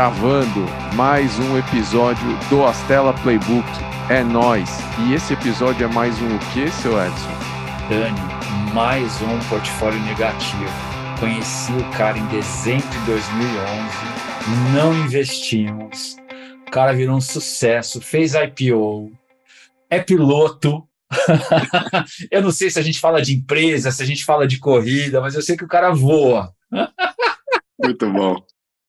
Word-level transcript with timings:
gravando 0.00 0.64
mais 0.94 1.38
um 1.38 1.58
episódio 1.58 2.26
do 2.48 2.64
Astela 2.64 3.12
Playbook. 3.12 3.68
É 4.08 4.24
nós. 4.24 4.66
E 4.98 5.12
esse 5.12 5.34
episódio 5.34 5.84
é 5.84 5.92
mais 5.92 6.18
um 6.22 6.36
o 6.36 6.38
quê, 6.54 6.70
seu 6.70 6.92
Edson? 6.92 7.28
Dani, 7.86 8.18
mais 8.72 9.20
um 9.20 9.38
portfólio 9.50 10.00
negativo. 10.00 10.64
Conheci 11.18 11.70
o 11.72 11.90
cara 11.90 12.16
em 12.16 12.26
dezembro 12.28 12.88
de 12.88 12.98
2011, 13.04 14.72
não 14.72 14.94
investimos. 15.04 16.16
O 16.66 16.70
cara 16.70 16.94
virou 16.94 17.18
um 17.18 17.20
sucesso, 17.20 18.00
fez 18.00 18.32
IPO, 18.32 19.12
é 19.90 20.00
piloto. 20.00 20.82
eu 22.32 22.40
não 22.40 22.50
sei 22.50 22.70
se 22.70 22.78
a 22.78 22.82
gente 22.82 22.98
fala 22.98 23.20
de 23.20 23.34
empresa, 23.34 23.90
se 23.90 24.02
a 24.02 24.06
gente 24.06 24.24
fala 24.24 24.46
de 24.46 24.58
corrida, 24.58 25.20
mas 25.20 25.34
eu 25.34 25.42
sei 25.42 25.58
que 25.58 25.64
o 25.64 25.68
cara 25.68 25.90
voa. 25.90 26.54
Muito 27.78 28.10
bom. 28.10 28.42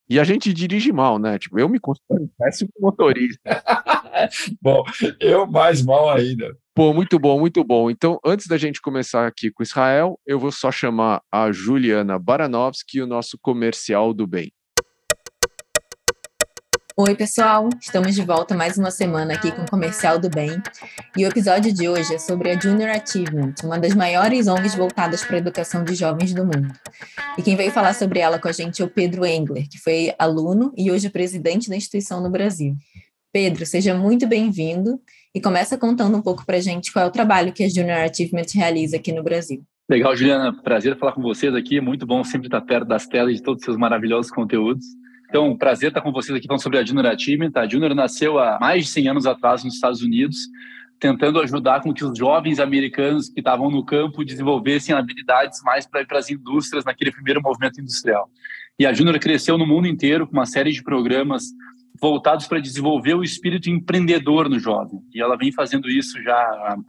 E 0.09 0.19
a 0.19 0.23
gente 0.23 0.53
dirige 0.53 0.91
mal, 0.91 1.17
né? 1.17 1.39
Tipo, 1.39 1.59
eu 1.59 1.69
me 1.69 1.79
considero 1.79 2.23
um 2.23 2.29
péssimo 2.37 2.69
motorista. 2.79 3.39
bom, 4.61 4.83
eu 5.19 5.47
mais 5.47 5.81
mal 5.81 6.09
ainda. 6.09 6.55
Pô, 6.73 6.93
muito 6.93 7.19
bom, 7.19 7.39
muito 7.39 7.63
bom. 7.63 7.89
Então, 7.89 8.19
antes 8.25 8.47
da 8.47 8.57
gente 8.57 8.81
começar 8.81 9.27
aqui 9.27 9.51
com 9.51 9.63
Israel, 9.63 10.19
eu 10.25 10.39
vou 10.39 10.51
só 10.51 10.71
chamar 10.71 11.21
a 11.31 11.51
Juliana 11.51 12.17
Baranovski, 12.17 13.01
o 13.01 13.07
nosso 13.07 13.37
comercial 13.41 14.13
do 14.13 14.25
bem. 14.25 14.51
Oi, 16.97 17.15
pessoal! 17.15 17.69
Estamos 17.79 18.13
de 18.13 18.21
volta 18.21 18.53
mais 18.53 18.77
uma 18.77 18.91
semana 18.91 19.33
aqui 19.33 19.49
com 19.49 19.61
o 19.61 19.69
Comercial 19.69 20.19
do 20.19 20.29
Bem. 20.29 20.61
E 21.17 21.23
o 21.23 21.27
episódio 21.29 21.73
de 21.73 21.87
hoje 21.87 22.13
é 22.15 22.17
sobre 22.17 22.51
a 22.51 22.59
Junior 22.59 22.89
Achievement, 22.89 23.55
uma 23.63 23.79
das 23.79 23.95
maiores 23.95 24.47
ONGs 24.47 24.75
voltadas 24.75 25.23
para 25.23 25.37
a 25.37 25.39
educação 25.39 25.85
de 25.85 25.95
jovens 25.95 26.33
do 26.33 26.43
mundo. 26.43 26.73
E 27.37 27.41
quem 27.41 27.55
veio 27.55 27.71
falar 27.71 27.93
sobre 27.93 28.19
ela 28.19 28.37
com 28.37 28.49
a 28.49 28.51
gente 28.51 28.81
é 28.81 28.85
o 28.85 28.89
Pedro 28.89 29.25
Engler, 29.25 29.69
que 29.69 29.79
foi 29.79 30.13
aluno 30.19 30.73
e 30.77 30.91
hoje 30.91 31.09
presidente 31.09 31.69
da 31.69 31.77
instituição 31.77 32.21
no 32.21 32.29
Brasil. 32.29 32.75
Pedro, 33.31 33.65
seja 33.65 33.95
muito 33.95 34.27
bem-vindo 34.27 34.99
e 35.33 35.39
começa 35.39 35.77
contando 35.77 36.17
um 36.17 36.21
pouco 36.21 36.45
para 36.45 36.57
a 36.57 36.61
gente 36.61 36.91
qual 36.91 37.05
é 37.05 37.07
o 37.07 37.11
trabalho 37.11 37.53
que 37.53 37.63
a 37.63 37.69
Junior 37.69 37.99
Achievement 37.99 38.47
realiza 38.53 38.97
aqui 38.97 39.13
no 39.13 39.23
Brasil. 39.23 39.63
Legal, 39.89 40.13
Juliana. 40.13 40.53
Prazer 40.61 40.97
falar 40.97 41.13
com 41.13 41.21
vocês 41.21 41.55
aqui. 41.55 41.79
Muito 41.79 42.05
bom 42.05 42.21
sempre 42.23 42.47
estar 42.47 42.61
perto 42.61 42.87
das 42.87 43.07
telas 43.07 43.35
de 43.35 43.41
todos 43.41 43.61
os 43.61 43.65
seus 43.65 43.77
maravilhosos 43.77 44.29
conteúdos. 44.29 44.85
Então, 45.31 45.55
prazer 45.55 45.87
estar 45.87 46.01
com 46.01 46.11
vocês 46.11 46.37
aqui 46.37 46.45
falando 46.45 46.61
sobre 46.61 46.77
a 46.77 46.83
Junior 46.83 47.05
Achievement. 47.05 47.53
A 47.55 47.65
Junior 47.65 47.95
nasceu 47.95 48.37
há 48.37 48.57
mais 48.59 48.83
de 48.83 48.91
100 48.91 49.07
anos 49.07 49.25
atrás 49.25 49.63
nos 49.63 49.75
Estados 49.75 50.01
Unidos, 50.01 50.49
tentando 50.99 51.39
ajudar 51.39 51.79
com 51.79 51.93
que 51.93 52.03
os 52.03 52.17
jovens 52.17 52.59
americanos 52.59 53.29
que 53.29 53.39
estavam 53.39 53.71
no 53.71 53.85
campo 53.85 54.25
desenvolvessem 54.25 54.93
habilidades 54.93 55.61
mais 55.63 55.87
para 55.87 56.01
ir 56.01 56.05
para 56.05 56.19
as 56.19 56.29
indústrias 56.29 56.83
naquele 56.83 57.13
primeiro 57.13 57.41
movimento 57.41 57.79
industrial. 57.79 58.29
E 58.77 58.85
a 58.85 58.91
Junior 58.91 59.17
cresceu 59.19 59.57
no 59.57 59.65
mundo 59.65 59.87
inteiro 59.87 60.27
com 60.27 60.33
uma 60.33 60.45
série 60.45 60.73
de 60.73 60.83
programas 60.83 61.45
voltados 62.01 62.45
para 62.45 62.59
desenvolver 62.59 63.13
o 63.13 63.23
espírito 63.23 63.69
empreendedor 63.69 64.49
no 64.49 64.59
jovem. 64.59 64.99
E 65.15 65.21
ela 65.21 65.37
vem 65.37 65.53
fazendo 65.53 65.89
isso 65.89 66.21
já 66.21 66.35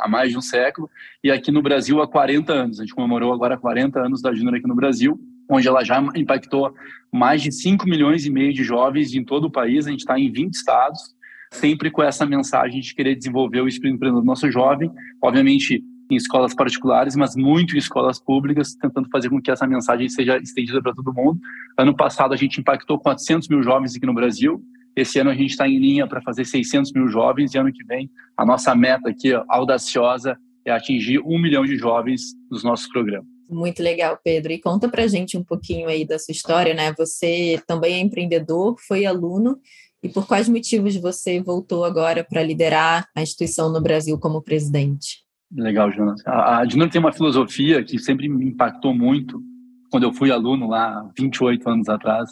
há 0.01 0.09
mais 0.09 0.33
de 0.33 0.37
um 0.37 0.43
século 0.43 0.91
e 1.23 1.31
aqui 1.31 1.53
no 1.53 1.63
Brasil 1.63 2.03
há 2.03 2.09
40 2.09 2.53
anos. 2.53 2.81
A 2.81 2.83
gente 2.83 2.95
comemorou 2.95 3.33
agora 3.33 3.57
40 3.57 4.01
anos 4.01 4.21
da 4.21 4.35
Junior 4.35 4.57
aqui 4.57 4.67
no 4.67 4.75
Brasil 4.75 5.17
onde 5.49 5.69
ela 5.69 5.85
já 5.85 6.03
impactou 6.15 6.75
mais 7.13 7.43
de 7.43 7.53
5 7.53 7.87
milhões 7.87 8.25
e 8.25 8.31
meio 8.31 8.53
de 8.53 8.65
jovens 8.65 9.15
em 9.15 9.25
todo 9.25 9.45
o 9.45 9.51
país. 9.51 9.87
A 9.87 9.91
gente 9.91 10.01
está 10.01 10.19
em 10.19 10.31
20 10.31 10.55
estados, 10.55 11.15
sempre 11.51 11.91
com 11.91 12.03
essa 12.03 12.25
mensagem 12.25 12.81
de 12.81 12.95
querer 12.95 13.15
desenvolver 13.15 13.61
o 13.61 13.69
espírito 13.69 13.97
empreendedor 13.97 14.23
do 14.23 14.27
nosso 14.27 14.51
jovem. 14.51 14.91
Obviamente, 15.21 15.85
em 16.11 16.17
escolas 16.17 16.55
particulares, 16.55 17.17
mas 17.17 17.35
muito 17.37 17.75
em 17.75 17.79
escolas 17.79 18.21
públicas, 18.21 18.75
tentando 18.75 19.09
fazer 19.11 19.29
com 19.29 19.41
que 19.41 19.51
essa 19.51 19.67
mensagem 19.67 20.09
seja 20.09 20.37
estendida 20.39 20.83
para 20.83 20.93
todo 20.93 21.13
mundo. 21.13 21.41
Ano 21.79 21.95
passado, 21.95 22.35
a 22.35 22.37
gente 22.37 22.61
impactou 22.61 22.99
400 22.99 23.49
mil 23.49 23.63
jovens 23.63 23.97
aqui 23.97 24.07
no 24.07 24.15
Brasil. 24.15 24.63
Esse 24.95 25.19
ano, 25.19 25.31
a 25.31 25.35
gente 25.35 25.51
está 25.51 25.67
em 25.67 25.79
linha 25.79 26.07
para 26.07 26.21
fazer 26.21 26.45
600 26.45 26.93
mil 26.93 27.09
jovens. 27.09 27.55
E 27.55 27.59
ano 27.59 27.73
que 27.73 27.85
vem, 27.85 28.11
a 28.37 28.45
nossa 28.45 28.75
meta 28.75 29.09
aqui, 29.09 29.33
audaciosa, 29.49 30.37
é 30.65 30.71
atingir 30.71 31.21
um 31.21 31.39
milhão 31.39 31.65
de 31.65 31.77
jovens 31.77 32.35
nos 32.51 32.63
nossos 32.63 32.89
programas. 32.89 33.32
Muito 33.53 33.83
legal, 33.83 34.19
Pedro. 34.25 34.51
E 34.51 34.59
conta 34.59 34.89
pra 34.89 35.07
gente 35.07 35.37
um 35.37 35.45
pouquinho 35.45 35.87
aí 35.89 36.07
da 36.07 36.19
sua 36.19 36.33
história, 36.33 36.73
né? 36.73 36.95
Você 36.97 37.63
também 37.67 37.95
é 37.95 37.99
empreendedor, 37.99 38.77
foi 38.89 39.05
aluno, 39.05 39.59
e 40.03 40.09
por 40.09 40.27
quais 40.27 40.49
motivos 40.49 40.97
você 40.97 41.41
voltou 41.41 41.85
agora 41.85 42.25
para 42.25 42.43
liderar 42.43 43.07
a 43.15 43.23
instituição 43.23 43.71
no 43.71 43.81
Brasil 43.81 44.19
como 44.19 44.43
presidente? 44.43 45.19
Legal, 45.55 45.93
Jonas. 45.93 46.27
A, 46.27 46.61
a 46.61 46.69
Junior 46.69 46.89
tem 46.89 46.99
uma 46.99 47.13
filosofia 47.13 47.85
que 47.85 47.99
sempre 47.99 48.27
me 48.27 48.47
impactou 48.47 48.95
muito 48.95 49.43
quando 49.91 50.05
eu 50.05 50.13
fui 50.15 50.31
aluno 50.31 50.67
lá 50.67 51.07
28 51.17 51.69
anos 51.69 51.89
atrás, 51.91 52.31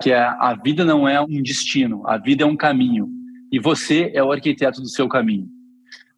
que 0.00 0.12
é 0.12 0.22
a 0.22 0.54
vida 0.54 0.84
não 0.84 1.08
é 1.08 1.20
um 1.20 1.42
destino, 1.42 2.06
a 2.06 2.16
vida 2.16 2.44
é 2.44 2.46
um 2.46 2.56
caminho. 2.56 3.08
E 3.50 3.58
você 3.58 4.12
é 4.14 4.22
o 4.22 4.30
arquiteto 4.30 4.80
do 4.80 4.88
seu 4.88 5.08
caminho 5.08 5.48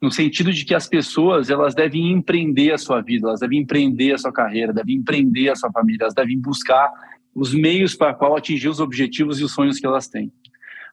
no 0.01 0.11
sentido 0.11 0.51
de 0.53 0.63
que 0.63 0.75
as 0.75 0.87
pessoas 0.87 1.49
elas 1.49 1.73
devem 1.73 2.11
empreender 2.11 2.71
a 2.71 2.77
sua 2.77 3.01
vida, 3.01 3.27
elas 3.27 3.39
devem 3.39 3.59
empreender 3.59 4.13
a 4.13 4.17
sua 4.17 4.31
carreira, 4.31 4.71
devem 4.71 4.97
empreender 4.97 5.49
a 5.49 5.55
sua 5.55 5.71
família, 5.71 6.03
elas 6.03 6.13
devem 6.13 6.39
buscar 6.39 6.91
os 7.33 7.53
meios 7.53 7.95
para 7.95 8.13
qual 8.13 8.35
atingir 8.35 8.69
os 8.69 8.79
objetivos 8.79 9.39
e 9.39 9.43
os 9.43 9.53
sonhos 9.53 9.79
que 9.79 9.85
elas 9.85 10.07
têm. 10.07 10.31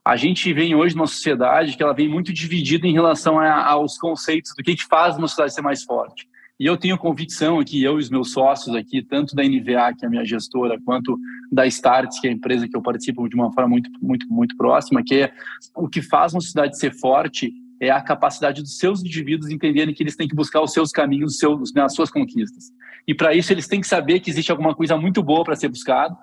A 0.05 0.17
gente 0.17 0.53
vem 0.53 0.75
hoje 0.75 0.95
numa 0.95 1.07
sociedade 1.07 1.77
que 1.77 1.83
ela 1.83 1.95
vem 1.95 2.09
muito 2.09 2.33
dividida 2.33 2.87
em 2.87 2.93
relação 2.93 3.39
a, 3.39 3.65
aos 3.65 3.97
conceitos 3.97 4.53
do 4.57 4.63
que, 4.63 4.77
que 4.77 4.85
faz 4.85 5.17
uma 5.17 5.27
sociedade 5.27 5.55
ser 5.55 5.63
mais 5.63 5.83
forte. 5.83 6.29
E 6.61 6.67
eu 6.67 6.77
tenho 6.77 6.97
convicção 6.97 7.59
aqui, 7.59 7.83
eu 7.83 7.97
e 7.97 8.03
os 8.03 8.11
meus 8.11 8.31
sócios 8.31 8.77
aqui, 8.77 9.03
tanto 9.03 9.35
da 9.35 9.43
NVA, 9.43 9.95
que 9.99 10.05
é 10.05 10.07
a 10.07 10.11
minha 10.11 10.25
gestora, 10.25 10.79
quanto 10.85 11.19
da 11.51 11.67
Starts, 11.67 12.21
que 12.21 12.29
é 12.29 12.31
a 12.31 12.35
empresa 12.35 12.69
que 12.69 12.77
eu 12.77 12.83
participo 12.83 13.29
de 13.29 13.35
uma 13.35 13.53
forma 13.53 13.71
muito, 13.71 13.91
muito, 14.01 14.27
muito 14.29 14.57
próxima, 14.57 15.03
que 15.05 15.23
é 15.23 15.33
o 15.75 15.89
que 15.89 16.01
faz 16.01 16.33
uma 16.33 16.41
sociedade 16.41 16.79
ser 16.79 16.93
forte 16.93 17.53
é 17.81 17.91
a 17.91 18.01
capacidade 18.01 18.63
dos 18.63 18.79
seus 18.79 19.01
indivíduos 19.01 19.51
entenderem 19.51 19.95
que 19.95 20.03
eles 20.03 20.17
têm 20.17 20.29
que 20.29 20.35
buscar 20.35 20.61
os 20.61 20.73
seus 20.73 20.91
caminhos, 20.91 21.33
os 21.33 21.39
seus, 21.39 21.73
né, 21.73 21.83
as 21.83 21.95
suas 21.95 22.11
conquistas. 22.11 22.71
E 23.07 23.15
para 23.15 23.35
isso 23.35 23.53
eles 23.53 23.67
têm 23.67 23.81
que 23.81 23.87
saber 23.87 24.21
que 24.21 24.31
existe 24.31 24.51
alguma 24.51 24.75
coisa 24.75 24.97
muito 24.97 25.23
boa 25.23 25.45
para 25.45 25.57
ser 25.57 25.69
buscado. 25.69 26.17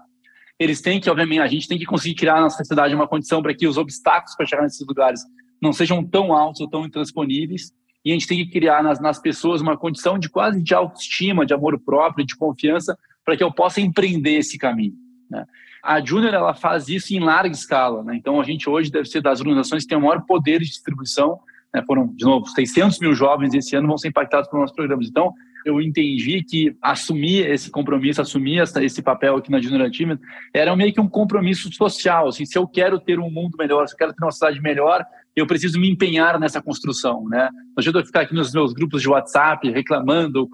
Eles 0.57 0.81
têm 0.81 1.00
que, 1.00 1.09
obviamente, 1.09 1.41
a 1.41 1.47
gente 1.47 1.67
tem 1.67 1.78
que 1.78 1.85
conseguir 1.85 2.16
criar 2.16 2.39
na 2.39 2.50
sociedade 2.50 2.94
uma 2.94 3.07
condição 3.07 3.41
para 3.41 3.53
que 3.53 3.67
os 3.67 3.78
obstáculos 3.78 4.35
para 4.35 4.45
chegar 4.45 4.62
nesses 4.62 4.85
lugares 4.85 5.22
não 5.62 5.73
sejam 5.73 6.03
tão 6.03 6.34
altos 6.34 6.62
ou 6.62 6.69
tão 6.69 6.85
intransponíveis. 6.85 7.72
E 8.03 8.12
a 8.12 8.13
gente 8.13 8.28
tem 8.28 8.38
que 8.39 8.51
criar 8.51 8.81
nas, 8.81 9.00
nas 9.00 9.19
pessoas 9.19 9.62
uma 9.62 9.78
condição 9.78 10.18
de 10.18 10.29
quase 10.29 10.62
de 10.62 10.73
autoestima, 10.73 11.45
de 11.45 11.53
amor 11.53 11.79
próprio, 11.79 12.25
de 12.25 12.35
confiança, 12.35 12.97
para 13.23 13.38
que 13.38 13.44
eu 13.44 13.51
possa 13.51 13.79
empreender 13.79 14.38
esse 14.38 14.57
caminho. 14.57 14.95
Né? 15.29 15.45
A 15.84 16.03
Junior 16.03 16.34
ela 16.34 16.53
faz 16.53 16.88
isso 16.88 17.14
em 17.14 17.19
larga 17.19 17.53
escala. 17.53 18.03
Né? 18.03 18.16
Então, 18.16 18.40
a 18.40 18.44
gente 18.44 18.69
hoje 18.69 18.92
deve 18.92 19.06
ser 19.06 19.22
das 19.22 19.40
organizações 19.40 19.84
que 19.84 19.90
tem 19.90 19.97
o 19.97 20.02
maior 20.02 20.22
poder 20.25 20.59
de 20.59 20.68
distribuição 20.68 21.40
né, 21.74 21.81
foram, 21.86 22.08
de 22.08 22.25
novo, 22.25 22.47
600 22.47 23.00
mil 23.00 23.14
jovens 23.14 23.53
esse 23.53 23.75
ano 23.75 23.88
vão 23.88 23.97
ser 23.97 24.09
impactados 24.09 24.50
pelos 24.50 24.64
nossos 24.64 24.75
programas. 24.75 25.08
Então, 25.08 25.34
eu 25.66 25.80
entendi 25.80 26.44
que 26.44 26.75
assumir 26.81 27.50
esse 27.50 27.69
compromisso, 27.69 28.22
assumir 28.22 28.59
essa, 28.59 28.84
esse 28.84 29.02
papel 29.02 29.38
aqui 29.38 29.52
na 29.52 29.62
Junior 29.62 29.88
Achievement, 29.88 30.19
era 30.53 30.75
meio 30.75 30.92
que 30.92 31.00
um 31.00 31.08
compromisso 31.08 31.72
social. 31.72 32.28
Assim, 32.28 32.46
se 32.46 32.58
eu 32.58 32.68
quero 32.68 33.00
ter 33.00 33.19
um 33.19 33.30
mundo 33.30 33.56
melhor, 33.58 33.88
se 33.88 33.94
eu 33.94 33.98
quero 33.98 34.13
ter 34.13 34.24
uma 34.24 34.31
cidade 34.31 34.59
melhor, 34.59 35.06
eu 35.36 35.46
preciso 35.48 35.80
me 35.80 35.90
empenhar 35.90 36.40
nessa 36.40 36.62
construção. 36.62 37.25
Né? 37.30 37.48
Não 37.53 37.75
adianta 37.78 38.00
eu 38.00 38.06
ficar 38.06 38.22
aqui 38.22 38.34
nos 38.34 38.52
meus 38.52 38.74
grupos 38.74 39.02
de 39.02 39.09
WhatsApp 39.09 39.69
reclamando, 39.69 40.50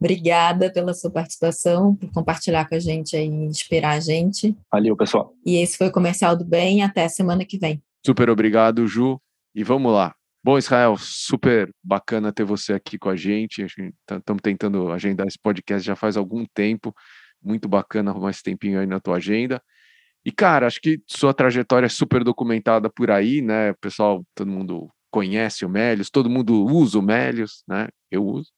Obrigada 0.00 0.72
pela 0.72 0.94
sua 0.94 1.10
participação, 1.10 1.96
por 1.96 2.10
compartilhar 2.12 2.68
com 2.68 2.76
a 2.76 2.78
gente 2.78 3.16
aí, 3.16 3.26
inspirar 3.26 3.92
a 3.92 4.00
gente. 4.00 4.56
Valeu, 4.70 4.96
pessoal. 4.96 5.34
E 5.44 5.56
esse 5.56 5.76
foi 5.76 5.88
o 5.88 5.92
Comercial 5.92 6.36
do 6.36 6.44
Bem. 6.44 6.82
Até 6.82 7.08
semana 7.08 7.44
que 7.44 7.58
vem. 7.58 7.82
Super 8.04 8.30
obrigado, 8.30 8.86
Ju. 8.86 9.20
E 9.54 9.64
vamos 9.64 9.92
lá. 9.92 10.14
Bom, 10.44 10.58
Israel, 10.58 10.96
super 10.98 11.70
bacana 11.82 12.32
ter 12.32 12.44
você 12.44 12.72
aqui 12.72 12.98
com 12.98 13.08
a 13.08 13.16
gente. 13.16 13.62
Estamos 13.62 13.94
tá, 14.24 14.34
tentando 14.42 14.90
agendar 14.90 15.26
esse 15.26 15.38
podcast 15.38 15.86
já 15.86 15.94
faz 15.94 16.16
algum 16.16 16.44
tempo. 16.52 16.94
Muito 17.42 17.68
bacana 17.68 18.10
arrumar 18.10 18.30
esse 18.30 18.42
tempinho 18.42 18.80
aí 18.80 18.86
na 18.86 19.00
tua 19.00 19.16
agenda. 19.16 19.62
E, 20.24 20.30
cara, 20.30 20.66
acho 20.66 20.80
que 20.80 21.00
sua 21.06 21.34
trajetória 21.34 21.86
é 21.86 21.88
super 21.88 22.22
documentada 22.22 22.88
por 22.88 23.10
aí, 23.10 23.42
né? 23.42 23.72
O 23.72 23.76
pessoal, 23.76 24.24
todo 24.34 24.50
mundo 24.50 24.88
conhece 25.10 25.64
o 25.64 25.68
Melios, 25.68 26.10
todo 26.10 26.30
mundo 26.30 26.64
usa 26.64 26.98
o 26.98 27.02
Melios, 27.02 27.62
né? 27.68 27.88
Eu 28.10 28.24
uso. 28.24 28.50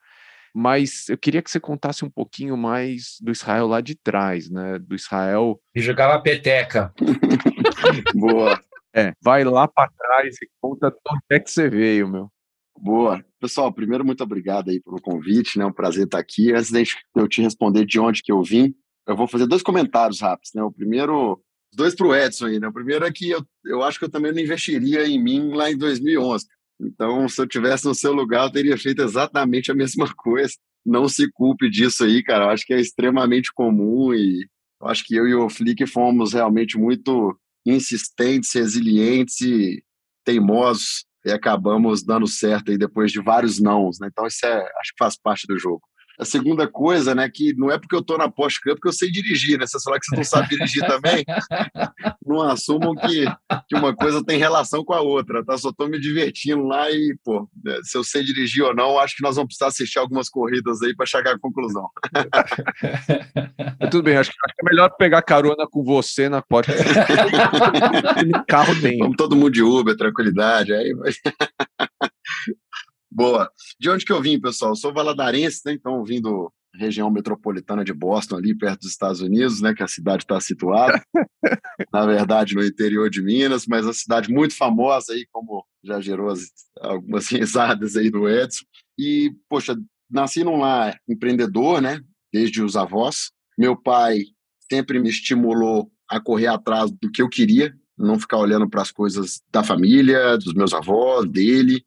Mas 0.54 1.08
eu 1.08 1.18
queria 1.18 1.42
que 1.42 1.50
você 1.50 1.58
contasse 1.58 2.04
um 2.04 2.10
pouquinho 2.10 2.56
mais 2.56 3.16
do 3.20 3.32
Israel 3.32 3.66
lá 3.66 3.80
de 3.80 3.96
trás, 3.96 4.48
né? 4.48 4.78
Do 4.78 4.94
Israel. 4.94 5.60
E 5.74 5.80
jogava 5.80 6.22
peteca. 6.22 6.92
Boa. 8.14 8.60
É, 8.94 9.12
vai 9.20 9.42
lá 9.42 9.66
para 9.66 9.90
trás 9.90 10.36
e 10.40 10.48
conta 10.60 10.94
onde 11.10 11.22
é 11.30 11.40
que 11.40 11.50
você 11.50 11.68
veio, 11.68 12.08
meu. 12.08 12.30
Boa. 12.78 13.24
Pessoal, 13.40 13.72
primeiro, 13.72 14.04
muito 14.04 14.22
obrigado 14.22 14.70
aí 14.70 14.80
pelo 14.80 15.00
convite, 15.00 15.58
né? 15.58 15.64
É 15.64 15.66
um 15.66 15.72
prazer 15.72 16.04
estar 16.04 16.18
aqui. 16.18 16.52
Antes 16.52 16.70
de 16.70 16.84
eu 17.16 17.26
te 17.26 17.42
responder 17.42 17.84
de 17.84 17.98
onde 17.98 18.22
que 18.22 18.30
eu 18.30 18.40
vim, 18.40 18.72
eu 19.08 19.16
vou 19.16 19.26
fazer 19.26 19.46
dois 19.46 19.62
comentários 19.62 20.20
rápidos, 20.20 20.52
né? 20.54 20.62
O 20.62 20.70
primeiro, 20.70 21.42
dois 21.74 21.94
para 21.94 22.06
o 22.06 22.14
Edson 22.14 22.46
aí, 22.46 22.60
né? 22.60 22.68
O 22.68 22.72
primeiro 22.72 23.04
é 23.04 23.12
que 23.12 23.30
eu, 23.30 23.44
eu 23.64 23.82
acho 23.82 23.98
que 23.98 24.04
eu 24.04 24.10
também 24.10 24.32
não 24.32 24.40
investiria 24.40 25.06
em 25.06 25.22
mim 25.22 25.50
lá 25.52 25.70
em 25.70 25.76
2011. 25.76 26.46
Então, 26.80 27.28
se 27.28 27.40
eu 27.40 27.46
tivesse 27.46 27.84
no 27.84 27.94
seu 27.94 28.12
lugar, 28.12 28.46
eu 28.46 28.52
teria 28.52 28.76
feito 28.76 29.02
exatamente 29.02 29.70
a 29.70 29.74
mesma 29.74 30.12
coisa. 30.16 30.54
Não 30.84 31.08
se 31.08 31.30
culpe 31.32 31.70
disso 31.70 32.04
aí, 32.04 32.22
cara. 32.22 32.44
Eu 32.44 32.50
acho 32.50 32.66
que 32.66 32.74
é 32.74 32.80
extremamente 32.80 33.52
comum 33.54 34.12
e 34.12 34.46
eu 34.80 34.88
acho 34.88 35.04
que 35.04 35.14
eu 35.14 35.26
e 35.26 35.34
o 35.34 35.48
Flick 35.48 35.86
fomos 35.86 36.32
realmente 36.32 36.76
muito 36.76 37.36
insistentes, 37.66 38.52
resilientes 38.52 39.40
e 39.40 39.82
teimosos 40.24 41.04
e 41.24 41.30
acabamos 41.30 42.04
dando 42.04 42.26
certo 42.26 42.70
aí 42.70 42.76
depois 42.76 43.10
de 43.10 43.22
vários 43.22 43.58
nãos, 43.58 43.98
né? 43.98 44.08
Então 44.10 44.26
isso 44.26 44.44
é, 44.44 44.56
acho 44.80 44.92
que 44.92 44.98
faz 44.98 45.16
parte 45.16 45.46
do 45.46 45.58
jogo. 45.58 45.82
A 46.18 46.24
segunda 46.24 46.68
coisa, 46.68 47.14
né, 47.14 47.28
que 47.28 47.54
não 47.56 47.70
é 47.70 47.78
porque 47.78 47.94
eu 47.94 48.02
tô 48.02 48.16
na 48.16 48.30
Porsche 48.30 48.60
Cup 48.60 48.78
que 48.80 48.88
eu 48.88 48.92
sei 48.92 49.10
dirigir, 49.10 49.58
né? 49.58 49.66
Você 49.66 49.78
falar 49.82 49.98
que 49.98 50.06
você 50.06 50.16
não 50.16 50.24
sabe 50.24 50.48
dirigir 50.48 50.86
também, 50.86 51.24
não 52.24 52.42
assumam 52.42 52.94
que, 52.94 53.24
que 53.68 53.76
uma 53.76 53.94
coisa 53.94 54.24
tem 54.24 54.38
relação 54.38 54.84
com 54.84 54.92
a 54.92 55.00
outra, 55.00 55.44
tá? 55.44 55.56
Só 55.58 55.72
tô 55.72 55.86
me 55.86 55.98
divertindo 55.98 56.62
lá 56.64 56.90
e, 56.90 57.16
pô, 57.24 57.48
né, 57.62 57.78
se 57.82 57.96
eu 57.96 58.04
sei 58.04 58.22
dirigir 58.22 58.62
ou 58.62 58.74
não, 58.74 58.98
acho 58.98 59.16
que 59.16 59.22
nós 59.22 59.36
vamos 59.36 59.48
precisar 59.48 59.68
assistir 59.68 59.98
algumas 59.98 60.28
corridas 60.28 60.80
aí 60.82 60.94
para 60.94 61.06
chegar 61.06 61.34
à 61.34 61.38
conclusão. 61.38 61.88
Tudo 63.90 64.02
bem, 64.02 64.16
acho 64.16 64.30
que 64.30 64.36
é 64.60 64.64
melhor 64.64 64.90
pegar 64.96 65.22
carona 65.22 65.66
com 65.70 65.82
você 65.82 66.28
na 66.28 66.42
Porsche. 66.42 66.72
no 68.26 68.44
carro 68.46 68.80
tem. 68.80 68.98
Vamos 68.98 69.16
todo 69.16 69.36
mundo 69.36 69.50
de 69.50 69.62
Uber, 69.62 69.96
tranquilidade, 69.96 70.72
aí 70.72 70.94
vai. 70.94 71.12
Boa. 73.14 73.48
De 73.78 73.88
onde 73.88 74.04
que 74.04 74.12
eu 74.12 74.20
vim, 74.20 74.40
pessoal? 74.40 74.72
Eu 74.72 74.76
sou 74.76 74.92
valadarense, 74.92 75.60
né? 75.64 75.72
Então, 75.72 76.02
vindo 76.02 76.52
região 76.74 77.08
metropolitana 77.08 77.84
de 77.84 77.92
Boston, 77.92 78.38
ali 78.38 78.58
perto 78.58 78.80
dos 78.80 78.90
Estados 78.90 79.20
Unidos, 79.20 79.60
né? 79.60 79.72
Que 79.72 79.84
a 79.84 79.88
cidade 79.88 80.24
está 80.24 80.40
situada. 80.40 81.00
Na 81.92 82.04
verdade, 82.04 82.56
no 82.56 82.64
interior 82.64 83.08
de 83.08 83.22
Minas, 83.22 83.68
mas 83.68 83.86
a 83.86 83.92
cidade 83.92 84.32
muito 84.32 84.56
famosa 84.56 85.12
aí, 85.12 85.28
como 85.30 85.64
já 85.84 86.00
gerou 86.00 86.28
as, 86.28 86.40
algumas 86.80 87.28
risadas 87.30 87.96
aí 87.96 88.10
do 88.10 88.28
Edson. 88.28 88.64
E, 88.98 89.32
poxa, 89.48 89.76
nasci 90.10 90.42
num 90.42 90.58
lar 90.58 90.98
empreendedor, 91.08 91.80
né? 91.80 92.00
Desde 92.32 92.62
os 92.62 92.74
avós. 92.74 93.30
Meu 93.56 93.76
pai 93.76 94.24
sempre 94.68 94.98
me 94.98 95.08
estimulou 95.08 95.88
a 96.08 96.18
correr 96.18 96.48
atrás 96.48 96.90
do 96.90 97.12
que 97.12 97.22
eu 97.22 97.28
queria, 97.28 97.72
não 97.96 98.18
ficar 98.18 98.38
olhando 98.38 98.68
para 98.68 98.82
as 98.82 98.90
coisas 98.90 99.40
da 99.52 99.62
família, 99.62 100.36
dos 100.36 100.52
meus 100.52 100.72
avós, 100.72 101.30
dele. 101.30 101.84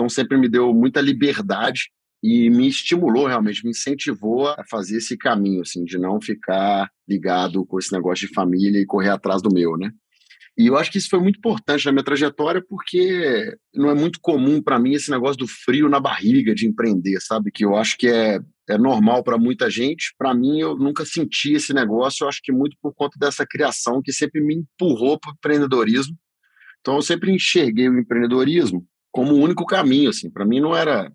Então 0.00 0.08
sempre 0.08 0.38
me 0.38 0.48
deu 0.48 0.72
muita 0.72 0.98
liberdade 0.98 1.90
e 2.22 2.48
me 2.48 2.66
estimulou 2.66 3.26
realmente, 3.26 3.62
me 3.62 3.70
incentivou 3.70 4.48
a 4.48 4.64
fazer 4.64 4.96
esse 4.96 5.14
caminho, 5.14 5.60
assim, 5.60 5.84
de 5.84 5.98
não 5.98 6.18
ficar 6.18 6.90
ligado 7.06 7.66
com 7.66 7.78
esse 7.78 7.92
negócio 7.92 8.26
de 8.26 8.32
família 8.32 8.80
e 8.80 8.86
correr 8.86 9.10
atrás 9.10 9.42
do 9.42 9.52
meu, 9.52 9.76
né? 9.76 9.90
E 10.56 10.68
eu 10.68 10.78
acho 10.78 10.90
que 10.90 10.96
isso 10.96 11.10
foi 11.10 11.20
muito 11.20 11.36
importante 11.36 11.84
na 11.84 11.92
minha 11.92 12.02
trajetória, 12.02 12.64
porque 12.66 13.54
não 13.74 13.90
é 13.90 13.94
muito 13.94 14.18
comum 14.22 14.62
para 14.62 14.78
mim 14.78 14.94
esse 14.94 15.10
negócio 15.10 15.36
do 15.36 15.46
frio 15.46 15.86
na 15.86 16.00
barriga 16.00 16.54
de 16.54 16.66
empreender, 16.66 17.20
sabe? 17.20 17.50
Que 17.52 17.66
eu 17.66 17.76
acho 17.76 17.98
que 17.98 18.08
é, 18.08 18.40
é 18.70 18.78
normal 18.78 19.22
para 19.22 19.36
muita 19.36 19.68
gente. 19.68 20.14
Para 20.16 20.34
mim, 20.34 20.60
eu 20.60 20.76
nunca 20.78 21.04
senti 21.04 21.52
esse 21.52 21.74
negócio. 21.74 22.24
Eu 22.24 22.28
acho 22.28 22.40
que 22.42 22.52
muito 22.52 22.74
por 22.80 22.94
conta 22.94 23.18
dessa 23.18 23.46
criação 23.46 24.00
que 24.02 24.14
sempre 24.14 24.40
me 24.40 24.54
empurrou 24.54 25.20
para 25.20 25.30
o 25.30 25.34
empreendedorismo. 25.34 26.16
Então, 26.80 26.96
eu 26.96 27.02
sempre 27.02 27.30
enxerguei 27.30 27.86
o 27.86 27.98
empreendedorismo 27.98 28.86
como 29.10 29.32
o 29.34 29.40
único 29.40 29.64
caminho, 29.66 30.10
assim. 30.10 30.30
Para 30.30 30.44
mim 30.44 30.60
não 30.60 30.74
era, 30.74 31.12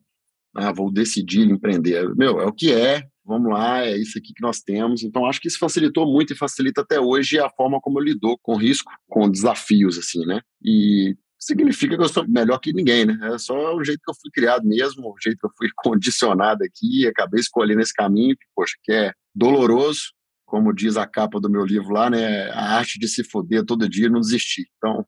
ah, 0.55 0.71
vou 0.71 0.91
decidir 0.91 1.49
empreender. 1.49 2.13
Meu, 2.15 2.39
é 2.39 2.45
o 2.45 2.53
que 2.53 2.71
é, 2.71 3.07
vamos 3.25 3.51
lá, 3.51 3.85
é 3.85 3.97
isso 3.97 4.17
aqui 4.17 4.33
que 4.33 4.41
nós 4.41 4.61
temos. 4.61 5.03
Então, 5.03 5.25
acho 5.25 5.41
que 5.41 5.47
isso 5.47 5.59
facilitou 5.59 6.05
muito 6.05 6.33
e 6.33 6.37
facilita 6.37 6.81
até 6.81 6.99
hoje 6.99 7.39
a 7.39 7.49
forma 7.49 7.79
como 7.81 7.99
eu 7.99 8.03
lido 8.03 8.37
com 8.41 8.55
risco, 8.55 8.91
com 9.07 9.29
desafios, 9.29 9.97
assim, 9.97 10.25
né? 10.25 10.41
E 10.63 11.15
significa 11.39 11.95
que 11.97 12.03
eu 12.03 12.09
sou 12.09 12.27
melhor 12.27 12.59
que 12.59 12.73
ninguém, 12.73 13.05
né? 13.05 13.17
É 13.33 13.37
só 13.37 13.75
o 13.75 13.83
jeito 13.83 13.99
que 14.03 14.11
eu 14.11 14.15
fui 14.15 14.31
criado 14.31 14.65
mesmo, 14.65 15.09
o 15.09 15.15
jeito 15.21 15.37
que 15.39 15.45
eu 15.45 15.51
fui 15.57 15.69
condicionado 15.75 16.63
aqui, 16.63 17.07
acabei 17.07 17.39
escolhendo 17.39 17.81
esse 17.81 17.93
caminho, 17.93 18.35
que, 18.37 18.45
poxa, 18.55 18.73
que 18.83 18.91
é 18.91 19.13
doloroso, 19.33 20.13
como 20.45 20.73
diz 20.73 20.95
a 20.95 21.07
capa 21.07 21.39
do 21.39 21.49
meu 21.49 21.65
livro 21.65 21.89
lá, 21.89 22.09
né? 22.09 22.49
A 22.51 22.77
arte 22.77 22.99
de 22.99 23.07
se 23.07 23.23
foder 23.23 23.65
todo 23.65 23.89
dia 23.89 24.05
e 24.05 24.09
não 24.09 24.19
desistir. 24.19 24.67
Então, 24.77 25.05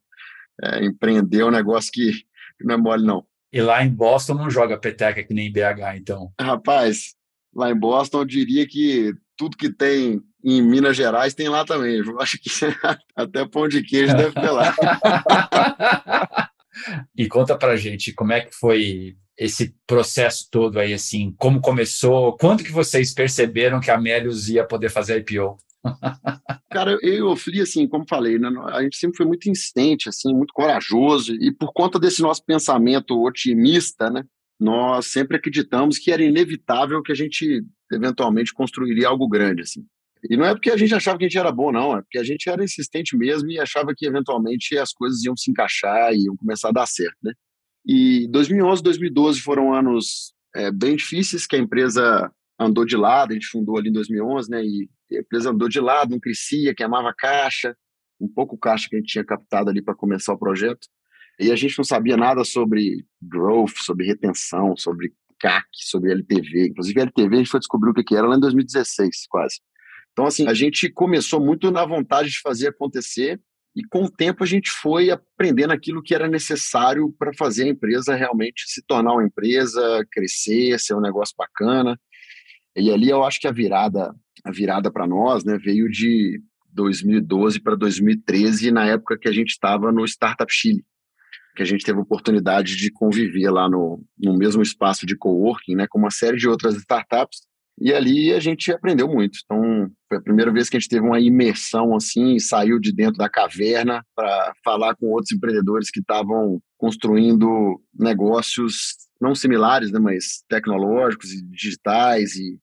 é, 0.63 0.85
empreender 0.85 1.41
é 1.41 1.45
um 1.45 1.51
negócio 1.51 1.91
que 1.93 2.11
não 2.61 2.75
é 2.75 2.77
mole, 2.77 3.05
não. 3.05 3.25
E 3.51 3.61
lá 3.61 3.83
em 3.83 3.89
Boston 3.89 4.33
não 4.33 4.49
joga 4.49 4.77
peteca 4.77 5.23
que 5.23 5.33
nem 5.33 5.51
BH, 5.51 5.97
então? 5.97 6.31
Rapaz, 6.39 7.15
lá 7.55 7.71
em 7.71 7.75
Boston 7.75 8.19
eu 8.19 8.25
diria 8.25 8.67
que 8.67 9.13
tudo 9.37 9.55
que 9.55 9.71
tem 9.71 10.21
em 10.43 10.61
Minas 10.61 10.97
Gerais 10.97 11.33
tem 11.33 11.49
lá 11.49 11.65
também. 11.65 11.97
Eu 11.97 12.19
acho 12.21 12.37
que 12.39 12.49
até 13.15 13.47
pão 13.47 13.67
de 13.67 13.83
queijo 13.83 14.15
deve 14.15 14.33
ter 14.33 14.49
lá. 14.49 14.75
e 17.15 17.27
conta 17.27 17.57
pra 17.57 17.75
gente 17.75 18.13
como 18.13 18.33
é 18.33 18.41
que 18.41 18.53
foi 18.53 19.15
esse 19.37 19.75
processo 19.85 20.47
todo 20.49 20.79
aí, 20.79 20.93
assim, 20.93 21.33
como 21.37 21.61
começou, 21.61 22.35
quando 22.37 22.63
que 22.63 22.71
vocês 22.71 23.13
perceberam 23.13 23.79
que 23.79 23.91
a 23.91 23.97
Melius 23.97 24.49
ia 24.49 24.65
poder 24.65 24.89
fazer 24.89 25.19
IPO? 25.19 25.57
Cara, 26.69 26.97
eu 27.01 27.13
e 27.13 27.21
o 27.21 27.35
Fli, 27.35 27.61
assim, 27.61 27.87
como 27.87 28.05
falei, 28.07 28.37
né, 28.37 28.49
a 28.71 28.83
gente 28.83 28.97
sempre 28.97 29.17
foi 29.17 29.25
muito 29.25 29.49
insistente, 29.49 30.09
assim, 30.09 30.33
muito 30.33 30.53
corajoso, 30.53 31.33
e 31.33 31.51
por 31.51 31.71
conta 31.73 31.99
desse 31.99 32.21
nosso 32.21 32.43
pensamento 32.45 33.21
otimista, 33.23 34.09
né, 34.09 34.23
nós 34.59 35.07
sempre 35.07 35.37
acreditamos 35.37 35.97
que 35.97 36.11
era 36.11 36.23
inevitável 36.23 37.01
que 37.01 37.11
a 37.11 37.15
gente 37.15 37.63
eventualmente 37.91 38.53
construiria 38.53 39.07
algo 39.07 39.27
grande, 39.27 39.61
assim. 39.61 39.85
E 40.29 40.35
não 40.35 40.45
é 40.45 40.53
porque 40.53 40.71
a 40.71 40.77
gente 40.77 40.93
achava 40.93 41.17
que 41.17 41.25
a 41.25 41.27
gente 41.27 41.37
era 41.37 41.51
bom, 41.51 41.71
não, 41.71 41.97
é 41.97 42.01
porque 42.01 42.17
a 42.17 42.23
gente 42.23 42.49
era 42.49 42.63
insistente 42.63 43.15
mesmo 43.15 43.49
e 43.49 43.59
achava 43.59 43.93
que 43.95 44.05
eventualmente 44.05 44.77
as 44.77 44.91
coisas 44.91 45.23
iam 45.23 45.37
se 45.37 45.51
encaixar 45.51 46.11
e 46.13 46.25
iam 46.25 46.35
começar 46.35 46.69
a 46.69 46.73
dar 46.73 46.87
certo, 46.87 47.17
né? 47.23 47.33
E 47.85 48.27
2011, 48.29 48.83
2012 48.83 49.39
foram 49.39 49.73
anos 49.73 50.33
é, 50.55 50.71
bem 50.71 50.95
difíceis 50.95 51.45
que 51.45 51.55
a 51.55 51.59
empresa 51.59 52.31
andou 52.59 52.83
de 52.83 52.97
lado, 52.97 53.31
a 53.31 53.33
gente 53.33 53.47
fundou 53.47 53.77
ali 53.77 53.89
em 53.89 53.93
2011, 53.93 54.49
né? 54.49 54.65
E 54.65 54.89
a 55.15 55.19
empresa 55.19 55.51
andou 55.51 55.69
de 55.69 55.79
lado, 55.79 56.11
não 56.11 56.19
crescia, 56.19 56.75
queimava 56.75 57.13
caixa, 57.15 57.75
um 58.19 58.27
pouco 58.27 58.57
caixa 58.57 58.89
que 58.89 58.95
a 58.95 58.99
gente 58.99 59.11
tinha 59.11 59.23
captado 59.23 59.69
ali 59.69 59.81
para 59.81 59.95
começar 59.95 60.33
o 60.33 60.37
projeto. 60.37 60.87
E 61.39 61.51
a 61.51 61.55
gente 61.55 61.77
não 61.77 61.85
sabia 61.85 62.17
nada 62.17 62.43
sobre 62.43 63.05
growth, 63.21 63.77
sobre 63.77 64.07
retenção, 64.07 64.75
sobre 64.75 65.13
CAC, 65.39 65.67
sobre 65.71 66.11
LTV. 66.11 66.69
Inclusive, 66.69 66.99
LTV 66.99 67.35
a 67.35 67.37
gente 67.37 67.49
foi 67.49 67.59
descobrir 67.59 67.91
o 67.91 67.93
que 67.93 68.15
era 68.15 68.27
lá 68.27 68.35
em 68.35 68.39
2016, 68.39 69.27
quase. 69.29 69.59
Então, 70.11 70.25
assim, 70.25 70.47
a 70.47 70.53
gente 70.53 70.89
começou 70.89 71.39
muito 71.39 71.69
na 71.69 71.85
vontade 71.85 72.29
de 72.29 72.39
fazer 72.41 72.69
acontecer 72.69 73.39
e 73.75 73.83
com 73.83 74.05
o 74.05 74.09
tempo 74.09 74.43
a 74.43 74.47
gente 74.47 74.71
foi 74.71 75.11
aprendendo 75.11 75.71
aquilo 75.71 76.01
que 76.01 76.15
era 76.15 76.27
necessário 76.27 77.13
para 77.19 77.31
fazer 77.37 77.65
a 77.65 77.67
empresa 77.67 78.15
realmente 78.15 78.63
se 78.65 78.81
tornar 78.81 79.13
uma 79.13 79.23
empresa, 79.23 80.03
crescer, 80.11 80.79
ser 80.79 80.95
um 80.95 80.99
negócio 80.99 81.35
bacana. 81.37 81.95
E 82.77 82.91
ali 82.91 83.09
eu 83.09 83.23
acho 83.23 83.39
que 83.39 83.47
a 83.47 83.51
virada, 83.51 84.13
a 84.43 84.51
virada 84.51 84.91
para 84.91 85.07
nós, 85.07 85.43
né, 85.43 85.57
veio 85.57 85.89
de 85.89 86.39
2012 86.73 87.59
para 87.59 87.75
2013, 87.75 88.71
na 88.71 88.85
época 88.85 89.17
que 89.17 89.27
a 89.27 89.31
gente 89.31 89.49
estava 89.49 89.91
no 89.91 90.05
Startup 90.05 90.51
Chile, 90.53 90.85
que 91.55 91.63
a 91.63 91.65
gente 91.65 91.83
teve 91.83 91.97
a 91.97 92.03
oportunidade 92.03 92.77
de 92.77 92.91
conviver 92.91 93.49
lá 93.49 93.67
no, 93.67 94.03
no 94.15 94.37
mesmo 94.37 94.61
espaço 94.61 95.07
de 95.07 95.17
coworking, 95.17 95.75
né, 95.75 95.87
com 95.89 95.97
uma 95.97 96.11
série 96.11 96.37
de 96.37 96.47
outras 96.47 96.75
startups, 96.75 97.39
e 97.79 97.91
ali 97.91 98.31
a 98.31 98.39
gente 98.39 98.71
aprendeu 98.71 99.07
muito. 99.07 99.39
Então, 99.43 99.89
foi 100.07 100.17
a 100.19 100.21
primeira 100.21 100.51
vez 100.51 100.69
que 100.69 100.77
a 100.77 100.79
gente 100.79 100.89
teve 100.89 101.05
uma 101.05 101.19
imersão 101.19 101.95
assim, 101.95 102.37
saiu 102.37 102.79
de 102.79 102.91
dentro 102.91 103.17
da 103.17 103.29
caverna 103.29 104.03
para 104.15 104.53
falar 104.63 104.95
com 104.95 105.07
outros 105.07 105.31
empreendedores 105.31 105.89
que 105.89 105.99
estavam 105.99 106.59
construindo 106.77 107.81
negócios 107.93 108.95
não 109.19 109.33
similares, 109.33 109.91
né, 109.91 109.99
mas 109.99 110.43
tecnológicos 110.47 111.31
e 111.31 111.41
digitais 111.41 112.35
e 112.35 112.59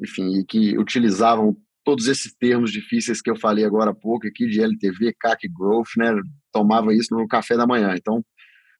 enfim, 0.00 0.38
e 0.38 0.44
que 0.44 0.78
utilizavam 0.78 1.56
todos 1.88 2.06
esses 2.06 2.34
termos 2.34 2.70
difíceis 2.70 3.22
que 3.22 3.30
eu 3.30 3.36
falei 3.36 3.64
agora 3.64 3.92
há 3.92 3.94
pouco 3.94 4.26
aqui, 4.26 4.46
de 4.46 4.60
LTV, 4.60 5.14
CAC 5.18 5.48
Growth, 5.48 5.96
né? 5.96 6.12
Tomava 6.52 6.92
isso 6.92 7.14
no 7.14 7.26
café 7.26 7.56
da 7.56 7.66
manhã. 7.66 7.94
Então, 7.96 8.22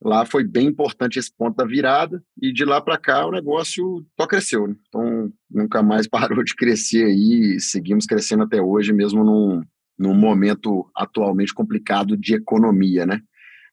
lá 0.02 0.26
foi 0.26 0.44
bem 0.44 0.66
importante 0.66 1.18
esse 1.18 1.34
ponto 1.34 1.56
da 1.56 1.64
virada, 1.64 2.22
e 2.40 2.52
de 2.52 2.66
lá 2.66 2.80
para 2.80 2.98
cá 2.98 3.26
o 3.26 3.32
negócio 3.32 4.04
só 4.20 4.26
cresceu. 4.26 4.68
Né? 4.68 4.74
Então, 4.88 5.32
nunca 5.50 5.82
mais 5.82 6.06
parou 6.08 6.44
de 6.44 6.54
crescer 6.54 7.04
aí, 7.04 7.58
seguimos 7.58 8.04
crescendo 8.04 8.42
até 8.42 8.60
hoje, 8.60 8.92
mesmo 8.92 9.24
num, 9.24 9.62
num 9.98 10.14
momento 10.14 10.90
atualmente 10.94 11.54
complicado 11.54 12.16
de 12.16 12.34
economia, 12.34 13.06
né? 13.06 13.22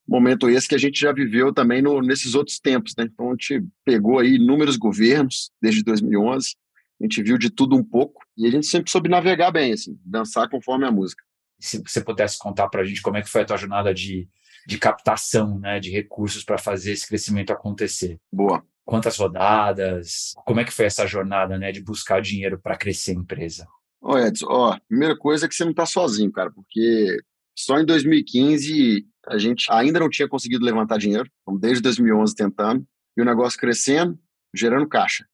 Momento 0.08 0.48
esse 0.48 0.68
que 0.68 0.76
a 0.76 0.80
gente 0.80 1.00
já 1.00 1.12
viveu 1.12 1.52
também 1.52 1.82
no, 1.82 2.00
nesses 2.00 2.36
outros 2.36 2.60
tempos, 2.60 2.94
né? 2.98 3.10
Então, 3.12 3.30
a 3.30 3.32
gente 3.32 3.66
pegou 3.84 4.20
aí 4.20 4.36
inúmeros 4.36 4.78
governos 4.78 5.52
desde 5.62 5.84
2011, 5.84 6.56
a 7.00 7.04
gente 7.04 7.22
viu 7.22 7.38
de 7.38 7.50
tudo 7.50 7.76
um 7.76 7.84
pouco 7.84 8.24
e 8.38 8.48
a 8.48 8.52
gente 8.52 8.66
sempre 8.68 8.92
soube 8.92 9.10
navegar 9.10 9.52
bem, 9.52 9.74
assim, 9.74 10.00
dançar 10.06 10.50
conforme 10.50 10.86
a 10.86 10.92
música. 10.92 11.24
Se 11.60 11.82
você 11.86 12.02
pudesse 12.02 12.38
contar 12.38 12.68
para 12.70 12.82
a 12.82 12.86
gente 12.86 13.02
como 13.02 13.18
é 13.18 13.22
que 13.22 13.30
foi 13.30 13.42
a 13.42 13.46
tua 13.46 13.58
jornada 13.58 13.94
de, 13.94 14.28
de 14.68 14.78
captação, 14.78 15.60
né, 15.60 15.80
de 15.80 15.92
recursos 15.92 16.44
para 16.44 16.58
fazer 16.58 16.92
esse 16.92 17.08
crescimento 17.08 17.52
acontecer. 17.52 18.20
Boa. 18.32 18.64
Quantas 18.84 19.18
rodadas? 19.18 20.34
Como 20.46 20.60
é 20.60 20.64
que 20.64 20.74
foi 20.74 20.86
essa 20.86 21.08
jornada, 21.08 21.58
né, 21.58 21.72
de 21.72 21.82
buscar 21.82 22.22
dinheiro 22.22 22.60
para 22.60 22.78
crescer 22.78 23.12
a 23.12 23.16
empresa? 23.16 23.68
Ó, 24.02 24.18
Edson, 24.20 24.46
ó, 24.50 24.78
primeira 24.88 25.18
coisa 25.18 25.46
é 25.46 25.50
que 25.50 25.56
você 25.56 25.64
não 25.64 25.72
está 25.72 25.86
sozinho, 25.86 26.32
cara, 26.32 26.52
porque 26.52 27.18
só 27.58 27.80
em 27.80 27.86
2015 27.86 29.06
a 29.28 29.38
gente 29.38 29.66
ainda 29.72 30.00
não 30.00 30.10
tinha 30.10 30.28
conseguido 30.28 30.64
levantar 30.64 31.00
dinheiro, 31.00 31.28
desde 31.60 31.82
2011 31.82 32.36
tentando, 32.36 32.86
e 33.18 33.22
o 33.22 33.26
negócio 33.26 33.60
crescendo, 33.60 34.20
gerando 34.60 34.88
caixa. 34.88 35.26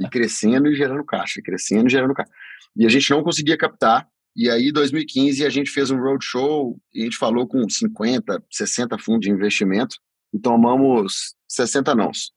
e 0.00 0.08
crescendo 0.08 0.68
e 0.68 0.74
gerando 0.74 1.04
caixa, 1.04 1.40
crescendo 1.42 1.86
e 1.86 1.90
gerando 1.90 2.14
caixa. 2.14 2.32
E 2.76 2.86
a 2.86 2.88
gente 2.88 3.10
não 3.10 3.22
conseguia 3.22 3.56
captar. 3.56 4.08
E 4.36 4.48
aí, 4.48 4.68
em 4.68 4.72
2015, 4.72 5.44
a 5.44 5.50
gente 5.50 5.70
fez 5.70 5.90
um 5.90 5.98
roadshow 5.98 6.80
e 6.94 7.02
a 7.02 7.04
gente 7.04 7.16
falou 7.16 7.46
com 7.46 7.68
50, 7.68 8.42
60 8.50 8.98
fundos 8.98 9.20
de 9.22 9.30
investimento 9.30 9.96
e 10.32 10.38
tomamos 10.38 11.34
60 11.48 11.94
nãos. 11.94 12.32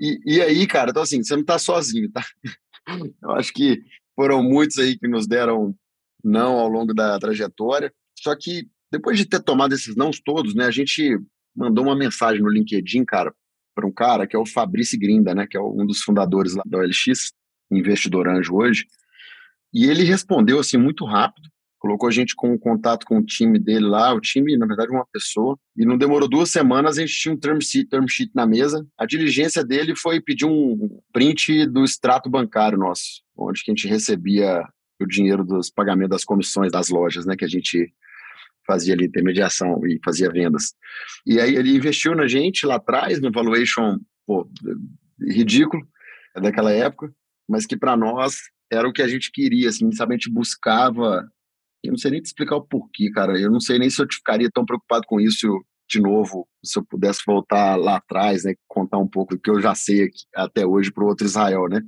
e, 0.00 0.18
e 0.24 0.42
aí, 0.42 0.66
cara, 0.66 0.90
então 0.90 1.02
assim, 1.02 1.22
você 1.22 1.34
não 1.34 1.42
está 1.42 1.58
sozinho, 1.58 2.10
tá? 2.10 2.24
Eu 3.22 3.30
acho 3.32 3.52
que 3.52 3.80
foram 4.14 4.42
muitos 4.42 4.78
aí 4.78 4.98
que 4.98 5.08
nos 5.08 5.26
deram 5.26 5.74
não 6.22 6.58
ao 6.58 6.68
longo 6.68 6.92
da 6.92 7.18
trajetória. 7.18 7.92
Só 8.18 8.34
que 8.34 8.68
depois 8.90 9.18
de 9.18 9.26
ter 9.26 9.40
tomado 9.42 9.74
esses 9.74 9.96
nãos 9.96 10.20
todos, 10.20 10.54
né, 10.54 10.66
a 10.66 10.70
gente 10.70 11.18
mandou 11.54 11.84
uma 11.84 11.96
mensagem 11.96 12.42
no 12.42 12.48
LinkedIn, 12.48 13.04
cara, 13.04 13.34
para 13.74 13.86
um 13.86 13.92
cara 13.92 14.26
que 14.26 14.36
é 14.36 14.38
o 14.38 14.46
Fabrício 14.46 14.98
Grinda, 14.98 15.34
né, 15.34 15.46
que 15.46 15.56
é 15.56 15.60
um 15.60 15.86
dos 15.86 16.00
fundadores 16.00 16.54
lá 16.54 16.62
da 16.64 16.78
OLX, 16.78 17.32
investidor 17.70 18.28
anjo 18.28 18.54
hoje, 18.54 18.86
e 19.72 19.86
ele 19.86 20.04
respondeu 20.04 20.60
assim 20.60 20.76
muito 20.76 21.04
rápido, 21.04 21.48
colocou 21.84 22.08
a 22.08 22.12
gente 22.12 22.34
com 22.34 22.56
contato 22.58 23.04
com 23.04 23.18
o 23.18 23.24
time 23.24 23.58
dele 23.58 23.84
lá, 23.84 24.14
o 24.14 24.20
time, 24.20 24.56
na 24.56 24.66
verdade, 24.66 24.90
uma 24.90 25.04
pessoa, 25.12 25.58
e 25.76 25.84
não 25.84 25.98
demorou 25.98 26.26
duas 26.26 26.50
semanas, 26.50 26.96
a 26.96 27.02
gente 27.02 27.14
tinha 27.14 27.34
um 27.34 27.36
term 27.36 27.58
sheet, 27.60 27.90
term 27.90 28.06
sheet 28.08 28.30
na 28.34 28.46
mesa. 28.46 28.86
A 28.96 29.04
diligência 29.04 29.62
dele 29.62 29.94
foi 29.94 30.18
pedir 30.18 30.46
um 30.46 30.98
print 31.12 31.66
do 31.66 31.84
extrato 31.84 32.30
bancário 32.30 32.78
nosso, 32.78 33.22
onde 33.36 33.62
que 33.62 33.70
a 33.70 33.74
gente 33.74 33.86
recebia 33.86 34.66
o 34.98 35.06
dinheiro 35.06 35.44
dos 35.44 35.68
pagamentos 35.68 36.10
das 36.10 36.24
comissões 36.24 36.72
das 36.72 36.88
lojas, 36.88 37.26
né, 37.26 37.36
que 37.36 37.44
a 37.44 37.48
gente 37.48 37.92
fazia 38.66 38.94
ali 38.94 39.06
intermediação 39.06 39.80
e 39.86 39.98
fazia 40.04 40.30
vendas. 40.30 40.74
E 41.26 41.40
aí 41.40 41.54
ele 41.54 41.74
investiu 41.74 42.14
na 42.14 42.26
gente 42.26 42.66
lá 42.66 42.76
atrás, 42.76 43.20
no 43.20 43.30
valuation 43.30 43.98
pô, 44.26 44.48
ridículo 45.20 45.86
daquela 46.34 46.72
época, 46.72 47.12
mas 47.48 47.66
que 47.66 47.76
para 47.76 47.96
nós 47.96 48.36
era 48.70 48.88
o 48.88 48.92
que 48.92 49.02
a 49.02 49.08
gente 49.08 49.30
queria, 49.30 49.68
assim, 49.68 49.90
sabe? 49.92 50.14
A 50.14 50.16
gente 50.16 50.30
buscava. 50.30 51.28
Eu 51.82 51.92
não 51.92 51.98
sei 51.98 52.10
nem 52.10 52.22
te 52.22 52.26
explicar 52.26 52.56
o 52.56 52.66
porquê, 52.66 53.10
cara. 53.10 53.38
Eu 53.38 53.50
não 53.50 53.60
sei 53.60 53.78
nem 53.78 53.90
se 53.90 54.02
eu 54.02 54.06
ficaria 54.10 54.50
tão 54.50 54.64
preocupado 54.64 55.04
com 55.06 55.20
isso 55.20 55.46
de 55.88 56.00
novo, 56.00 56.48
se 56.64 56.78
eu 56.78 56.84
pudesse 56.84 57.20
voltar 57.26 57.76
lá 57.76 57.96
atrás, 57.96 58.44
né? 58.44 58.54
Contar 58.66 58.98
um 58.98 59.06
pouco 59.06 59.34
do 59.34 59.40
que 59.40 59.50
eu 59.50 59.60
já 59.60 59.74
sei 59.74 60.04
aqui, 60.04 60.24
até 60.34 60.66
hoje 60.66 60.90
para 60.90 61.04
o 61.04 61.06
outro 61.06 61.26
Israel, 61.26 61.68
né? 61.68 61.82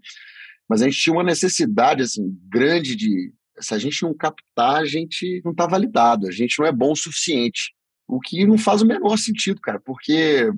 Mas 0.68 0.82
a 0.82 0.84
gente 0.84 1.00
tinha 1.00 1.14
uma 1.14 1.24
necessidade, 1.24 2.02
assim, 2.02 2.38
grande 2.48 2.94
de 2.94 3.32
se 3.60 3.74
a 3.74 3.78
gente 3.78 4.02
não 4.02 4.14
captar, 4.14 4.76
a 4.76 4.84
gente 4.84 5.40
não 5.44 5.52
está 5.52 5.66
validado, 5.66 6.26
a 6.26 6.30
gente 6.30 6.58
não 6.58 6.66
é 6.66 6.72
bom 6.72 6.92
o 6.92 6.96
suficiente. 6.96 7.74
O 8.08 8.20
que 8.20 8.46
não 8.46 8.56
faz 8.56 8.82
o 8.82 8.86
menor 8.86 9.16
sentido, 9.16 9.60
cara, 9.60 9.80
porque 9.80 10.50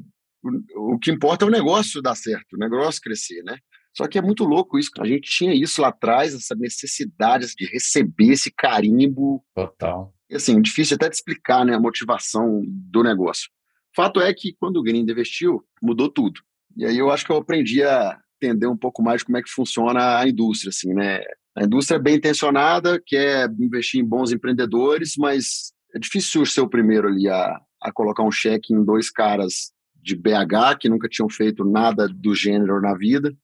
o, 0.42 0.94
o 0.94 0.98
que 0.98 1.10
importa 1.10 1.44
é 1.44 1.48
o 1.48 1.50
negócio 1.50 2.02
dar 2.02 2.14
certo, 2.14 2.54
o 2.54 2.58
negócio 2.58 3.00
crescer, 3.00 3.42
né? 3.42 3.58
Só 3.96 4.06
que 4.06 4.18
é 4.18 4.22
muito 4.22 4.44
louco 4.44 4.78
isso. 4.78 4.90
A 5.00 5.06
gente 5.06 5.28
tinha 5.28 5.52
isso 5.52 5.82
lá 5.82 5.88
atrás, 5.88 6.34
essa 6.34 6.54
necessidade 6.54 7.48
de 7.56 7.66
receber 7.66 8.32
esse 8.32 8.50
carimbo. 8.50 9.44
Total. 9.54 10.14
E, 10.30 10.36
assim, 10.36 10.60
difícil 10.60 10.94
até 10.94 11.08
de 11.08 11.16
explicar 11.16 11.64
né, 11.64 11.74
a 11.74 11.80
motivação 11.80 12.62
do 12.64 13.02
negócio. 13.02 13.48
Fato 13.96 14.20
é 14.20 14.32
que 14.32 14.54
quando 14.60 14.76
o 14.76 14.82
Grinda 14.82 15.10
investiu, 15.10 15.64
mudou 15.82 16.08
tudo. 16.08 16.40
E 16.76 16.84
aí 16.84 16.96
eu 16.96 17.10
acho 17.10 17.24
que 17.24 17.32
eu 17.32 17.36
aprendi 17.36 17.82
a 17.82 18.20
entender 18.36 18.68
um 18.68 18.76
pouco 18.76 19.02
mais 19.02 19.24
como 19.24 19.36
é 19.36 19.42
que 19.42 19.50
funciona 19.50 20.18
a 20.18 20.28
indústria, 20.28 20.70
assim, 20.70 20.94
né? 20.94 21.20
A 21.58 21.64
indústria 21.64 21.96
é 21.96 22.00
bem 22.00 22.14
intencionada, 22.14 23.02
quer 23.04 23.50
investir 23.58 24.00
em 24.00 24.04
bons 24.04 24.30
empreendedores, 24.30 25.14
mas 25.18 25.72
é 25.92 25.98
difícil 25.98 26.46
ser 26.46 26.60
o 26.60 26.68
primeiro 26.68 27.08
ali 27.08 27.28
a, 27.28 27.60
a 27.82 27.90
colocar 27.90 28.22
um 28.22 28.30
cheque 28.30 28.72
em 28.72 28.84
dois 28.84 29.10
caras 29.10 29.72
de 30.00 30.14
BH 30.14 30.78
que 30.78 30.88
nunca 30.88 31.08
tinham 31.08 31.28
feito 31.28 31.64
nada 31.64 32.06
do 32.08 32.32
gênero 32.32 32.80
na 32.80 32.94
vida. 32.94 33.36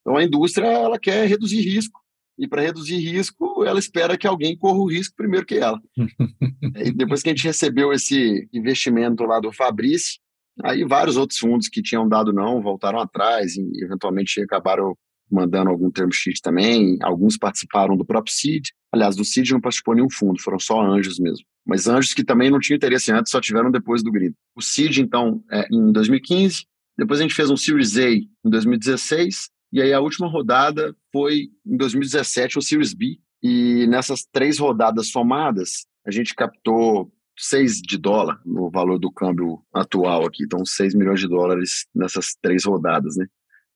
Então 0.00 0.18
a 0.18 0.22
indústria 0.22 0.66
ela 0.66 0.98
quer 0.98 1.26
reduzir 1.26 1.62
risco 1.62 1.98
e 2.38 2.46
para 2.46 2.60
reduzir 2.60 2.98
risco 2.98 3.64
ela 3.64 3.78
espera 3.78 4.18
que 4.18 4.26
alguém 4.26 4.54
corra 4.54 4.80
o 4.80 4.90
risco 4.90 5.16
primeiro 5.16 5.46
que 5.46 5.54
ela. 5.54 5.80
e 6.76 6.92
depois 6.92 7.22
que 7.22 7.30
a 7.30 7.32
gente 7.32 7.44
recebeu 7.44 7.94
esse 7.94 8.46
investimento 8.52 9.24
lá 9.24 9.40
do 9.40 9.50
Fabrício, 9.50 10.20
aí 10.62 10.84
vários 10.84 11.16
outros 11.16 11.38
fundos 11.38 11.68
que 11.68 11.80
tinham 11.80 12.06
dado 12.06 12.30
não 12.30 12.60
voltaram 12.60 13.00
atrás 13.00 13.56
e 13.56 13.82
eventualmente 13.82 14.38
acabaram 14.42 14.94
mandando 15.32 15.70
algum 15.70 15.90
termo 15.90 16.12
sheet 16.12 16.40
também. 16.42 16.98
Alguns 17.02 17.36
participaram 17.36 17.96
do 17.96 18.04
próprio 18.04 18.34
Seed. 18.34 18.68
Aliás, 18.92 19.16
do 19.16 19.24
Seed 19.24 19.50
não 19.50 19.60
participou 19.60 19.94
nenhum 19.94 20.10
fundo, 20.10 20.40
foram 20.40 20.58
só 20.58 20.80
anjos 20.80 21.18
mesmo. 21.18 21.44
Mas 21.66 21.86
anjos 21.86 22.12
que 22.12 22.24
também 22.24 22.50
não 22.50 22.60
tinham 22.60 22.76
interesse 22.76 23.10
antes, 23.10 23.30
só 23.30 23.40
tiveram 23.40 23.70
depois 23.70 24.02
do 24.02 24.10
Green. 24.10 24.34
O 24.54 24.60
Seed, 24.60 24.98
então, 24.98 25.42
é 25.50 25.66
em 25.70 25.92
2015. 25.92 26.66
Depois 26.98 27.20
a 27.20 27.22
gente 27.22 27.34
fez 27.34 27.50
um 27.50 27.56
Series 27.56 27.96
A 27.96 28.10
em 28.10 28.28
2016. 28.44 29.48
E 29.72 29.80
aí 29.80 29.92
a 29.92 30.00
última 30.00 30.28
rodada 30.28 30.94
foi 31.10 31.48
em 31.66 31.76
2017, 31.76 32.58
o 32.58 32.62
Series 32.62 32.92
B. 32.92 33.18
E 33.42 33.86
nessas 33.86 34.24
três 34.30 34.58
rodadas 34.58 35.08
somadas, 35.08 35.86
a 36.06 36.10
gente 36.10 36.34
captou 36.34 37.10
6 37.38 37.80
de 37.80 37.98
dólar 37.98 38.40
no 38.44 38.70
valor 38.70 38.98
do 38.98 39.10
câmbio 39.10 39.62
atual 39.72 40.26
aqui. 40.26 40.44
Então, 40.44 40.64
6 40.64 40.94
milhões 40.94 41.20
de 41.20 41.28
dólares 41.28 41.86
nessas 41.94 42.36
três 42.40 42.64
rodadas, 42.64 43.16
né? 43.16 43.26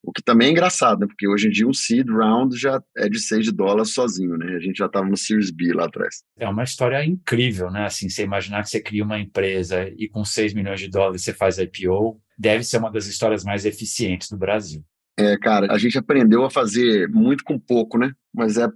O 0.07 0.11
que 0.13 0.21
também 0.23 0.47
é 0.47 0.51
engraçado, 0.51 1.01
né? 1.01 1.05
Porque 1.05 1.27
hoje 1.27 1.49
em 1.49 1.51
dia 1.51 1.67
um 1.67 1.73
seed 1.73 2.07
round 2.07 2.57
já 2.57 2.81
é 2.95 3.09
de 3.09 3.19
6 3.19 3.47
de 3.47 3.51
dólar 3.51 3.83
sozinho, 3.83 4.37
né? 4.37 4.55
A 4.55 4.59
gente 4.59 4.77
já 4.77 4.85
estava 4.85 5.05
no 5.05 5.17
Series 5.17 5.51
B 5.51 5.73
lá 5.73 5.83
atrás. 5.83 6.23
É 6.39 6.47
uma 6.47 6.63
história 6.63 7.03
incrível, 7.05 7.69
né? 7.69 7.83
Assim, 7.83 8.07
você 8.07 8.23
imaginar 8.23 8.63
que 8.63 8.69
você 8.69 8.79
cria 8.79 9.03
uma 9.03 9.19
empresa 9.19 9.91
e 9.97 10.07
com 10.07 10.23
6 10.23 10.53
milhões 10.53 10.79
de 10.79 10.87
dólares 10.87 11.23
você 11.23 11.33
faz 11.33 11.57
IPO, 11.57 12.21
deve 12.39 12.63
ser 12.63 12.77
uma 12.77 12.89
das 12.89 13.05
histórias 13.05 13.43
mais 13.43 13.65
eficientes 13.65 14.29
do 14.29 14.37
Brasil. 14.37 14.81
É, 15.19 15.37
cara, 15.37 15.73
a 15.73 15.77
gente 15.77 15.97
aprendeu 15.97 16.45
a 16.45 16.49
fazer 16.49 17.09
muito 17.09 17.43
com 17.43 17.59
pouco, 17.59 17.97
né? 17.97 18.13
Mas 18.33 18.55
é 18.57 18.69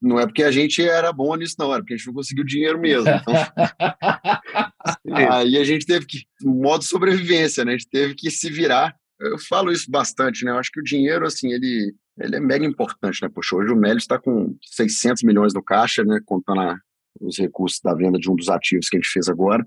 não 0.00 0.18
é 0.18 0.24
porque 0.24 0.44
a 0.44 0.50
gente 0.50 0.80
era 0.80 1.12
bom 1.12 1.34
nisso, 1.34 1.56
não, 1.58 1.70
era 1.70 1.82
porque 1.82 1.94
a 1.94 1.96
gente 1.98 2.06
não 2.06 2.14
conseguiu 2.14 2.44
dinheiro 2.44 2.80
mesmo. 2.80 3.10
Então... 3.10 3.34
aí 5.32 5.58
a 5.58 5.64
gente 5.64 5.84
teve 5.84 6.06
que, 6.06 6.22
modo 6.40 6.82
sobrevivência, 6.82 7.62
né? 7.62 7.72
A 7.72 7.76
gente 7.76 7.90
teve 7.90 8.14
que 8.14 8.30
se 8.30 8.48
virar 8.48 8.96
eu 9.20 9.38
falo 9.38 9.72
isso 9.72 9.90
bastante, 9.90 10.44
né? 10.44 10.50
Eu 10.50 10.58
acho 10.58 10.70
que 10.70 10.80
o 10.80 10.84
dinheiro, 10.84 11.26
assim, 11.26 11.52
ele, 11.52 11.94
ele 12.18 12.36
é 12.36 12.40
mega 12.40 12.64
importante, 12.64 13.20
né? 13.22 13.28
Poxa, 13.28 13.56
hoje 13.56 13.72
o 13.72 13.76
Meli 13.76 13.98
está 13.98 14.18
com 14.18 14.56
600 14.62 15.22
milhões 15.22 15.52
no 15.52 15.62
caixa, 15.62 16.04
né? 16.04 16.20
Contando 16.24 16.60
a, 16.60 16.78
os 17.20 17.38
recursos 17.38 17.80
da 17.80 17.94
venda 17.94 18.18
de 18.18 18.30
um 18.30 18.36
dos 18.36 18.48
ativos 18.48 18.88
que 18.88 18.96
a 18.96 19.00
gente 19.00 19.10
fez 19.10 19.28
agora. 19.28 19.64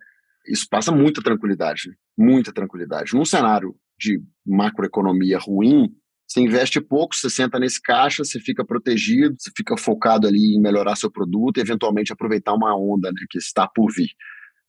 Isso 0.48 0.68
passa 0.70 0.92
muita 0.92 1.22
tranquilidade, 1.22 1.90
né? 1.90 1.96
muita 2.18 2.52
tranquilidade. 2.52 3.14
Num 3.14 3.26
cenário 3.26 3.76
de 4.00 4.22
macroeconomia 4.46 5.38
ruim, 5.38 5.94
você 6.28 6.40
investe 6.40 6.80
pouco, 6.80 7.14
você 7.14 7.30
senta 7.30 7.60
nesse 7.60 7.82
caixa, 7.82 8.24
você 8.24 8.40
fica 8.40 8.66
protegido, 8.66 9.36
você 9.38 9.52
fica 9.56 9.76
focado 9.78 10.28
ali 10.28 10.56
em 10.56 10.62
melhorar 10.62 10.96
seu 10.96 11.12
produto 11.12 11.58
e 11.58 11.62
eventualmente 11.62 12.14
aproveitar 12.14 12.54
uma 12.54 12.76
onda 12.76 13.12
né, 13.12 13.26
que 13.30 13.38
está 13.38 13.68
por 13.68 13.92
vir. 13.92 14.10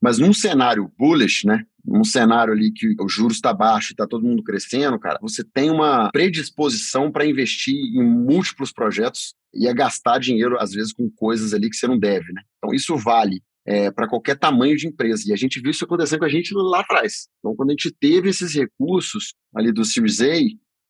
Mas 0.03 0.19
num 0.19 0.33
cenário 0.33 0.91
bullish, 0.99 1.47
né? 1.47 1.63
Num 1.85 2.03
cenário 2.03 2.51
ali 2.51 2.73
que 2.73 2.93
o 2.99 3.07
juros 3.07 3.35
está 3.35 3.53
baixo 3.53 3.91
e 3.91 3.93
está 3.93 4.05
todo 4.05 4.27
mundo 4.27 4.43
crescendo, 4.43 4.99
cara, 4.99 5.17
você 5.21 5.45
tem 5.45 5.71
uma 5.71 6.11
predisposição 6.11 7.09
para 7.09 7.25
investir 7.25 7.73
em 7.73 8.03
múltiplos 8.03 8.73
projetos 8.73 9.33
e 9.53 9.65
a 9.65 9.71
gastar 9.71 10.19
dinheiro, 10.19 10.57
às 10.59 10.73
vezes, 10.73 10.91
com 10.91 11.09
coisas 11.09 11.53
ali 11.53 11.69
que 11.69 11.77
você 11.77 11.87
não 11.87 11.97
deve, 11.97 12.33
né? 12.33 12.41
Então, 12.57 12.75
isso 12.75 12.97
vale 12.97 13.41
é, 13.65 13.89
para 13.91 14.09
qualquer 14.09 14.37
tamanho 14.37 14.75
de 14.75 14.87
empresa. 14.87 15.23
E 15.25 15.31
a 15.31 15.37
gente 15.37 15.61
viu 15.61 15.71
isso 15.71 15.85
acontecendo 15.85 16.19
com 16.19 16.25
a 16.25 16.29
gente 16.29 16.53
lá 16.53 16.81
atrás. 16.81 17.29
Então, 17.39 17.55
quando 17.55 17.69
a 17.69 17.71
gente 17.71 17.89
teve 17.97 18.27
esses 18.27 18.53
recursos 18.53 19.35
ali 19.55 19.71
do 19.71 19.85
Series 19.85 20.19
A, 20.19 20.35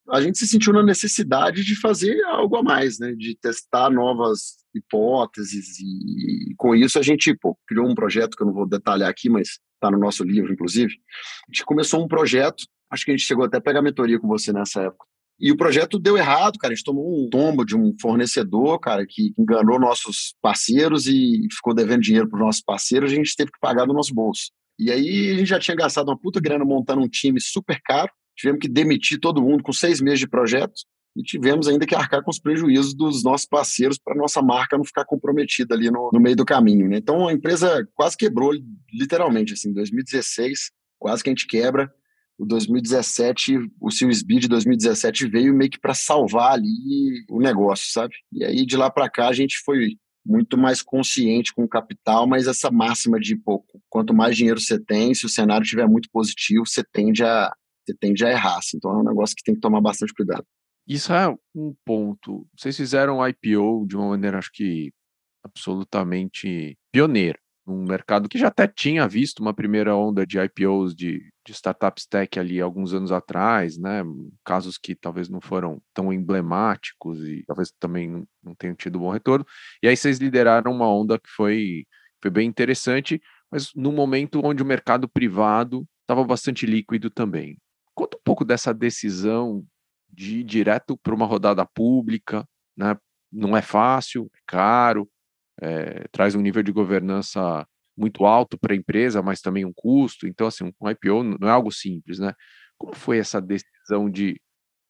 a 0.10 0.22
gente 0.22 0.38
se 0.38 0.48
sentiu 0.48 0.74
na 0.74 0.84
necessidade 0.84 1.64
de 1.64 1.80
fazer 1.80 2.22
algo 2.26 2.58
a 2.58 2.64
mais, 2.64 3.00
né? 3.00 3.14
De 3.14 3.36
testar 3.36 3.90
novas 3.90 4.58
hipóteses 4.76 5.80
e, 5.80 6.54
com 6.58 6.76
isso 6.76 6.98
a 6.98 7.02
gente 7.02 7.36
pô, 7.36 7.58
criou 7.68 7.88
um 7.88 7.96
projeto 7.96 8.36
que 8.36 8.44
eu 8.44 8.48
não 8.48 8.54
vou 8.54 8.68
detalhar 8.68 9.10
aqui, 9.10 9.30
mas 9.30 9.60
está 9.76 9.92
no 9.92 10.00
nosso 10.00 10.24
livro, 10.24 10.52
inclusive. 10.52 10.94
A 10.94 11.54
gente 11.54 11.66
começou 11.66 12.04
um 12.04 12.08
projeto, 12.08 12.66
acho 12.90 13.06
que 13.06 13.12
a 13.12 13.16
gente 13.16 13.26
chegou 13.26 13.46
até 13.46 13.58
a 13.58 13.62
pegar 13.62 13.82
mentoria 13.82 14.20
com 14.20 14.28
você 14.28 14.52
nessa 14.52 14.82
época. 14.82 15.06
E 15.40 15.52
o 15.52 15.58
projeto 15.58 16.00
deu 16.00 16.18
errado, 16.18 16.58
cara. 16.58 16.74
A 16.74 16.76
gente 16.76 16.86
tomou 16.86 17.26
um 17.26 17.30
tombo 17.30 17.66
de 17.66 17.76
um 17.76 17.94
fornecedor, 18.00 18.80
cara, 18.80 19.06
que 19.08 19.34
enganou 19.38 19.80
nossos 19.80 20.36
parceiros 20.42 21.08
e 21.08 21.48
ficou 21.52 21.74
devendo 21.74 22.02
dinheiro 22.02 22.30
para 22.30 22.38
os 22.38 22.46
nossos 22.46 22.62
parceiros. 22.62 23.12
A 23.12 23.16
gente 23.16 23.36
teve 23.36 23.52
que 23.52 23.60
pagar 23.60 23.86
do 23.86 23.94
nosso 23.94 24.14
bolso. 24.14 24.52
E 24.80 24.92
aí 24.92 25.32
a 25.32 25.38
gente 25.38 25.48
já 25.48 25.60
tinha 25.60 25.76
gastado 25.76 26.10
uma 26.10 26.18
puta 26.18 26.40
grana 26.40 26.64
montando 26.64 27.02
um 27.02 27.10
time 27.10 27.42
super 27.42 27.80
caro 27.84 28.12
tivemos 28.36 28.60
que 28.60 28.68
demitir 28.68 29.20
todo 29.20 29.42
mundo 29.42 29.64
com 29.64 29.74
seis 29.74 30.02
meses 30.02 30.20
de 30.20 30.28
projeto 30.28 30.74
e 31.16 31.22
tivemos 31.22 31.68
ainda 31.68 31.86
que 31.86 31.96
arcar 31.96 32.24
com 32.24 32.32
os 32.32 32.40
prejuízos 32.40 32.94
dos 32.94 33.24
nossos 33.24 33.46
parceiros 33.46 34.00
para 34.00 34.16
nossa 34.16 34.42
marca 34.42 34.78
não 34.78 34.84
ficar 34.84 35.06
comprometida 35.06 35.76
ali 35.76 35.92
no, 35.92 36.10
no 36.12 36.20
meio 36.20 36.36
do 36.36 36.46
caminho. 36.46 36.90
Né? 36.90 36.98
Então 36.98 37.28
a 37.28 37.34
empresa 37.34 37.88
quase 37.94 38.18
quebrou, 38.18 38.52
literalmente, 38.92 39.54
assim, 39.54 39.70
em 39.70 39.74
2016, 39.74 40.72
quase 40.98 41.24
que 41.24 41.30
a 41.30 41.32
gente 41.32 41.48
quebra. 41.48 41.92
O 42.36 42.46
2017, 42.46 43.60
o 43.80 43.92
Series 43.92 44.24
B 44.24 44.40
de 44.40 44.48
2017 44.48 45.28
veio 45.28 45.54
meio 45.54 45.70
que 45.70 45.80
para 45.80 45.94
salvar 45.94 46.54
ali 46.54 47.24
o 47.30 47.40
negócio, 47.40 47.92
sabe? 47.92 48.16
E 48.32 48.44
aí 48.44 48.66
de 48.66 48.76
lá 48.76 48.90
para 48.90 49.08
cá 49.08 49.28
a 49.28 49.34
gente 49.34 49.60
foi 49.64 49.98
muito 50.26 50.58
mais 50.58 50.82
consciente 50.82 51.54
com 51.54 51.64
o 51.64 51.70
capital, 51.70 52.26
mas 52.26 52.48
essa 52.48 52.72
máxima 52.72 53.20
de 53.20 53.36
pô, 53.36 53.64
quanto 53.88 54.16
mais 54.16 54.36
dinheiro 54.36 54.60
você 54.60 54.80
tem, 54.80 55.14
se 55.14 55.26
o 55.26 55.30
cenário 55.30 55.64
estiver 55.64 55.88
muito 55.88 56.10
positivo, 56.12 56.66
você 56.66 56.84
tende 56.84 57.24
a, 57.24 57.54
você 57.86 57.96
tende 58.00 58.26
a 58.26 58.30
errar. 58.30 58.58
Assim. 58.58 58.78
Então 58.78 58.92
é 58.92 58.98
um 58.98 59.04
negócio 59.04 59.36
que 59.36 59.44
tem 59.44 59.56
que 59.56 59.62
tomar 59.62 59.82
bastante 59.82 60.14
cuidado. 60.14 60.46
Isso 60.88 61.14
é 61.14 61.34
um 61.56 61.74
ponto. 61.86 62.46
Vocês 62.58 62.76
fizeram 62.76 63.26
IPO 63.26 63.86
de 63.88 63.96
uma 63.96 64.10
maneira, 64.10 64.38
acho 64.38 64.52
que 64.54 64.92
absolutamente 65.44 66.78
pioneira, 66.92 67.40
num 67.66 67.84
mercado 67.84 68.28
que 68.28 68.38
já 68.38 68.48
até 68.48 68.68
tinha 68.68 69.08
visto 69.08 69.40
uma 69.40 69.54
primeira 69.54 69.96
onda 69.96 70.26
de 70.26 70.38
IPOs 70.38 70.94
de, 70.94 71.20
de 71.46 71.52
startups 71.52 72.06
tech 72.06 72.38
ali 72.38 72.60
alguns 72.60 72.94
anos 72.94 73.12
atrás, 73.12 73.78
né? 73.78 74.04
Casos 74.44 74.78
que 74.78 74.96
talvez 74.96 75.30
não 75.30 75.40
foram 75.40 75.82
tão 75.94 76.12
emblemáticos 76.12 77.20
e 77.20 77.44
talvez 77.46 77.72
também 77.80 78.26
não 78.44 78.56
tenham 78.56 78.76
tido 78.76 79.00
bom 79.00 79.12
retorno. 79.12 79.46
E 79.82 79.88
aí 79.88 79.96
vocês 79.96 80.18
lideraram 80.18 80.72
uma 80.72 80.94
onda 80.94 81.18
que 81.18 81.30
foi, 81.30 81.86
foi 82.22 82.32
bem 82.32 82.48
interessante, 82.48 83.22
mas 83.50 83.72
no 83.76 83.92
momento 83.92 84.42
onde 84.44 84.62
o 84.62 84.66
mercado 84.66 85.08
privado 85.08 85.88
estava 86.02 86.24
bastante 86.26 86.66
líquido 86.66 87.10
também. 87.10 87.58
Conta 87.96 88.18
um 88.18 88.22
pouco 88.24 88.44
dessa 88.46 88.74
decisão 88.74 89.66
de 90.10 90.40
ir 90.40 90.44
direto 90.44 90.98
para 90.98 91.14
uma 91.14 91.26
rodada 91.26 91.66
pública, 91.66 92.48
né? 92.78 92.98
Não 93.32 93.58
é 93.58 93.62
fácil, 93.62 94.30
é 94.34 94.40
caro, 94.46 95.10
é, 95.62 96.08
traz 96.12 96.36
um 96.36 96.42
nível 96.42 96.62
de 96.62 96.72
governança 96.72 97.68
muito 97.98 98.26
alto 98.26 98.58
para 98.58 98.74
a 98.74 98.76
empresa, 98.76 99.22
mas 99.22 99.42
também 99.42 99.66
um 99.66 99.74
custo. 99.74 100.28
Então, 100.28 100.48
assim, 100.48 100.72
um 100.80 100.90
IPO 100.90 101.24
não 101.24 101.48
é 101.48 101.52
algo 101.52 101.72
simples, 101.72 102.20
né? 102.20 102.34
Como 102.78 102.96
foi 102.96 103.18
essa 103.18 103.42
decisão 103.42 104.10
de, 104.10 104.40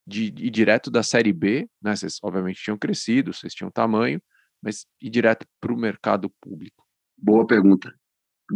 de 0.06 0.26
ir 0.26 0.50
direto 0.50 0.89
da 0.89 1.04
série 1.04 1.34
B, 1.34 1.70
né? 1.82 1.96
Vocês 1.96 2.18
obviamente 2.22 2.62
tinham 2.62 2.78
crescido, 2.78 3.34
vocês 3.34 3.54
tinham 3.54 3.72
tamanho, 3.72 4.22
mas 4.62 4.86
ir 5.02 5.10
direto 5.10 5.46
para 5.60 5.74
o 5.74 5.78
mercado 5.78 6.30
público? 6.42 6.84
Boa 7.18 7.46
pergunta. 7.46 7.94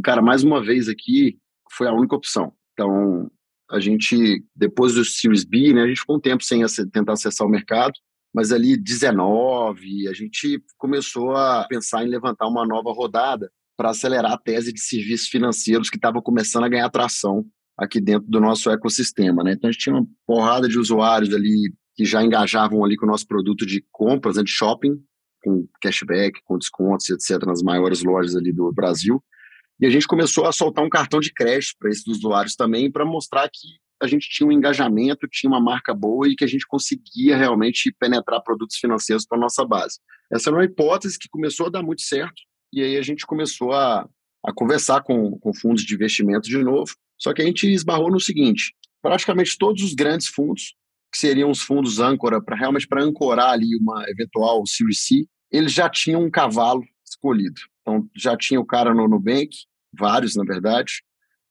Cara, 0.03 0.21
mais 0.21 0.43
uma 0.43 0.63
vez 0.63 0.87
aqui, 0.89 1.39
foi 1.71 1.87
a 1.87 1.93
única 1.93 2.15
opção. 2.15 2.53
Então, 2.73 3.29
a 3.69 3.79
gente, 3.79 4.43
depois 4.55 4.93
do 4.93 5.03
Series 5.03 5.43
B, 5.43 5.73
né, 5.73 5.83
a 5.83 5.87
gente 5.87 5.99
ficou 5.99 6.17
um 6.17 6.21
tempo 6.21 6.43
sem 6.43 6.63
tentar 6.91 7.13
acessar 7.13 7.45
o 7.45 7.49
mercado, 7.49 7.93
mas 8.33 8.51
ali 8.51 8.77
19, 8.77 10.07
a 10.07 10.13
gente 10.13 10.61
começou 10.77 11.31
a 11.31 11.65
pensar 11.67 12.05
em 12.05 12.09
levantar 12.09 12.47
uma 12.47 12.65
nova 12.65 12.91
rodada 12.91 13.51
para 13.75 13.89
acelerar 13.91 14.33
a 14.33 14.37
tese 14.37 14.73
de 14.73 14.79
serviços 14.79 15.27
financeiros 15.27 15.89
que 15.89 15.97
estava 15.97 16.21
começando 16.21 16.63
a 16.63 16.69
ganhar 16.69 16.89
tração 16.89 17.45
aqui 17.77 18.01
dentro 18.01 18.27
do 18.27 18.39
nosso 18.39 18.71
ecossistema, 18.71 19.43
né? 19.43 19.53
Então 19.53 19.69
a 19.69 19.71
gente 19.71 19.83
tinha 19.83 19.95
uma 19.95 20.07
porrada 20.25 20.67
de 20.67 20.79
usuários 20.79 21.33
ali 21.33 21.71
que 21.95 22.05
já 22.05 22.23
engajavam 22.23 22.83
ali 22.83 22.95
com 22.95 23.05
o 23.05 23.09
nosso 23.09 23.27
produto 23.27 23.65
de 23.65 23.83
compras, 23.91 24.37
né, 24.37 24.43
de 24.43 24.51
shopping, 24.51 24.99
com 25.43 25.67
cashback, 25.81 26.39
com 26.43 26.57
descontos, 26.57 27.09
etc, 27.09 27.43
nas 27.45 27.61
maiores 27.61 28.03
lojas 28.03 28.35
ali 28.35 28.51
do 28.51 28.71
Brasil. 28.71 29.23
E 29.79 29.85
a 29.85 29.89
gente 29.89 30.07
começou 30.07 30.45
a 30.45 30.51
soltar 30.51 30.83
um 30.83 30.89
cartão 30.89 31.19
de 31.19 31.31
crédito 31.31 31.73
para 31.79 31.89
esses 31.89 32.07
usuários 32.07 32.55
também, 32.55 32.91
para 32.91 33.05
mostrar 33.05 33.47
que 33.47 33.77
a 34.01 34.07
gente 34.07 34.29
tinha 34.29 34.47
um 34.47 34.51
engajamento, 34.51 35.27
tinha 35.27 35.49
uma 35.49 35.61
marca 35.61 35.93
boa 35.93 36.27
e 36.27 36.35
que 36.35 36.43
a 36.43 36.47
gente 36.47 36.65
conseguia 36.67 37.35
realmente 37.35 37.93
penetrar 37.99 38.41
produtos 38.41 38.77
financeiros 38.77 39.25
para 39.25 39.39
nossa 39.39 39.65
base. 39.65 39.99
Essa 40.31 40.49
era 40.49 40.57
uma 40.57 40.65
hipótese 40.65 41.17
que 41.17 41.29
começou 41.29 41.67
a 41.67 41.69
dar 41.69 41.83
muito 41.83 42.01
certo, 42.01 42.41
e 42.73 42.81
aí 42.81 42.97
a 42.97 43.01
gente 43.01 43.25
começou 43.25 43.71
a, 43.71 44.07
a 44.45 44.53
conversar 44.53 45.01
com, 45.01 45.37
com 45.39 45.53
fundos 45.53 45.83
de 45.83 45.95
investimento 45.95 46.47
de 46.47 46.57
novo. 46.63 46.93
Só 47.17 47.33
que 47.33 47.41
a 47.41 47.45
gente 47.45 47.67
esbarrou 47.71 48.11
no 48.11 48.19
seguinte: 48.19 48.73
praticamente 49.01 49.57
todos 49.57 49.83
os 49.83 49.93
grandes 49.93 50.27
fundos, 50.27 50.75
que 51.11 51.17
seriam 51.17 51.49
os 51.49 51.61
fundos 51.61 51.99
âncora, 51.99 52.41
para 52.43 52.55
realmente 52.55 52.87
para 52.87 53.03
ancorar 53.03 53.51
ali 53.51 53.75
uma 53.79 54.03
eventual 54.09 54.63
Series 54.67 55.05
C, 55.05 55.25
eles 55.51 55.71
já 55.71 55.89
tinham 55.89 56.23
um 56.23 56.29
cavalo 56.29 56.83
escolhido. 57.05 57.61
Então, 57.87 58.05
já 58.13 58.35
tinha 58.35 58.59
o 58.59 58.65
cara 58.65 58.93
no 58.93 59.07
Nubank, 59.07 59.49
vários, 59.97 60.35
na 60.35 60.43
verdade, 60.43 61.01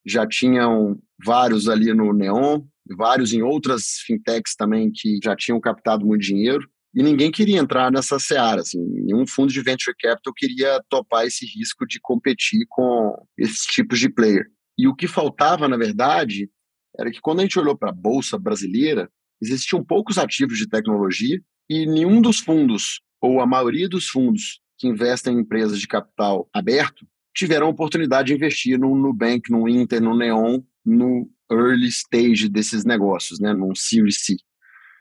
já 0.06 0.28
tinham 0.28 1.00
vários 1.24 1.66
ali 1.66 1.94
no 1.94 2.12
Neon, 2.12 2.60
vários 2.94 3.32
em 3.32 3.40
outras 3.40 4.00
fintechs 4.06 4.54
também 4.54 4.92
que 4.94 5.18
já 5.24 5.34
tinham 5.34 5.58
captado 5.58 6.04
muito 6.04 6.20
dinheiro, 6.20 6.68
e 6.94 7.02
ninguém 7.02 7.30
queria 7.30 7.58
entrar 7.58 7.90
nessa 7.90 8.18
seara, 8.18 8.60
assim, 8.60 8.78
nenhum 8.78 9.26
fundo 9.26 9.50
de 9.50 9.62
venture 9.62 9.96
capital 9.98 10.32
queria 10.34 10.78
topar 10.90 11.24
esse 11.24 11.46
risco 11.46 11.86
de 11.86 11.98
competir 12.02 12.66
com 12.68 13.14
esses 13.38 13.64
tipos 13.64 13.98
de 13.98 14.10
player. 14.10 14.46
E 14.78 14.86
o 14.86 14.94
que 14.94 15.08
faltava, 15.08 15.66
na 15.66 15.76
verdade, 15.78 16.50
era 16.98 17.10
que 17.10 17.20
quando 17.20 17.40
a 17.40 17.42
gente 17.42 17.58
olhou 17.58 17.76
para 17.76 17.90
a 17.90 17.94
bolsa 17.94 18.38
brasileira, 18.38 19.10
existiam 19.40 19.82
poucos 19.82 20.18
ativos 20.18 20.58
de 20.58 20.68
tecnologia 20.68 21.40
e 21.68 21.86
nenhum 21.86 22.20
dos 22.20 22.40
fundos, 22.40 23.00
ou 23.22 23.40
a 23.40 23.46
maioria 23.46 23.88
dos 23.88 24.06
fundos 24.06 24.60
que 24.78 24.86
investem 24.86 25.34
em 25.34 25.40
empresas 25.40 25.78
de 25.78 25.86
capital 25.86 26.48
aberto, 26.52 27.06
tiveram 27.34 27.66
a 27.66 27.70
oportunidade 27.70 28.28
de 28.28 28.34
investir 28.34 28.78
no 28.78 28.96
Nubank, 28.96 29.50
no 29.50 29.68
Inter, 29.68 30.00
no 30.00 30.16
Neon, 30.16 30.60
no 30.84 31.30
early 31.50 31.88
stage 31.88 32.48
desses 32.48 32.84
negócios, 32.84 33.38
né, 33.38 33.52
num 33.52 33.74
Series 33.74 34.24
C. 34.24 34.36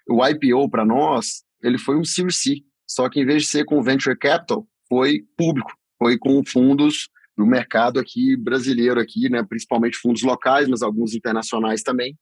O 0.09 0.25
IPO 0.25 0.69
para 0.69 0.85
nós, 0.85 1.43
ele 1.63 1.77
foi 1.77 1.97
um 1.97 2.03
Series 2.03 2.38
C, 2.38 2.55
só 2.88 3.09
que 3.09 3.19
em 3.19 3.25
vez 3.25 3.43
de 3.43 3.49
ser 3.49 3.65
com 3.65 3.81
venture 3.81 4.17
capital, 4.17 4.67
foi 4.88 5.23
público, 5.38 5.71
foi 5.97 6.17
com 6.17 6.43
fundos 6.45 7.09
do 7.38 7.45
mercado 7.45 7.99
aqui 7.99 8.35
brasileiro 8.35 8.99
aqui, 8.99 9.29
né, 9.29 9.43
principalmente 9.43 9.97
fundos 9.97 10.21
locais, 10.21 10.67
mas 10.67 10.81
alguns 10.81 11.13
internacionais 11.13 11.83
também, 11.83 12.17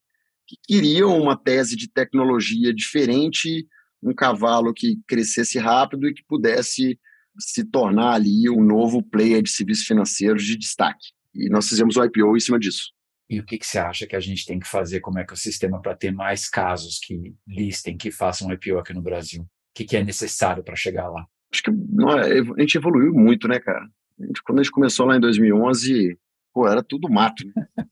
que 0.46 0.56
queriam 0.62 1.20
uma 1.20 1.36
tese 1.36 1.76
de 1.76 1.88
tecnologia 1.88 2.72
diferente, 2.72 3.66
um 4.02 4.14
cavalo 4.14 4.72
que 4.74 4.98
crescesse 5.06 5.58
rápido 5.58 6.08
e 6.08 6.14
que 6.14 6.22
pudesse 6.28 6.98
se 7.38 7.64
tornar 7.64 8.14
ali 8.14 8.48
um 8.48 8.62
novo 8.62 9.02
player 9.02 9.42
de 9.42 9.50
serviços 9.50 9.86
financeiros 9.86 10.44
de 10.44 10.56
destaque. 10.56 11.08
E 11.34 11.48
nós 11.48 11.68
fizemos 11.68 11.96
o 11.96 12.04
IPO 12.04 12.36
em 12.36 12.40
cima 12.40 12.58
disso. 12.58 12.92
E 13.28 13.40
o 13.40 13.44
que, 13.44 13.58
que 13.58 13.66
você 13.66 13.78
acha 13.78 14.06
que 14.06 14.14
a 14.14 14.20
gente 14.20 14.44
tem 14.44 14.60
que 14.60 14.68
fazer 14.68 15.00
como 15.00 15.18
ecossistema 15.18 15.80
para 15.80 15.96
ter 15.96 16.12
mais 16.12 16.48
casos 16.48 16.98
que 16.98 17.34
listem, 17.46 17.96
que 17.96 18.10
façam 18.10 18.52
IPO 18.52 18.78
aqui 18.78 18.92
no 18.92 19.02
Brasil? 19.02 19.42
O 19.42 19.48
que, 19.74 19.84
que 19.84 19.96
é 19.96 20.04
necessário 20.04 20.62
para 20.62 20.76
chegar 20.76 21.08
lá? 21.08 21.26
Acho 21.52 21.62
que 21.62 21.70
não, 21.70 22.10
é, 22.18 22.38
a 22.38 22.60
gente 22.60 22.76
evoluiu 22.76 23.12
muito, 23.12 23.48
né, 23.48 23.58
cara? 23.58 23.84
A 24.20 24.26
gente, 24.26 24.42
quando 24.42 24.60
a 24.60 24.62
gente 24.62 24.72
começou 24.72 25.06
lá 25.06 25.16
em 25.16 25.20
2011, 25.20 26.18
pô, 26.52 26.68
era 26.68 26.82
tudo 26.82 27.10
mato. 27.10 27.44
Né? 27.46 27.86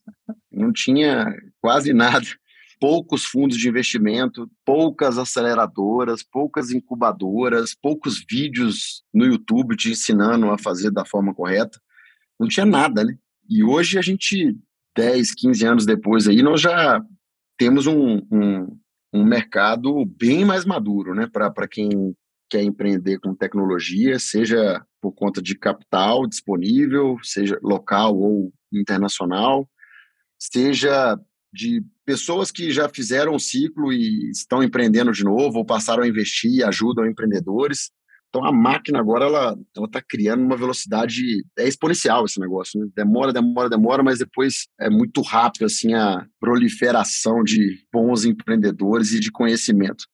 Não 0.51 0.73
tinha 0.73 1.27
quase 1.61 1.93
nada 1.93 2.27
poucos 2.83 3.25
fundos 3.25 3.57
de 3.59 3.69
investimento, 3.69 4.51
poucas 4.65 5.17
aceleradoras, 5.17 6.21
poucas 6.21 6.73
incubadoras, 6.73 7.77
poucos 7.77 8.25
vídeos 8.29 9.05
no 9.15 9.25
YouTube 9.25 9.77
te 9.77 9.93
ensinando 9.93 10.51
a 10.51 10.59
fazer 10.59 10.91
da 10.91 11.05
forma 11.05 11.33
correta. 11.33 11.81
Não 12.41 12.49
tinha 12.49 12.67
nada, 12.67 13.05
né? 13.05 13.17
E 13.49 13.63
hoje 13.63 14.01
a 14.01 14.03
gente, 14.03 14.59
10, 14.97 15.33
15 15.33 15.65
anos 15.65 15.87
depois 15.87 16.27
aí, 16.27 16.43
nós 16.43 16.61
já 16.61 17.01
temos 17.57 17.87
um, 17.87 18.17
um, 18.29 18.77
um 19.13 19.25
mercado 19.25 20.05
bem 20.05 20.45
mais 20.45 20.65
maduro, 20.65 21.15
né? 21.15 21.29
Para 21.33 21.69
quem 21.69 22.17
quer 22.51 22.65
empreender 22.65 23.21
com 23.21 23.33
tecnologia, 23.33 24.19
seja 24.19 24.85
por 25.01 25.13
conta 25.13 25.41
de 25.41 25.57
capital 25.57 26.27
disponível, 26.27 27.17
seja 27.23 27.61
local 27.63 28.19
ou 28.19 28.53
internacional, 28.73 29.71
seja 30.37 31.17
de 31.53 31.85
pessoas 32.05 32.51
que 32.51 32.71
já 32.71 32.89
fizeram 32.89 33.35
o 33.35 33.41
ciclo 33.41 33.93
e 33.93 34.31
estão 34.31 34.63
empreendendo 34.63 35.13
de 35.13 35.23
novo 35.23 35.59
ou 35.59 35.65
passaram 35.65 36.03
a 36.03 36.09
investir 36.09 36.67
ajudam 36.67 37.07
empreendedores. 37.07 37.91
Então 38.29 38.45
a 38.45 38.51
máquina 38.51 38.99
agora 38.99 39.27
ela 39.27 39.59
ela 39.77 39.87
está 39.87 40.01
criando 40.01 40.43
uma 40.43 40.57
velocidade 40.57 41.23
é 41.59 41.69
exponencial 41.69 42.25
esse 42.25 42.41
negócio. 42.41 42.81
Né? 42.81 42.89
Demora, 42.97 43.33
demora, 43.33 43.69
demora, 43.69 44.03
mas 44.03 44.19
depois 44.19 44.67
é 44.81 44.89
muito 44.89 45.21
rápido 45.21 45.67
assim 45.67 45.93
a 45.93 46.27
proliferação 46.41 47.45
de 47.45 47.79
bons 47.93 48.25
empreendedores 48.25 49.13
e 49.13 49.21
de 49.21 49.31
conhecimento. 49.31 50.05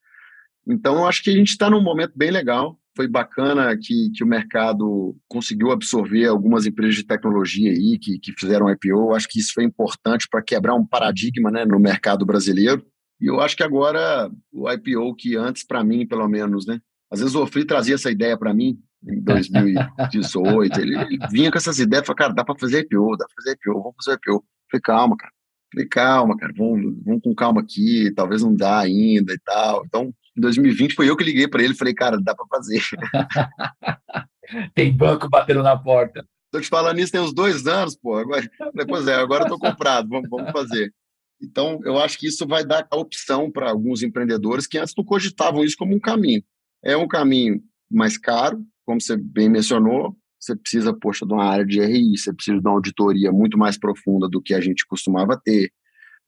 Então 0.66 0.96
eu 0.96 1.07
acho 1.07 1.22
que 1.22 1.31
a 1.31 1.35
gente 1.35 1.51
está 1.51 1.70
num 1.70 1.83
momento 1.83 2.12
bem 2.16 2.31
legal 2.31 2.77
foi 2.98 3.06
bacana 3.06 3.76
que, 3.80 4.11
que 4.12 4.24
o 4.24 4.26
mercado 4.26 5.16
conseguiu 5.28 5.70
absorver 5.70 6.26
algumas 6.26 6.66
empresas 6.66 6.96
de 6.96 7.06
tecnologia 7.06 7.70
aí 7.70 7.96
que, 7.96 8.18
que 8.18 8.32
fizeram 8.37 8.68
IPO. 8.68 9.14
Acho 9.14 9.28
que 9.28 9.38
isso 9.38 9.52
foi 9.54 9.62
importante 9.62 10.26
para 10.28 10.42
quebrar 10.42 10.74
um 10.74 10.84
paradigma 10.84 11.48
né, 11.48 11.64
no 11.64 11.78
mercado 11.78 12.26
brasileiro. 12.26 12.84
E 13.20 13.30
eu 13.30 13.40
acho 13.40 13.56
que 13.56 13.62
agora 13.62 14.28
o 14.52 14.68
IPO 14.68 15.14
que 15.14 15.37
antes, 15.37 15.64
para 15.64 15.84
mim, 15.84 16.08
pelo 16.08 16.26
menos, 16.26 16.66
né? 16.66 16.80
Às 17.08 17.20
vezes 17.20 17.37
o 17.37 17.42
Ofri 17.44 17.64
trazia 17.64 17.94
essa 17.94 18.11
ideia 18.11 18.37
para 18.37 18.52
mim 18.52 18.76
em 19.06 19.22
2018. 19.22 20.80
ele, 20.80 20.98
ele, 20.98 21.18
vinha 21.30 21.52
com 21.52 21.58
essas 21.58 21.78
ideias, 21.78 22.04
falava, 22.04 22.18
cara, 22.18 22.34
dá 22.34 22.44
para 22.44 22.58
fazer 22.58 22.80
IPO, 22.80 23.16
dá 23.16 23.26
para 23.26 23.34
fazer 23.37 23.52
IPO, 23.52 23.80
vamos 23.80 24.04
fazer 24.04 24.16
IPO. 24.16 24.44
Falei, 24.72 24.82
calma, 24.82 25.16
cara. 25.16 25.32
Falei, 25.72 25.87
calma, 25.87 26.37
cara, 26.37 26.52
vamos, 26.57 26.96
vamos 27.04 27.22
com 27.22 27.35
calma 27.35 27.61
aqui, 27.61 28.12
talvez 28.14 28.42
não 28.42 28.54
dá 28.54 28.78
ainda 28.81 29.33
e 29.33 29.38
tal. 29.38 29.85
Então, 29.85 30.14
em 30.37 30.40
2020 30.40 30.94
foi 30.94 31.09
eu 31.09 31.16
que 31.16 31.24
liguei 31.24 31.46
para 31.46 31.62
ele 31.62 31.74
e 31.74 31.76
falei, 31.76 31.94
cara, 31.94 32.18
dá 32.20 32.35
para 32.35 32.46
fazer. 32.46 32.83
tem 34.74 34.96
banco 34.96 35.28
batendo 35.28 35.62
na 35.62 35.76
porta. 35.76 36.26
Tô 36.50 36.61
te 36.61 36.68
falando 36.68 36.98
isso 36.98 37.12
tem 37.12 37.20
uns 37.20 37.35
dois 37.35 37.66
anos, 37.66 37.96
pô. 37.96 38.16
Agora, 38.16 38.48
depois 38.74 39.07
é, 39.07 39.14
agora 39.14 39.44
eu 39.44 39.48
tô 39.48 39.59
comprado, 39.59 40.09
vamos, 40.09 40.28
vamos 40.31 40.50
fazer. 40.50 40.92
Então, 41.40 41.81
eu 41.85 41.98
acho 41.98 42.18
que 42.18 42.26
isso 42.26 42.46
vai 42.46 42.64
dar 42.64 42.87
a 42.90 42.96
opção 42.96 43.50
para 43.50 43.70
alguns 43.70 44.02
empreendedores 44.02 44.66
que 44.66 44.78
antes 44.78 44.94
não 44.96 45.04
cogitavam 45.04 45.62
isso 45.62 45.76
como 45.76 45.94
um 45.94 46.00
caminho. 46.00 46.42
É 46.83 46.96
um 46.96 47.07
caminho 47.07 47.62
mais 47.90 48.16
caro, 48.16 48.64
como 48.85 49.00
você 49.00 49.16
bem 49.16 49.48
mencionou, 49.48 50.16
você 50.38 50.57
precisa, 50.57 50.92
poxa, 50.92 51.27
de 51.27 51.33
uma 51.33 51.44
área 51.44 51.66
de 51.66 51.81
RI, 51.81 52.16
você 52.16 52.33
precisa 52.33 52.61
de 52.61 52.66
uma 52.66 52.74
auditoria 52.74 53.33
muito 53.33 53.59
mais 53.59 53.79
profunda 53.79 54.29
do 54.29 54.40
que 54.40 54.55
a 54.55 54.61
gente 54.61 54.87
costumava 54.87 55.40
ter. 55.42 55.70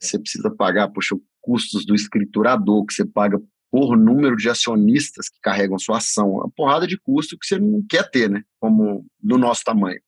Você 0.01 0.18
precisa 0.18 0.51
pagar, 0.51 0.88
poxa, 0.88 1.16
custos 1.40 1.85
do 1.87 1.94
escriturador, 1.94 2.85
que 2.85 2.94
você 2.94 3.05
paga 3.05 3.40
por 3.70 3.96
número 3.96 4.37
de 4.37 4.49
acionistas 4.49 5.29
que 5.29 5.38
carregam 5.40 5.79
sua 5.79 5.99
ação. 5.99 6.33
Uma 6.33 6.51
porrada 6.51 6.87
de 6.87 6.99
custo 6.99 7.38
que 7.38 7.46
você 7.46 7.59
não 7.59 7.85
quer 7.88 8.11
ter, 8.11 8.29
né? 8.29 8.42
Como 8.59 9.07
do 9.23 9.38
nosso 9.38 9.62
tamanho. 9.62 10.01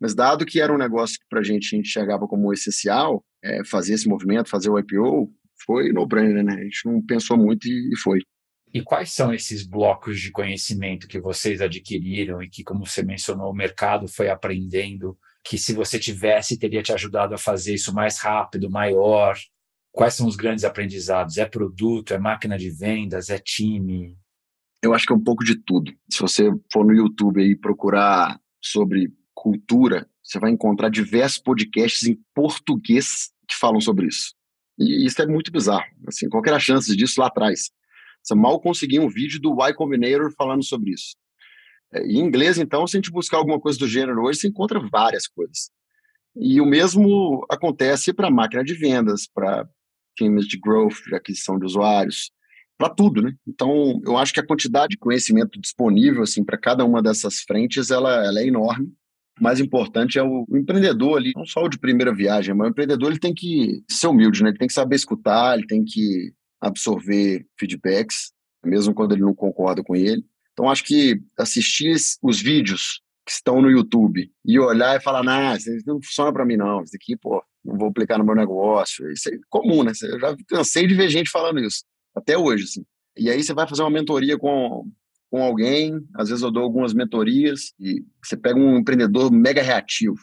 Mas 0.00 0.14
dado 0.14 0.44
que 0.44 0.60
era 0.60 0.74
um 0.74 0.78
negócio 0.78 1.16
que 1.16 1.26
para 1.30 1.40
a 1.40 1.44
gente 1.44 1.76
enxergava 1.76 2.26
como 2.26 2.52
essencial, 2.52 3.24
é, 3.42 3.64
fazer 3.64 3.94
esse 3.94 4.08
movimento, 4.08 4.50
fazer 4.50 4.68
o 4.68 4.78
IPO, 4.78 5.32
foi 5.64 5.92
no-brainer, 5.92 6.42
né? 6.42 6.54
A 6.54 6.64
gente 6.64 6.86
não 6.86 7.00
pensou 7.00 7.36
muito 7.36 7.68
e 7.68 7.96
foi. 8.02 8.18
E 8.74 8.82
quais 8.82 9.12
são 9.12 9.34
esses 9.34 9.66
blocos 9.66 10.18
de 10.18 10.30
conhecimento 10.30 11.06
que 11.06 11.20
vocês 11.20 11.60
adquiriram 11.60 12.42
e 12.42 12.48
que, 12.48 12.64
como 12.64 12.86
você 12.86 13.02
mencionou, 13.02 13.50
o 13.50 13.54
mercado 13.54 14.08
foi 14.08 14.30
aprendendo 14.30 15.16
que 15.44 15.58
se 15.58 15.74
você 15.74 15.98
tivesse, 15.98 16.58
teria 16.58 16.82
te 16.82 16.92
ajudado 16.92 17.34
a 17.34 17.38
fazer 17.38 17.74
isso 17.74 17.92
mais 17.92 18.18
rápido, 18.18 18.70
maior? 18.70 19.36
Quais 19.90 20.14
são 20.14 20.26
os 20.26 20.36
grandes 20.36 20.64
aprendizados? 20.64 21.36
É 21.36 21.44
produto, 21.44 22.14
é 22.14 22.18
máquina 22.18 22.56
de 22.56 22.70
vendas, 22.70 23.28
é 23.28 23.38
time? 23.38 24.16
Eu 24.82 24.94
acho 24.94 25.06
que 25.06 25.12
é 25.12 25.16
um 25.16 25.22
pouco 25.22 25.44
de 25.44 25.56
tudo. 25.56 25.92
Se 26.10 26.20
você 26.20 26.50
for 26.72 26.84
no 26.84 26.94
YouTube 26.94 27.42
e 27.42 27.54
procurar 27.54 28.40
sobre 28.60 29.12
cultura, 29.34 30.08
você 30.22 30.38
vai 30.38 30.50
encontrar 30.50 30.88
diversos 30.88 31.38
podcasts 31.38 32.08
em 32.08 32.18
português 32.34 33.30
que 33.46 33.54
falam 33.54 33.80
sobre 33.80 34.06
isso. 34.06 34.34
E 34.78 35.04
isso 35.04 35.20
é 35.20 35.26
muito 35.26 35.52
bizarro. 35.52 35.84
Assim, 36.06 36.28
qual 36.28 36.42
era 36.46 36.56
a 36.56 36.60
chance 36.60 36.96
disso 36.96 37.20
lá 37.20 37.26
atrás? 37.26 37.70
Você 38.22 38.34
mal 38.34 38.60
conseguia 38.60 39.02
um 39.02 39.08
vídeo 39.08 39.40
do 39.40 39.52
Y 39.52 39.74
Combinator 39.74 40.32
falando 40.36 40.64
sobre 40.64 40.92
isso. 40.92 41.14
É, 41.92 42.02
em 42.06 42.18
inglês, 42.18 42.58
então, 42.58 42.86
se 42.86 42.96
a 42.96 42.98
gente 42.98 43.10
buscar 43.10 43.38
alguma 43.38 43.60
coisa 43.60 43.78
do 43.78 43.88
gênero 43.88 44.22
hoje, 44.22 44.40
você 44.40 44.48
encontra 44.48 44.80
várias 44.80 45.26
coisas. 45.26 45.70
E 46.36 46.60
o 46.60 46.66
mesmo 46.66 47.44
acontece 47.50 48.12
para 48.12 48.30
máquina 48.30 48.64
de 48.64 48.74
vendas, 48.74 49.28
para 49.32 49.68
times 50.16 50.46
de 50.46 50.58
growth, 50.58 51.04
de 51.06 51.14
aquisição 51.14 51.58
de 51.58 51.66
usuários, 51.66 52.30
para 52.78 52.88
tudo, 52.88 53.22
né? 53.22 53.34
Então, 53.46 54.00
eu 54.04 54.16
acho 54.16 54.32
que 54.32 54.40
a 54.40 54.46
quantidade 54.46 54.90
de 54.90 54.98
conhecimento 54.98 55.60
disponível, 55.60 56.22
assim, 56.22 56.44
para 56.44 56.58
cada 56.58 56.84
uma 56.84 57.02
dessas 57.02 57.40
frentes, 57.40 57.90
ela, 57.90 58.24
ela 58.24 58.40
é 58.40 58.46
enorme. 58.46 58.86
O 59.38 59.42
mais 59.42 59.60
importante 59.60 60.18
é 60.18 60.22
o, 60.22 60.44
o, 60.48 60.56
empreendedor 60.56 61.18
ali, 61.18 61.32
não 61.36 61.44
só 61.44 61.64
o 61.64 61.68
de 61.68 61.78
primeira 61.78 62.14
viagem, 62.14 62.54
mas 62.54 62.68
o 62.68 62.70
empreendedor 62.70 63.10
ele 63.10 63.20
tem 63.20 63.34
que 63.34 63.82
ser 63.88 64.06
humilde, 64.06 64.42
né? 64.42 64.50
Ele 64.50 64.58
tem 64.58 64.68
que 64.68 64.74
saber 64.74 64.96
escutar, 64.96 65.56
ele 65.56 65.66
tem 65.66 65.84
que 65.84 66.32
absorver 66.62 67.44
feedbacks, 67.58 68.32
mesmo 68.64 68.94
quando 68.94 69.12
ele 69.12 69.22
não 69.22 69.34
concorda 69.34 69.82
com 69.82 69.96
ele. 69.96 70.24
Então, 70.52 70.70
acho 70.70 70.84
que 70.84 71.20
assistir 71.36 71.96
os 72.22 72.40
vídeos 72.40 73.02
que 73.26 73.32
estão 73.32 73.60
no 73.60 73.70
YouTube 73.70 74.30
e 74.44 74.58
olhar 74.58 74.96
e 74.96 75.02
falar, 75.02 75.22
nah, 75.22 75.56
isso 75.56 75.70
não 75.86 76.00
funciona 76.02 76.32
para 76.32 76.44
mim 76.44 76.56
não, 76.56 76.82
isso 76.82 76.94
aqui, 76.94 77.16
pô, 77.16 77.42
não 77.64 77.76
vou 77.76 77.88
aplicar 77.88 78.18
no 78.18 78.24
meu 78.24 78.34
negócio. 78.34 79.10
Isso 79.10 79.28
é 79.28 79.38
comum, 79.48 79.82
né? 79.82 79.92
Eu 80.02 80.20
já 80.20 80.36
cansei 80.48 80.86
de 80.86 80.94
ver 80.94 81.08
gente 81.08 81.30
falando 81.30 81.60
isso, 81.60 81.84
até 82.14 82.38
hoje, 82.38 82.64
assim. 82.64 82.84
E 83.16 83.28
aí 83.28 83.42
você 83.42 83.52
vai 83.52 83.68
fazer 83.68 83.82
uma 83.82 83.90
mentoria 83.90 84.38
com, 84.38 84.90
com 85.30 85.42
alguém, 85.42 85.94
às 86.14 86.28
vezes 86.28 86.42
eu 86.42 86.50
dou 86.50 86.62
algumas 86.62 86.94
mentorias, 86.94 87.72
e 87.78 88.04
você 88.22 88.36
pega 88.36 88.58
um 88.58 88.78
empreendedor 88.78 89.32
mega 89.32 89.62
reativo. 89.62 90.16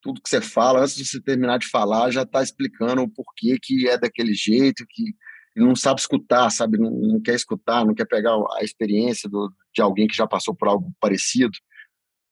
Tudo 0.00 0.20
que 0.20 0.28
você 0.28 0.40
fala, 0.40 0.80
antes 0.80 0.96
de 0.96 1.06
você 1.06 1.20
terminar 1.20 1.58
de 1.58 1.68
falar, 1.68 2.10
já 2.10 2.22
está 2.22 2.42
explicando 2.42 3.02
o 3.02 3.08
porquê 3.08 3.56
que 3.60 3.88
é 3.88 3.96
daquele 3.96 4.34
jeito, 4.34 4.84
que 4.88 5.14
não 5.56 5.76
sabe 5.76 6.00
escutar, 6.00 6.50
sabe? 6.50 6.78
Não, 6.78 6.90
não 6.90 7.20
quer 7.20 7.34
escutar, 7.34 7.84
não 7.84 7.94
quer 7.94 8.06
pegar 8.06 8.34
a 8.58 8.62
experiência 8.62 9.28
do, 9.28 9.52
de 9.74 9.82
alguém 9.82 10.06
que 10.06 10.16
já 10.16 10.26
passou 10.26 10.54
por 10.54 10.68
algo 10.68 10.92
parecido. 11.00 11.52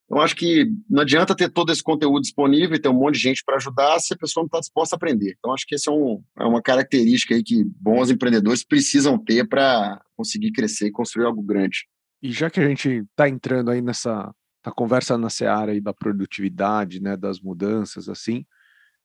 Então, 0.04 0.20
acho 0.20 0.34
que 0.34 0.66
não 0.88 1.02
adianta 1.02 1.36
ter 1.36 1.48
todo 1.48 1.70
esse 1.70 1.82
conteúdo 1.82 2.22
disponível 2.22 2.74
e 2.74 2.80
ter 2.80 2.88
um 2.88 2.94
monte 2.94 3.14
de 3.14 3.20
gente 3.20 3.44
para 3.44 3.56
ajudar 3.56 4.00
se 4.00 4.12
a 4.12 4.16
pessoa 4.16 4.42
não 4.42 4.46
está 4.46 4.58
disposta 4.58 4.96
a 4.96 4.98
aprender. 4.98 5.36
Então, 5.38 5.54
acho 5.54 5.64
que 5.66 5.76
essa 5.76 5.90
é, 5.90 5.94
um, 5.94 6.20
é 6.38 6.44
uma 6.44 6.60
característica 6.60 7.34
aí 7.34 7.44
que 7.44 7.62
bons 7.64 8.10
empreendedores 8.10 8.64
precisam 8.64 9.16
ter 9.16 9.46
para 9.48 10.02
conseguir 10.16 10.50
crescer 10.50 10.88
e 10.88 10.90
construir 10.90 11.26
algo 11.26 11.40
grande. 11.42 11.86
E 12.20 12.32
já 12.32 12.50
que 12.50 12.58
a 12.58 12.68
gente 12.68 12.88
está 12.88 13.28
entrando 13.28 13.70
aí 13.70 13.80
nessa 13.80 14.34
na 14.64 14.72
conversa 14.72 15.16
na 15.16 15.30
seara 15.30 15.72
aí 15.72 15.80
da 15.80 15.94
produtividade, 15.94 17.00
né, 17.00 17.16
das 17.16 17.40
mudanças, 17.40 18.08
assim, 18.08 18.44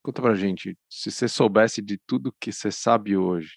conta 0.03 0.21
pra 0.21 0.35
gente, 0.35 0.77
se 0.89 1.09
você 1.09 1.27
soubesse 1.27 1.81
de 1.81 1.97
tudo 2.05 2.35
que 2.39 2.51
você 2.51 2.71
sabe 2.71 3.15
hoje, 3.15 3.53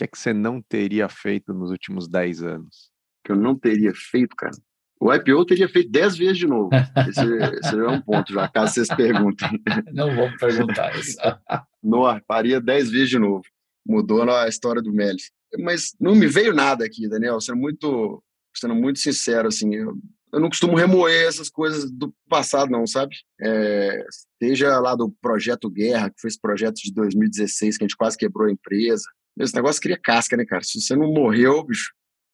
que 0.00 0.04
é 0.04 0.06
que 0.06 0.18
você 0.18 0.32
não 0.32 0.62
teria 0.62 1.08
feito 1.10 1.52
nos 1.52 1.70
últimos 1.70 2.08
10 2.08 2.42
anos? 2.42 2.90
Que 3.22 3.32
eu 3.32 3.36
não 3.36 3.58
teria 3.58 3.92
feito, 3.94 4.34
cara? 4.34 4.56
O 4.98 5.12
IPO 5.12 5.30
eu 5.30 5.44
teria 5.44 5.68
feito 5.68 5.90
10 5.90 6.16
vezes 6.16 6.38
de 6.38 6.46
novo. 6.46 6.70
Esse, 7.08 7.26
esse 7.58 7.78
é 7.78 7.88
um 7.88 8.00
ponto, 8.00 8.32
já 8.32 8.48
caso 8.48 8.74
vocês 8.74 8.88
perguntem. 8.88 9.48
Não 9.92 10.14
vamos 10.14 10.38
perguntar 10.38 10.94
isso. 10.98 11.16
Não, 11.82 12.02
faria 12.26 12.60
10 12.60 12.90
vezes 12.90 13.08
de 13.08 13.18
novo. 13.18 13.42
Mudou 13.86 14.22
a 14.30 14.48
história 14.48 14.82
do 14.82 14.92
Melis. 14.92 15.30
Mas 15.58 15.94
não 15.98 16.14
me 16.14 16.26
veio 16.26 16.54
nada 16.54 16.84
aqui, 16.84 17.08
Daniel, 17.08 17.40
sendo 17.40 17.58
muito, 17.58 18.22
sendo 18.54 18.74
muito 18.74 19.00
sincero, 19.00 19.48
assim, 19.48 19.74
eu, 19.74 19.98
eu 20.32 20.38
não 20.38 20.48
costumo 20.48 20.76
remoer 20.76 21.26
essas 21.26 21.48
coisas 21.48 21.90
do 21.90 22.14
passado, 22.28 22.70
não, 22.70 22.86
sabe? 22.86 23.16
É, 23.40 24.04
seja 24.40 24.78
lá 24.78 24.94
do 24.94 25.10
Projeto 25.20 25.68
Guerra, 25.68 26.08
que 26.08 26.20
foi 26.20 26.28
esse 26.28 26.40
projeto 26.40 26.76
de 26.76 26.92
2016, 26.92 27.76
que 27.76 27.84
a 27.84 27.86
gente 27.88 27.96
quase 27.96 28.16
quebrou 28.16 28.46
a 28.46 28.52
empresa. 28.52 29.04
Esse 29.38 29.54
negócio 29.54 29.80
cria 29.80 29.98
casca, 29.98 30.36
né, 30.36 30.44
cara? 30.44 30.62
Se 30.62 30.80
você 30.80 30.94
não 30.96 31.12
morreu, 31.12 31.64
bicho, 31.64 31.92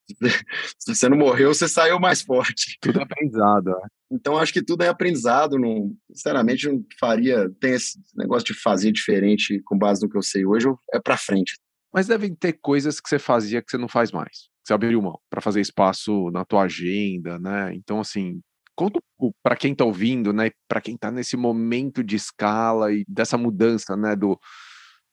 se 0.78 0.94
você 0.94 1.08
não 1.08 1.16
morreu, 1.16 1.52
você 1.52 1.68
saiu 1.68 1.98
mais 1.98 2.22
forte. 2.22 2.78
Tudo 2.80 3.00
aprendizado. 3.00 3.70
É. 3.70 3.86
Então, 4.10 4.36
acho 4.38 4.52
que 4.52 4.62
tudo 4.62 4.82
é 4.82 4.88
aprendizado. 4.88 5.58
Não, 5.58 5.92
sinceramente, 6.10 6.68
não 6.68 6.84
faria. 6.98 7.50
Tem 7.60 7.72
esse 7.72 7.98
negócio 8.14 8.46
de 8.46 8.60
fazer 8.60 8.92
diferente 8.92 9.60
com 9.64 9.76
base 9.76 10.02
no 10.02 10.08
que 10.08 10.16
eu 10.16 10.22
sei 10.22 10.46
hoje, 10.46 10.68
é 10.92 11.00
para 11.00 11.16
frente. 11.16 11.58
Mas 11.92 12.06
devem 12.06 12.34
ter 12.34 12.54
coisas 12.54 13.00
que 13.00 13.08
você 13.08 13.18
fazia 13.18 13.62
que 13.62 13.70
você 13.70 13.78
não 13.78 13.88
faz 13.88 14.12
mais. 14.12 14.48
Você 14.64 14.72
abriu 14.72 15.00
mão 15.00 15.18
para 15.30 15.40
fazer 15.40 15.60
espaço 15.60 16.30
na 16.30 16.44
tua 16.44 16.62
agenda, 16.62 17.38
né? 17.38 17.72
Então, 17.74 18.00
assim, 18.00 18.40
conta 18.74 19.00
para 19.42 19.56
quem 19.56 19.72
está 19.72 19.84
ouvindo, 19.84 20.32
né? 20.32 20.50
Para 20.68 20.80
quem 20.80 20.94
está 20.94 21.10
nesse 21.10 21.36
momento 21.36 22.04
de 22.04 22.16
escala 22.16 22.92
e 22.92 23.04
dessa 23.08 23.38
mudança, 23.38 23.96
né? 23.96 24.14
Do, 24.14 24.38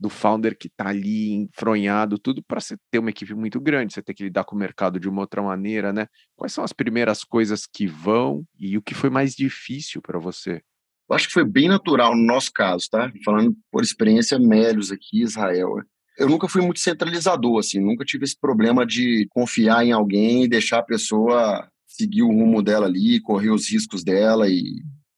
do 0.04 0.10
founder 0.10 0.58
que 0.58 0.68
está 0.68 0.90
ali 0.90 1.32
enfronhado, 1.32 2.20
tudo 2.20 2.44
para 2.44 2.60
você 2.60 2.76
ter 2.92 3.00
uma 3.00 3.10
equipe 3.10 3.34
muito 3.34 3.58
grande, 3.62 3.94
você 3.94 4.02
ter 4.02 4.14
que 4.14 4.26
lidar 4.26 4.44
com 4.44 4.54
o 4.54 4.60
mercado 4.60 5.00
de 5.00 5.08
uma 5.08 5.22
outra 5.22 5.42
maneira, 5.42 5.94
né? 5.94 6.08
Quais 6.36 6.52
são 6.52 6.62
as 6.62 6.74
primeiras 6.74 7.24
coisas 7.24 7.66
que 7.66 7.88
vão 7.88 8.44
e 8.60 8.78
o 8.78 8.82
que 8.82 8.94
foi 8.94 9.10
mais 9.10 9.34
difícil 9.34 10.02
para 10.02 10.20
você? 10.20 10.62
Eu 11.10 11.16
acho 11.16 11.28
que 11.28 11.34
foi 11.34 11.46
bem 11.46 11.70
natural 11.70 12.14
no 12.18 12.22
nosso 12.22 12.52
caso, 12.52 12.90
tá? 12.92 13.10
Falando 13.24 13.56
por 13.72 13.82
experiência, 13.82 14.38
Mélios 14.38 14.92
aqui, 14.92 15.22
Israel. 15.22 15.76
Eu 16.18 16.28
nunca 16.28 16.50
fui 16.50 16.62
muito 16.62 16.82
centralizador, 16.82 17.60
assim, 17.60 17.80
nunca 17.80 18.04
tive 18.04 18.26
esse 18.26 18.38
problema 18.38 18.86
de 18.86 19.26
confiar 19.30 19.86
em 19.86 19.94
alguém 19.94 20.44
e 20.44 20.50
deixar 20.50 20.80
a 20.80 20.84
pessoa 20.84 21.66
seguir 21.88 22.24
o 22.24 22.28
rumo 22.28 22.62
dela 22.62 22.88
ali, 22.88 23.22
correr 23.22 23.52
os 23.52 23.72
riscos 23.72 24.04
dela 24.04 24.50
e 24.50 24.64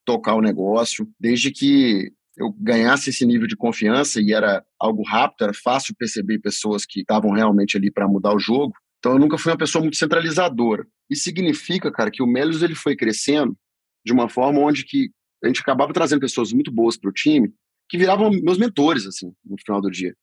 tocar 0.06 0.36
o 0.36 0.42
negócio, 0.42 1.10
desde 1.20 1.52
que 1.52 2.12
eu 2.38 2.52
ganhasse 2.60 3.10
esse 3.10 3.26
nível 3.26 3.48
de 3.48 3.56
confiança 3.56 4.20
e 4.22 4.34
era 4.34 4.64
algo 4.80 5.04
rápido, 5.04 5.44
era 5.44 5.54
fácil 5.54 5.96
perceber 5.98 6.40
pessoas 6.40 6.86
que 6.86 7.02
estavam 7.02 7.32
realmente 7.32 7.78
ali 7.78 7.90
para 7.90 8.08
mudar 8.08 8.34
o 8.36 8.40
jogo. 8.40 8.74
Então 9.00 9.14
eu 9.14 9.20
nunca 9.20 9.38
fui 9.38 9.52
uma 9.52 9.58
pessoa 9.58 9.82
muito 9.82 9.98
centralizadora. 9.98 10.86
Isso 11.10 11.24
significa, 11.24 11.92
cara, 11.92 12.12
que 12.12 12.22
o 12.22 12.28
Melios 12.28 12.64
ele 12.64 12.76
foi 12.76 12.96
crescendo 12.96 13.58
de 14.06 14.12
uma 14.12 14.28
forma 14.28 14.60
onde 14.60 14.84
que 14.84 15.10
a 15.44 15.48
gente 15.48 15.62
acabava 15.62 15.94
trazendo 15.94 16.20
pessoas 16.20 16.52
muito 16.52 16.72
boas 16.72 16.98
para 16.98 17.10
o 17.10 17.14
time, 17.14 17.54
que 17.88 17.98
viravam 17.98 18.32
meus 18.32 18.58
mentores 18.58 19.06
assim, 19.06 19.32
no 19.44 19.56
final 19.64 19.82
do 19.82 19.90
dia. 19.90 20.16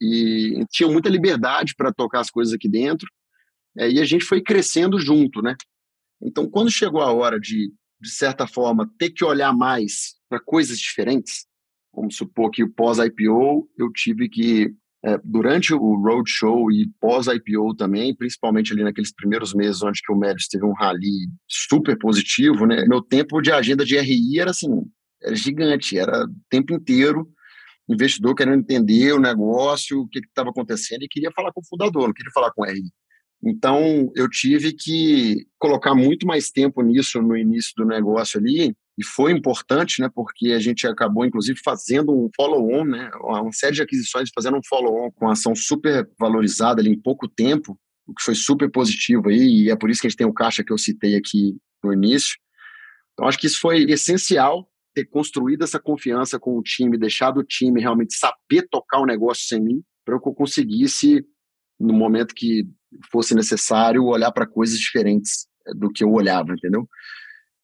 E 0.00 0.64
tinham 0.70 0.92
muita 0.92 1.08
liberdade 1.08 1.74
para 1.76 1.92
tocar 1.92 2.20
as 2.20 2.30
coisas 2.30 2.52
aqui 2.52 2.68
dentro. 2.68 3.08
É, 3.78 3.90
e 3.90 4.00
a 4.00 4.04
gente 4.04 4.24
foi 4.24 4.42
crescendo 4.42 4.98
junto, 4.98 5.40
né? 5.40 5.54
Então, 6.20 6.48
quando 6.48 6.70
chegou 6.70 7.00
a 7.00 7.12
hora 7.12 7.38
de, 7.38 7.72
de 8.00 8.10
certa 8.10 8.46
forma, 8.46 8.90
ter 8.98 9.10
que 9.10 9.24
olhar 9.24 9.52
mais 9.52 10.14
para 10.28 10.40
coisas 10.40 10.78
diferentes, 10.78 11.46
Vamos 11.94 12.16
supor 12.16 12.50
que 12.50 12.66
pós-IPO 12.66 13.68
eu 13.76 13.92
tive 13.92 14.28
que, 14.28 14.74
é, 15.04 15.18
durante 15.22 15.74
o 15.74 15.94
roadshow 15.96 16.70
e 16.72 16.88
pós-IPO 17.00 17.74
também, 17.76 18.14
principalmente 18.14 18.72
ali 18.72 18.82
naqueles 18.82 19.14
primeiros 19.14 19.54
meses 19.54 19.82
onde 19.82 20.00
que 20.02 20.12
o 20.12 20.16
Médios 20.16 20.48
teve 20.48 20.64
um 20.64 20.72
rally 20.72 21.28
super 21.48 21.98
positivo, 21.98 22.66
né? 22.66 22.84
Meu 22.88 23.02
tempo 23.02 23.40
de 23.40 23.52
agenda 23.52 23.84
de 23.84 23.98
RI 23.98 24.40
era 24.40 24.50
assim, 24.50 24.70
era 25.22 25.34
gigante, 25.34 25.98
era 25.98 26.24
o 26.24 26.34
tempo 26.48 26.72
inteiro 26.72 27.28
investidor 27.88 28.34
querendo 28.34 28.60
entender 28.60 29.12
o 29.12 29.20
negócio, 29.20 30.00
o 30.00 30.08
que 30.08 30.20
estava 30.20 30.50
acontecendo 30.50 31.02
e 31.02 31.08
queria 31.08 31.30
falar 31.32 31.52
com 31.52 31.60
o 31.60 31.66
fundador, 31.66 32.06
não 32.06 32.14
queria 32.14 32.32
falar 32.32 32.52
com 32.52 32.62
o 32.62 32.64
RI. 32.64 32.90
Então, 33.44 34.10
eu 34.14 34.28
tive 34.28 34.72
que 34.72 35.46
colocar 35.58 35.94
muito 35.94 36.26
mais 36.26 36.50
tempo 36.50 36.80
nisso 36.82 37.20
no 37.20 37.36
início 37.36 37.72
do 37.76 37.84
negócio 37.84 38.38
ali, 38.38 38.74
e 38.98 39.04
foi 39.04 39.32
importante, 39.32 40.02
né, 40.02 40.10
porque 40.14 40.52
a 40.52 40.58
gente 40.58 40.86
acabou, 40.86 41.24
inclusive, 41.24 41.58
fazendo 41.64 42.12
um 42.12 42.28
follow-on, 42.36 42.84
né, 42.84 43.10
uma 43.20 43.52
série 43.52 43.76
de 43.76 43.82
aquisições, 43.82 44.30
fazendo 44.34 44.58
um 44.58 44.62
follow-on 44.68 45.10
com 45.12 45.30
ação 45.30 45.54
super 45.54 46.08
valorizada 46.18 46.80
ali 46.80 46.90
em 46.90 47.00
pouco 47.00 47.26
tempo, 47.26 47.78
o 48.06 48.14
que 48.14 48.22
foi 48.22 48.34
super 48.34 48.70
positivo 48.70 49.28
aí, 49.28 49.64
e 49.64 49.70
é 49.70 49.76
por 49.76 49.90
isso 49.90 50.00
que 50.00 50.06
a 50.06 50.10
gente 50.10 50.18
tem 50.18 50.26
o 50.26 50.34
caixa 50.34 50.62
que 50.62 50.72
eu 50.72 50.78
citei 50.78 51.16
aqui 51.16 51.56
no 51.82 51.92
início. 51.92 52.36
Então, 53.12 53.26
acho 53.26 53.38
que 53.38 53.46
isso 53.46 53.60
foi 53.60 53.84
essencial, 53.84 54.68
ter 54.94 55.06
construído 55.06 55.62
essa 55.64 55.80
confiança 55.80 56.38
com 56.38 56.58
o 56.58 56.62
time, 56.62 56.98
deixado 56.98 57.38
o 57.38 57.44
time 57.44 57.80
realmente 57.80 58.14
saber 58.14 58.68
tocar 58.70 59.00
o 59.00 59.06
negócio 59.06 59.46
sem 59.46 59.60
mim, 59.60 59.82
para 60.04 60.20
que 60.20 60.28
eu 60.28 60.34
conseguisse, 60.34 61.24
no 61.80 61.94
momento 61.94 62.34
que 62.34 62.66
fosse 63.10 63.34
necessário, 63.34 64.04
olhar 64.04 64.30
para 64.32 64.46
coisas 64.46 64.78
diferentes 64.78 65.46
eh, 65.66 65.72
do 65.74 65.90
que 65.90 66.04
eu 66.04 66.10
olhava, 66.10 66.52
entendeu? 66.52 66.86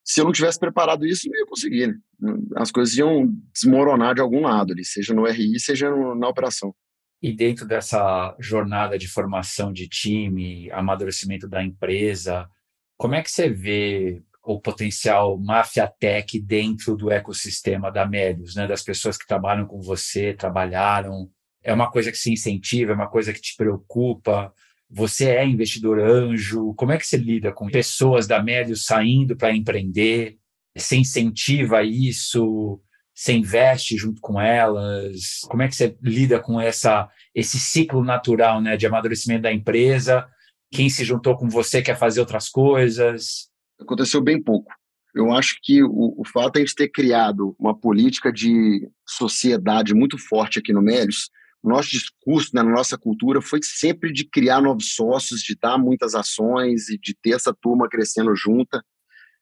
Se 0.09 0.23
eu 0.23 0.25
não 0.25 0.33
tivesse 0.33 0.59
preparado 0.59 1.05
isso, 1.05 1.29
não 1.29 1.39
ia 1.39 1.45
conseguir. 1.45 1.89
Né? 2.19 2.35
As 2.57 2.73
coisas 2.73 2.97
iam 2.97 3.31
desmoronar 3.53 4.15
de 4.15 4.23
algum 4.23 4.41
lado 4.41 4.73
ali, 4.73 4.83
seja 4.83 5.13
no 5.13 5.27
RI, 5.27 5.61
seja 5.61 5.91
no, 5.91 6.15
na 6.15 6.27
operação. 6.27 6.75
E 7.21 7.31
dentro 7.31 7.67
dessa 7.67 8.35
jornada 8.41 8.97
de 8.97 9.07
formação 9.07 9.71
de 9.71 9.87
time, 9.87 10.71
amadurecimento 10.71 11.47
da 11.47 11.63
empresa, 11.63 12.49
como 12.97 13.17
é 13.17 13.23
que 13.23 13.31
você 13.31 13.51
vê 13.51 14.23
o 14.43 14.59
potencial 14.59 15.39
Mafia 15.39 15.87
Tech 15.87 16.41
dentro 16.41 16.97
do 16.97 17.11
ecossistema 17.11 17.93
da 17.93 18.07
Melios, 18.07 18.55
né? 18.55 18.67
das 18.67 18.83
pessoas 18.83 19.19
que 19.19 19.27
trabalham 19.27 19.67
com 19.67 19.83
você, 19.83 20.33
trabalharam? 20.33 21.29
É 21.63 21.75
uma 21.75 21.91
coisa 21.91 22.11
que 22.11 22.17
se 22.17 22.33
incentiva, 22.33 22.93
é 22.93 22.95
uma 22.95 23.11
coisa 23.11 23.31
que 23.31 23.43
te 23.43 23.55
preocupa? 23.59 24.55
Você 24.91 25.31
é 25.31 25.47
investidor 25.47 26.01
anjo? 26.01 26.75
Como 26.75 26.93
é 26.93 26.99
que 26.99 27.07
você 27.07 27.17
lida 27.17 27.53
com 27.53 27.69
pessoas 27.69 28.27
da 28.27 28.43
médio 28.43 28.75
saindo 28.77 29.37
para 29.37 29.55
empreender? 29.55 30.39
Você 30.77 30.97
incentiva 30.97 31.83
isso? 31.83 32.81
Você 33.15 33.33
investe 33.33 33.97
junto 33.97 34.21
com 34.21 34.41
elas? 34.41 35.41
Como 35.49 35.63
é 35.63 35.69
que 35.69 35.77
você 35.77 35.97
lida 36.01 36.41
com 36.41 36.61
essa, 36.61 37.09
esse 37.35 37.59
ciclo 37.59 38.03
natural 38.03 38.61
né, 38.61 38.77
de 38.77 38.87
amadurecimento 38.87 39.43
da 39.43 39.53
empresa? 39.53 40.27
Quem 40.71 40.89
se 40.89 41.05
juntou 41.05 41.37
com 41.37 41.49
você 41.49 41.83
quer 41.83 41.99
fazer 41.99 42.21
outras 42.21 42.49
coisas? 42.49 43.49
Aconteceu 43.81 44.23
bem 44.23 44.43
pouco. 44.43 44.73
Eu 45.15 45.33
acho 45.33 45.59
que 45.63 45.83
o, 45.83 46.15
o 46.17 46.23
fato 46.25 46.55
de 46.55 46.61
a 46.61 46.65
gente 46.65 46.75
ter 46.75 46.89
criado 46.89 47.57
uma 47.59 47.77
política 47.77 48.33
de 48.33 48.89
sociedade 49.07 49.95
muito 49.95 50.17
forte 50.17 50.61
aqui 50.61 50.73
no 50.73 50.81
Melios 50.81 51.29
o 51.63 51.69
nosso 51.69 51.91
discurso, 51.91 52.51
né, 52.55 52.63
na 52.63 52.71
nossa 52.71 52.97
cultura, 52.97 53.43
foi 53.43 53.61
sempre 53.63 54.13
de 54.13 54.25
criar 54.25 54.61
novos 54.61 54.95
sócios, 54.95 55.41
de 55.41 55.57
dar 55.57 55.79
muitas 55.79 56.15
ações 56.15 56.89
e 56.89 56.99
de 56.99 57.15
ter 57.21 57.33
essa 57.33 57.53
turma 57.53 57.89
crescendo 57.89 58.35
junta. 58.35 58.85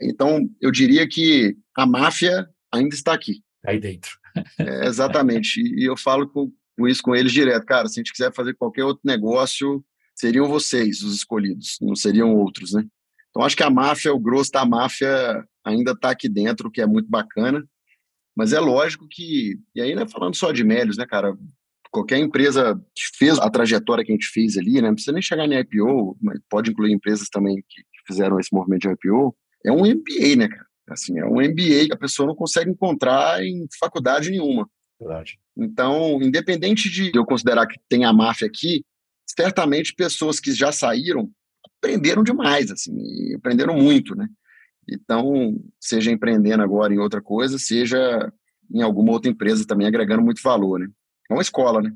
Então, 0.01 0.49
eu 0.61 0.71
diria 0.71 1.09
que 1.09 1.57
a 1.77 1.87
máfia 1.87 2.47
ainda 2.73 2.95
está 2.95 3.13
aqui. 3.13 3.43
Aí 3.67 3.79
dentro. 3.79 4.13
é, 4.59 4.87
exatamente. 4.87 5.61
E 5.61 5.85
eu 5.89 5.97
falo 5.97 6.29
com, 6.29 6.51
com 6.77 6.89
isso 6.89 7.03
com 7.03 7.15
eles 7.15 7.33
direto. 7.33 7.65
Cara, 7.67 7.89
se 7.89 7.99
a 7.99 8.03
gente 8.03 8.13
quiser 8.13 8.33
fazer 8.33 8.55
qualquer 8.55 8.85
outro 8.85 9.03
negócio, 9.05 9.85
seriam 10.15 10.49
vocês 10.49 11.03
os 11.03 11.15
escolhidos, 11.15 11.77
não 11.81 11.95
seriam 11.95 12.35
outros, 12.35 12.73
né? 12.73 12.85
Então, 13.31 13.43
acho 13.45 13.57
que 13.57 13.63
a 13.63 13.71
máfia, 13.71 14.15
o 14.15 14.19
grosso 14.19 14.51
da 14.51 14.65
máfia 14.65 15.45
ainda 15.63 15.93
está 15.93 16.11
aqui 16.11 16.29
dentro, 16.29 16.69
o 16.69 16.71
que 16.71 16.81
é 16.81 16.87
muito 16.87 17.09
bacana. 17.11 17.63
Mas 18.35 18.53
é 18.53 18.61
lógico 18.61 19.07
que, 19.11 19.59
e 19.75 19.81
aí 19.81 19.95
não 19.95 20.03
é 20.03 20.09
falando 20.09 20.35
só 20.35 20.53
de 20.53 20.63
Mélios, 20.63 20.97
né, 20.97 21.07
cara? 21.07 21.37
Qualquer 21.91 22.19
empresa 22.19 22.75
que 22.95 23.17
fez 23.17 23.39
a 23.39 23.51
trajetória 23.51 24.05
que 24.05 24.13
a 24.13 24.15
gente 24.15 24.29
fez 24.29 24.57
ali, 24.57 24.75
né, 24.75 24.89
não 24.89 24.95
precisa 24.95 25.13
nem 25.13 25.23
chegar 25.23 25.47
em 25.47 25.59
IPO, 25.59 26.17
mas 26.21 26.39
pode 26.49 26.71
incluir 26.71 26.93
empresas 26.93 27.29
também 27.29 27.57
que 27.57 27.83
fizeram 28.07 28.39
esse 28.39 28.55
movimento 28.55 28.83
de 28.83 28.95
IPO, 28.95 29.37
é 29.65 29.73
um 29.73 29.81
MBA, 29.81 30.37
né, 30.37 30.49
cara? 30.49 30.67
Assim, 30.89 31.19
é 31.19 31.25
um 31.25 31.41
MBA 31.41 31.87
que 31.87 31.93
a 31.93 31.99
pessoa 31.99 32.29
não 32.29 32.35
consegue 32.37 32.71
encontrar 32.71 33.43
em 33.45 33.67
faculdade 33.81 34.31
nenhuma. 34.31 34.69
Verdade. 35.01 35.39
Então, 35.57 36.23
independente 36.23 36.89
de 36.89 37.11
eu 37.15 37.25
considerar 37.25 37.67
que 37.67 37.79
tem 37.89 38.05
a 38.05 38.13
máfia 38.13 38.47
aqui, 38.47 38.85
certamente 39.27 39.95
pessoas 39.95 40.39
que 40.39 40.53
já 40.53 40.71
saíram 40.71 41.31
aprenderam 41.79 42.23
demais, 42.23 42.71
assim, 42.71 43.35
aprenderam 43.35 43.77
muito, 43.77 44.15
né? 44.15 44.29
Então, 44.89 45.61
seja 45.81 46.13
empreendendo 46.13 46.63
agora 46.63 46.95
em 46.95 46.99
outra 46.99 47.21
coisa, 47.21 47.59
seja 47.59 48.33
em 48.73 48.83
alguma 48.83 49.13
outra 49.13 49.31
empresa 49.31 49.67
também 49.67 49.87
agregando 49.87 50.23
muito 50.23 50.41
valor, 50.43 50.79
né? 50.79 50.89
É 51.31 51.35
uma 51.35 51.43
escola, 51.43 51.83
né? 51.83 51.95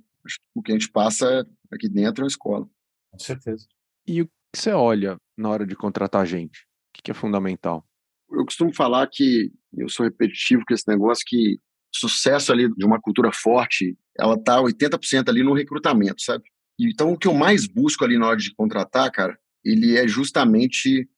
O 0.54 0.62
que 0.62 0.72
a 0.72 0.74
gente 0.74 0.90
passa 0.90 1.46
aqui 1.72 1.88
dentro 1.88 2.22
é 2.22 2.24
uma 2.24 2.28
escola. 2.28 2.68
Com 3.10 3.18
certeza. 3.18 3.66
E 4.06 4.22
o 4.22 4.26
que 4.26 4.32
você 4.54 4.72
olha 4.72 5.16
na 5.36 5.48
hora 5.48 5.66
de 5.66 5.74
contratar 5.74 6.26
gente? 6.26 6.66
O 6.88 7.02
que 7.02 7.10
é 7.10 7.14
fundamental? 7.14 7.84
Eu 8.30 8.44
costumo 8.44 8.74
falar 8.74 9.06
que 9.08 9.52
eu 9.72 9.88
sou 9.88 10.04
repetitivo 10.04 10.62
com 10.66 10.74
esse 10.74 10.86
negócio 10.88 11.24
que 11.26 11.58
sucesso 11.92 12.52
ali 12.52 12.72
de 12.74 12.84
uma 12.84 13.00
cultura 13.00 13.32
forte, 13.32 13.96
ela 14.18 14.40
tá 14.40 14.60
80% 14.60 15.28
ali 15.28 15.42
no 15.42 15.54
recrutamento, 15.54 16.22
sabe? 16.22 16.44
Então 16.78 17.12
o 17.12 17.18
que 17.18 17.26
eu 17.26 17.34
mais 17.34 17.66
busco 17.66 18.04
ali 18.04 18.16
na 18.16 18.28
hora 18.28 18.36
de 18.36 18.54
contratar, 18.54 19.10
cara, 19.10 19.38
ele 19.64 19.96
é 19.96 20.06
justamente 20.06 21.08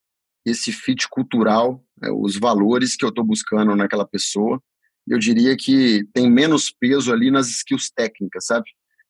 esse 0.45 0.73
fit 0.73 1.09
cultural, 1.09 1.85
né, 2.01 2.11
os 2.11 2.37
valores 2.37 2.97
que 2.97 3.05
eu 3.05 3.11
estou 3.11 3.25
buscando 3.25 3.77
naquela 3.77 4.07
pessoa. 4.07 4.61
Eu 5.07 5.19
diria 5.19 5.57
que 5.57 6.05
tem 6.13 6.31
menos 6.31 6.71
peso 6.71 7.13
ali 7.13 7.31
nas 7.31 7.49
skills 7.49 7.91
técnicas, 7.91 8.47
sabe? 8.47 8.65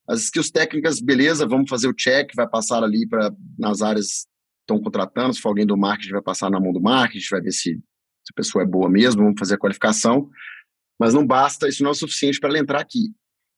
As 0.08 0.22
skills 0.24 0.50
técnicas, 0.50 1.00
beleza, 1.00 1.46
vamos 1.46 1.68
fazer 1.68 1.88
o 1.88 1.94
check, 1.94 2.34
vai 2.34 2.48
passar 2.48 2.82
ali 2.82 3.06
para 3.06 3.32
nas 3.58 3.82
áreas 3.82 4.26
estão 4.62 4.80
contratando, 4.80 5.34
se 5.34 5.40
for 5.40 5.48
alguém 5.48 5.66
do 5.66 5.76
marketing, 5.76 6.12
vai 6.12 6.22
passar 6.22 6.50
na 6.50 6.60
mão 6.60 6.72
do 6.72 6.80
marketing, 6.80 7.26
vai 7.30 7.40
ver 7.40 7.52
se, 7.52 7.74
se 7.74 8.30
a 8.30 8.34
pessoa 8.34 8.62
é 8.62 8.66
boa 8.66 8.88
mesmo, 8.88 9.22
vamos 9.22 9.38
fazer 9.38 9.54
a 9.54 9.58
qualificação. 9.58 10.30
Mas 10.98 11.14
não 11.14 11.26
basta, 11.26 11.68
isso 11.68 11.82
não 11.82 11.90
é 11.90 11.92
o 11.92 11.96
suficiente 11.96 12.38
para 12.38 12.48
ela 12.48 12.58
entrar 12.58 12.80
aqui. 12.80 13.12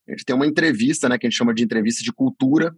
A 0.08 0.12
gente 0.12 0.24
tem 0.24 0.34
uma 0.34 0.46
entrevista, 0.46 1.08
né, 1.08 1.18
que 1.18 1.26
a 1.26 1.30
gente 1.30 1.36
chama 1.36 1.54
de 1.54 1.62
entrevista 1.62 2.02
de 2.02 2.12
cultura, 2.12 2.74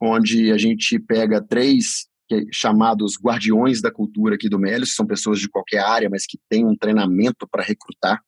onde 0.00 0.52
a 0.52 0.58
gente 0.58 0.98
pega 0.98 1.40
três 1.40 2.08
é 2.30 2.42
chamados 2.52 3.14
guardiões 3.18 3.80
da 3.80 3.90
cultura 3.90 4.34
aqui 4.34 4.50
do 4.50 4.58
Melios, 4.58 4.94
são 4.94 5.06
pessoas 5.06 5.40
de 5.40 5.48
qualquer 5.48 5.78
área, 5.78 6.10
mas 6.10 6.26
que 6.26 6.38
têm 6.48 6.66
um 6.66 6.76
treinamento 6.76 7.48
para 7.50 7.62
recrutar. 7.62 8.22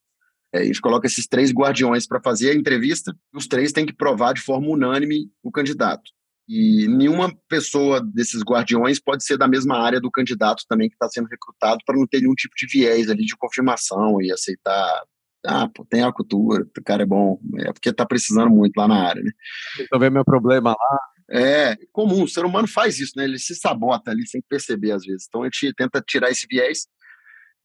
É, 0.53 0.61
a 0.61 0.65
gente 0.65 0.81
coloca 0.81 1.07
esses 1.07 1.27
três 1.27 1.53
guardiões 1.53 2.07
para 2.07 2.21
fazer 2.21 2.51
a 2.51 2.55
entrevista, 2.55 3.17
os 3.33 3.47
três 3.47 3.73
têm 3.73 3.87
que 3.87 3.93
provar 3.93 4.35
de 4.35 4.41
forma 4.41 4.69
unânime 4.69 5.31
o 5.43 5.51
candidato. 5.51 6.11
E 6.49 6.89
nenhuma 6.89 7.33
pessoa 7.49 8.01
desses 8.01 8.43
guardiões 8.43 8.99
pode 8.99 9.25
ser 9.25 9.39
da 9.39 9.47
mesma 9.47 9.79
área 9.79 10.01
do 10.01 10.11
candidato 10.11 10.65
também 10.69 10.89
que 10.89 10.97
está 10.97 11.09
sendo 11.09 11.29
recrutado, 11.29 11.79
para 11.87 11.97
não 11.97 12.07
ter 12.07 12.21
nenhum 12.21 12.35
tipo 12.35 12.55
de 12.57 12.67
viés 12.67 13.09
ali 13.09 13.25
de 13.25 13.37
confirmação 13.37 14.21
e 14.21 14.33
aceitar. 14.33 15.05
Ah, 15.47 15.69
pô, 15.69 15.87
tem 15.89 16.03
a 16.03 16.13
cultura, 16.13 16.65
o 16.65 16.83
cara 16.85 17.05
é 17.05 17.07
bom, 17.07 17.41
é 17.59 17.73
porque 17.73 17.89
está 17.89 18.05
precisando 18.05 18.51
muito 18.51 18.77
lá 18.77 18.89
na 18.89 19.07
área, 19.09 19.23
né? 19.23 19.31
Resolver 19.79 20.11
meu 20.11 20.25
problema 20.25 20.71
lá, 20.71 20.99
é 21.31 21.77
comum, 21.93 22.25
o 22.25 22.29
ser 22.29 22.45
humano 22.45 22.67
faz 22.67 22.99
isso, 22.99 23.13
né? 23.17 23.25
Ele 23.25 23.39
se 23.39 23.55
sabota 23.55 24.11
ali 24.11 24.27
sem 24.27 24.43
perceber 24.49 24.91
às 24.91 25.05
vezes. 25.05 25.27
Então 25.29 25.43
a 25.43 25.45
gente 25.45 25.73
tenta 25.75 26.03
tirar 26.05 26.31
esse 26.31 26.47
viés. 26.51 26.89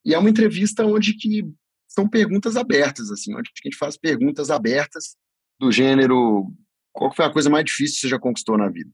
E 0.05 0.13
é 0.13 0.19
uma 0.19 0.29
entrevista 0.29 0.85
onde 0.85 1.15
que 1.15 1.43
são 1.95 2.08
perguntas 2.08 2.58
abertas, 2.58 3.10
assim, 3.10 3.34
onde 3.34 3.49
a 3.49 3.67
gente 3.67 3.77
faz 3.77 3.97
perguntas 3.97 4.51
abertas 4.51 5.15
do 5.60 5.71
gênero: 5.71 6.51
qual 6.91 7.15
foi 7.15 7.25
a 7.25 7.31
coisa 7.31 7.49
mais 7.49 7.65
difícil 7.65 7.95
que 7.95 8.01
você 8.01 8.10
já 8.10 8.19
conquistou 8.19 8.58
na 8.58 8.69
vida? 8.69 8.91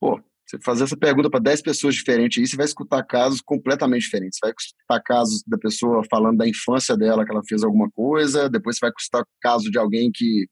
Pô, 0.00 0.20
você 0.46 0.58
fazer 0.64 0.84
essa 0.84 0.96
pergunta 0.96 1.30
para 1.30 1.40
10 1.40 1.62
pessoas 1.62 1.94
diferentes 1.94 2.38
aí, 2.38 2.46
você 2.46 2.56
vai 2.56 2.66
escutar 2.66 3.04
casos 3.04 3.40
completamente 3.40 4.02
diferentes. 4.02 4.38
Você 4.38 4.46
vai 4.46 4.54
escutar 4.58 5.00
casos 5.00 5.42
da 5.46 5.56
pessoa 5.56 6.02
falando 6.10 6.38
da 6.38 6.48
infância 6.48 6.96
dela, 6.96 7.24
que 7.24 7.30
ela 7.30 7.44
fez 7.48 7.62
alguma 7.62 7.88
coisa, 7.90 8.48
depois 8.50 8.76
você 8.76 8.86
vai 8.86 8.92
escutar 8.98 9.24
caso 9.40 9.70
de 9.70 9.78
alguém 9.78 10.10
que 10.12 10.46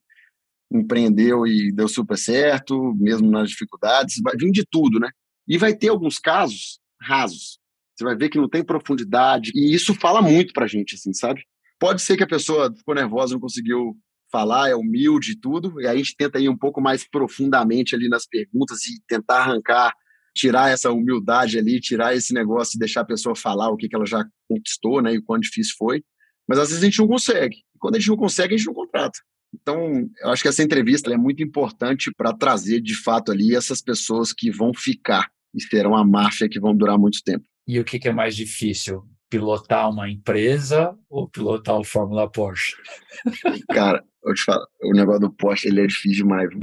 empreendeu 0.71 1.45
e 1.47 1.73
deu 1.73 1.87
super 1.87 2.17
certo, 2.17 2.93
mesmo 2.95 3.29
nas 3.29 3.49
dificuldades, 3.49 4.21
vai 4.23 4.35
vir 4.37 4.51
de 4.51 4.63
tudo, 4.69 4.99
né? 4.99 5.09
E 5.47 5.57
vai 5.57 5.75
ter 5.75 5.89
alguns 5.89 6.19
casos 6.19 6.79
rasos. 7.01 7.59
Você 7.97 8.05
vai 8.05 8.15
ver 8.15 8.29
que 8.29 8.37
não 8.37 8.47
tem 8.47 8.63
profundidade, 8.63 9.51
e 9.55 9.73
isso 9.73 9.93
fala 9.95 10.21
muito 10.21 10.53
pra 10.53 10.67
gente, 10.67 10.95
assim, 10.95 11.11
sabe? 11.11 11.43
Pode 11.79 12.01
ser 12.01 12.17
que 12.17 12.23
a 12.23 12.27
pessoa 12.27 12.73
ficou 12.75 12.93
nervosa, 12.93 13.33
não 13.33 13.39
conseguiu 13.39 13.97
falar, 14.31 14.69
é 14.69 14.75
humilde 14.75 15.31
e 15.31 15.39
tudo, 15.39 15.81
e 15.81 15.87
a 15.87 15.95
gente 15.95 16.15
tenta 16.15 16.39
ir 16.39 16.49
um 16.49 16.57
pouco 16.57 16.81
mais 16.81 17.07
profundamente 17.07 17.95
ali 17.95 18.07
nas 18.07 18.27
perguntas 18.27 18.85
e 18.85 19.01
tentar 19.07 19.39
arrancar, 19.39 19.93
tirar 20.35 20.69
essa 20.69 20.91
humildade 20.91 21.57
ali, 21.57 21.79
tirar 21.79 22.15
esse 22.15 22.33
negócio 22.33 22.75
e 22.75 22.79
deixar 22.79 23.01
a 23.01 23.05
pessoa 23.05 23.35
falar 23.35 23.69
o 23.69 23.77
que, 23.77 23.87
que 23.87 23.95
ela 23.95 24.05
já 24.05 24.23
conquistou, 24.47 25.01
né, 25.01 25.13
e 25.13 25.17
o 25.17 25.23
quão 25.23 25.39
difícil 25.39 25.73
foi. 25.77 26.03
Mas 26.47 26.59
às 26.59 26.69
vezes 26.69 26.83
a 26.83 26.85
gente 26.85 26.99
não 26.99 27.07
consegue. 27.07 27.57
E 27.75 27.79
quando 27.79 27.95
a 27.95 27.99
gente 27.99 28.09
não 28.09 28.17
consegue, 28.17 28.53
a 28.53 28.57
gente 28.57 28.67
não 28.67 28.73
contrata. 28.73 29.19
Então, 29.53 30.09
eu 30.21 30.29
acho 30.29 30.43
que 30.43 30.47
essa 30.47 30.63
entrevista 30.63 31.11
é 31.11 31.17
muito 31.17 31.41
importante 31.41 32.11
para 32.15 32.33
trazer, 32.33 32.81
de 32.81 32.95
fato, 32.95 33.31
ali 33.31 33.55
essas 33.55 33.81
pessoas 33.81 34.31
que 34.31 34.51
vão 34.51 34.73
ficar 34.73 35.27
e 35.55 35.61
serão 35.61 35.95
a 35.95 36.05
máfia 36.05 36.47
que 36.47 36.59
vão 36.59 36.75
durar 36.75 36.97
muito 36.97 37.23
tempo. 37.23 37.45
E 37.67 37.79
o 37.79 37.83
que, 37.83 37.99
é 38.07 38.11
mais 38.11 38.35
difícil? 38.35 39.03
Pilotar 39.29 39.89
uma 39.89 40.09
empresa 40.09 40.97
ou 41.09 41.29
pilotar 41.29 41.75
o 41.77 41.83
Fórmula 41.83 42.29
Porsche? 42.29 42.75
Cara, 43.69 44.03
eu 44.23 44.33
te 44.33 44.43
falo, 44.43 44.65
o 44.81 44.93
negócio 44.93 45.21
do 45.21 45.31
Porsche 45.31 45.67
ele 45.67 45.81
é 45.81 45.87
difícil 45.87 46.23
demais. 46.23 46.49
Viu? 46.49 46.59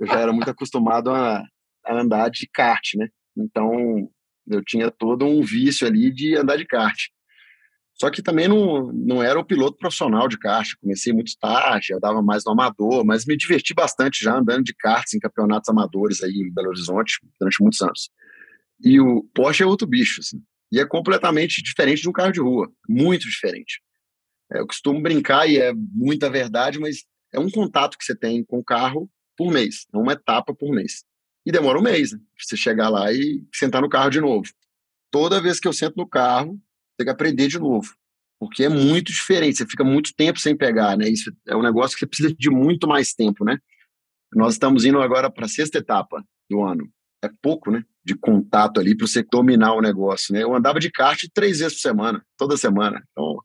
Eu 0.00 0.06
já 0.06 0.20
era 0.20 0.32
muito 0.32 0.50
acostumado 0.50 1.10
a, 1.10 1.44
a 1.84 2.00
andar 2.00 2.28
de 2.30 2.48
kart, 2.48 2.94
né? 2.96 3.08
Então, 3.36 4.08
eu 4.48 4.64
tinha 4.64 4.90
todo 4.90 5.24
um 5.24 5.42
vício 5.42 5.86
ali 5.86 6.12
de 6.12 6.36
andar 6.36 6.56
de 6.56 6.66
kart. 6.66 6.96
Só 7.98 8.10
que 8.10 8.22
também 8.22 8.46
não, 8.46 8.92
não 8.92 9.22
era 9.22 9.38
o 9.38 9.44
piloto 9.44 9.78
profissional 9.78 10.28
de 10.28 10.38
kart. 10.38 10.68
Comecei 10.80 11.14
muito 11.14 11.32
tarde, 11.40 11.94
andava 11.94 12.20
mais 12.20 12.44
no 12.44 12.52
amador, 12.52 13.04
mas 13.06 13.24
me 13.24 13.36
diverti 13.36 13.72
bastante 13.72 14.22
já 14.22 14.36
andando 14.36 14.64
de 14.64 14.74
karts 14.74 15.14
em 15.14 15.18
campeonatos 15.18 15.68
amadores 15.70 16.22
aí 16.22 16.32
em 16.32 16.52
Belo 16.52 16.68
Horizonte 16.68 17.18
durante 17.40 17.62
muitos 17.62 17.80
anos. 17.80 18.10
E 18.84 19.00
o 19.00 19.24
Porsche 19.34 19.62
é 19.62 19.66
outro 19.66 19.86
bicho, 19.86 20.20
assim. 20.20 20.42
E 20.72 20.80
é 20.80 20.86
completamente 20.86 21.62
diferente 21.62 22.02
de 22.02 22.08
um 22.08 22.12
carro 22.12 22.32
de 22.32 22.40
rua, 22.40 22.70
muito 22.88 23.28
diferente. 23.28 23.80
É, 24.52 24.60
eu 24.60 24.66
costumo 24.66 25.00
brincar 25.00 25.48
e 25.48 25.58
é 25.58 25.72
muita 25.74 26.30
verdade, 26.30 26.78
mas 26.78 27.04
é 27.32 27.38
um 27.38 27.50
contato 27.50 27.96
que 27.98 28.04
você 28.04 28.14
tem 28.14 28.44
com 28.44 28.58
o 28.58 28.64
carro 28.64 29.10
por 29.36 29.52
mês, 29.52 29.86
é 29.92 29.98
uma 29.98 30.12
etapa 30.12 30.54
por 30.54 30.72
mês. 30.72 31.04
E 31.44 31.52
demora 31.52 31.78
um 31.78 31.82
mês, 31.82 32.12
né? 32.12 32.18
Você 32.38 32.56
chegar 32.56 32.88
lá 32.88 33.12
e 33.12 33.44
sentar 33.54 33.80
no 33.80 33.88
carro 33.88 34.10
de 34.10 34.20
novo. 34.20 34.48
Toda 35.12 35.40
vez 35.40 35.60
que 35.60 35.68
eu 35.68 35.72
sento 35.72 35.96
no 35.96 36.08
carro, 36.08 36.60
tem 36.96 37.04
que 37.04 37.10
aprender 37.10 37.46
de 37.46 37.58
novo. 37.58 37.94
Porque 38.38 38.64
é 38.64 38.68
muito 38.68 39.12
diferente, 39.12 39.58
você 39.58 39.66
fica 39.66 39.84
muito 39.84 40.14
tempo 40.14 40.38
sem 40.38 40.56
pegar, 40.56 40.96
né? 40.96 41.08
Isso 41.08 41.32
é 41.46 41.56
um 41.56 41.62
negócio 41.62 41.94
que 41.94 42.00
você 42.00 42.06
precisa 42.06 42.34
de 42.34 42.50
muito 42.50 42.88
mais 42.88 43.14
tempo, 43.14 43.44
né? 43.44 43.58
Nós 44.34 44.54
estamos 44.54 44.84
indo 44.84 45.00
agora 45.00 45.30
para 45.30 45.46
a 45.46 45.48
sexta 45.48 45.78
etapa 45.78 46.24
do 46.50 46.62
ano. 46.62 46.90
É 47.22 47.30
pouco, 47.40 47.70
né? 47.70 47.84
De 48.06 48.14
contato 48.14 48.78
ali 48.78 48.96
para 48.96 49.06
você 49.06 49.22
dominar 49.22 49.74
o 49.74 49.80
negócio, 49.80 50.32
né? 50.32 50.42
Eu 50.42 50.54
andava 50.54 50.78
de 50.78 50.90
kart 50.90 51.20
três 51.34 51.58
vezes 51.58 51.74
por 51.74 51.80
semana, 51.80 52.24
toda 52.38 52.56
semana. 52.56 53.02
Então, 53.10 53.36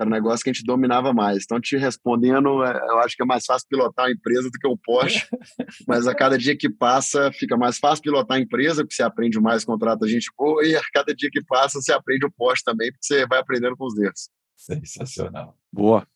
era 0.00 0.08
um 0.08 0.12
negócio 0.12 0.42
que 0.42 0.48
a 0.48 0.52
gente 0.52 0.64
dominava 0.64 1.12
mais. 1.12 1.44
Então, 1.44 1.60
te 1.60 1.76
respondendo, 1.76 2.64
é, 2.64 2.76
eu 2.88 2.98
acho 3.00 3.14
que 3.14 3.22
é 3.22 3.26
mais 3.26 3.44
fácil 3.44 3.68
pilotar 3.68 4.06
a 4.06 4.10
empresa 4.10 4.48
do 4.50 4.58
que 4.58 4.66
o 4.66 4.76
Porsche, 4.76 5.26
mas 5.86 6.06
a 6.06 6.14
cada 6.14 6.38
dia 6.38 6.56
que 6.56 6.70
passa, 6.70 7.30
fica 7.32 7.54
mais 7.56 7.78
fácil 7.78 8.02
pilotar 8.02 8.38
a 8.38 8.40
empresa, 8.40 8.82
porque 8.82 8.94
você 8.94 9.02
aprende 9.02 9.38
mais, 9.38 9.62
contrata 9.62 10.08
gente 10.08 10.30
boa, 10.36 10.64
e 10.66 10.74
a 10.74 10.80
cada 10.92 11.14
dia 11.14 11.28
que 11.30 11.44
passa, 11.44 11.80
você 11.80 11.92
aprende 11.92 12.24
o 12.24 12.32
Porsche 12.32 12.64
também, 12.64 12.90
porque 12.90 13.04
você 13.04 13.26
vai 13.26 13.40
aprendendo 13.40 13.76
com 13.76 13.86
os 13.86 13.94
dedos. 13.94 14.30
Sensacional. 14.56 15.56
Boa. 15.70 16.06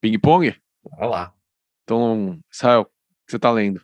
Ping-pong? 0.00 0.56
Vai 0.98 1.08
lá. 1.08 1.34
Então, 1.82 2.40
Israel, 2.50 2.80
o 2.80 2.84
que 2.84 3.30
você 3.30 3.36
está 3.36 3.50
lendo? 3.50 3.80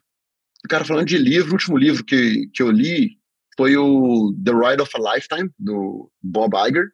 Cara, 0.68 0.84
falando 0.86 1.06
de 1.06 1.18
livro, 1.18 1.50
o 1.50 1.52
último 1.52 1.76
livro 1.76 2.04
que, 2.04 2.48
que 2.52 2.62
eu 2.62 2.70
li 2.70 3.19
foi 3.56 3.76
o 3.76 4.34
The 4.44 4.52
Ride 4.52 4.82
of 4.82 4.92
a 4.94 5.14
Lifetime, 5.14 5.50
do 5.58 6.10
Bob 6.22 6.54
Iger. 6.68 6.88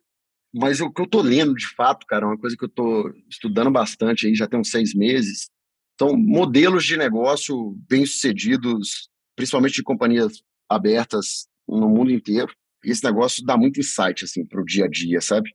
Mas 0.55 0.81
o 0.81 0.91
que 0.91 1.01
eu 1.01 1.05
estou 1.05 1.23
lendo, 1.23 1.55
de 1.55 1.67
fato, 1.75 2.07
cara, 2.07 2.25
é 2.25 2.29
uma 2.29 2.39
coisa 2.39 2.57
que 2.57 2.65
eu 2.65 2.69
estou 2.69 3.13
estudando 3.29 3.71
bastante 3.71 4.27
aí, 4.27 4.35
já 4.35 4.47
tem 4.47 4.59
uns 4.59 4.71
seis 4.71 4.95
meses, 4.95 5.51
são 5.99 6.17
modelos 6.17 6.85
de 6.85 6.97
negócio 6.97 7.77
bem-sucedidos, 7.89 9.09
principalmente 9.35 9.75
de 9.75 9.83
companhias 9.83 10.43
abertas 10.69 11.47
no 11.69 11.89
mundo 11.89 12.11
inteiro. 12.11 12.53
Esse 12.85 13.05
negócio 13.05 13.45
dá 13.45 13.57
muito 13.57 13.81
insight, 13.81 14.25
assim, 14.25 14.45
para 14.45 14.61
o 14.61 14.65
dia 14.65 14.85
a 14.85 14.89
dia, 14.89 15.21
sabe? 15.21 15.51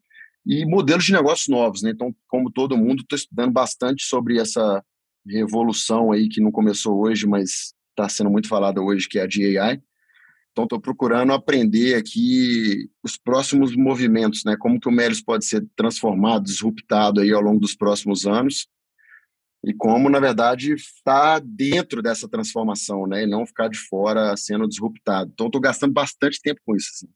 E 0.46 0.66
modelos 0.66 1.06
de 1.06 1.14
negócios 1.14 1.48
novos, 1.48 1.82
né? 1.82 1.92
Então, 1.92 2.14
como 2.28 2.52
todo 2.52 2.78
mundo, 2.78 3.02
estou 3.02 3.16
estudando 3.16 3.52
bastante 3.52 4.04
sobre 4.04 4.40
essa 4.40 4.84
revolução 5.26 6.12
aí 6.12 6.28
que 6.28 6.42
não 6.42 6.52
começou 6.52 7.00
hoje, 7.00 7.28
mas 7.28 7.74
está 7.92 8.10
sendo 8.10 8.30
muito 8.30 8.48
falada 8.48 8.82
hoje, 8.82 9.08
que 9.08 9.20
é 9.20 9.24
a 9.24 9.28
de 9.28 9.58
AI. 9.58 9.82
Então, 10.52 10.66
estou 10.66 10.82
procurando 10.82 11.32
aprender 11.32 11.96
aqui 11.96 12.90
os 13.02 13.18
próximos 13.18 13.74
movimentos, 13.76 14.44
né? 14.44 14.58
Como 14.60 14.80
que 14.80 14.90
o 14.90 14.92
Melios 14.92 15.22
pode 15.22 15.46
ser 15.46 15.66
transformado, 15.78 16.44
disruptado 16.44 17.22
aí 17.22 17.32
ao 17.32 17.42
longo 17.42 17.60
dos 17.60 17.74
próximos 17.74 18.26
anos 18.26 18.68
e 19.64 19.74
como, 19.74 20.10
na 20.10 20.20
verdade, 20.20 20.74
estar 20.74 21.40
tá 21.40 21.46
dentro 21.46 22.02
dessa 22.02 22.28
transformação, 22.28 23.08
né? 23.08 23.24
E 23.24 23.28
não 23.28 23.46
ficar 23.46 23.70
de 23.70 23.78
fora 23.78 24.36
sendo 24.36 24.68
disruptado. 24.68 25.32
Então, 25.34 25.46
estou 25.46 25.62
gastando 25.62 25.94
bastante 25.94 26.42
tempo 26.42 26.60
com 26.66 26.76
isso. 26.76 26.90
Assim. 26.96 27.08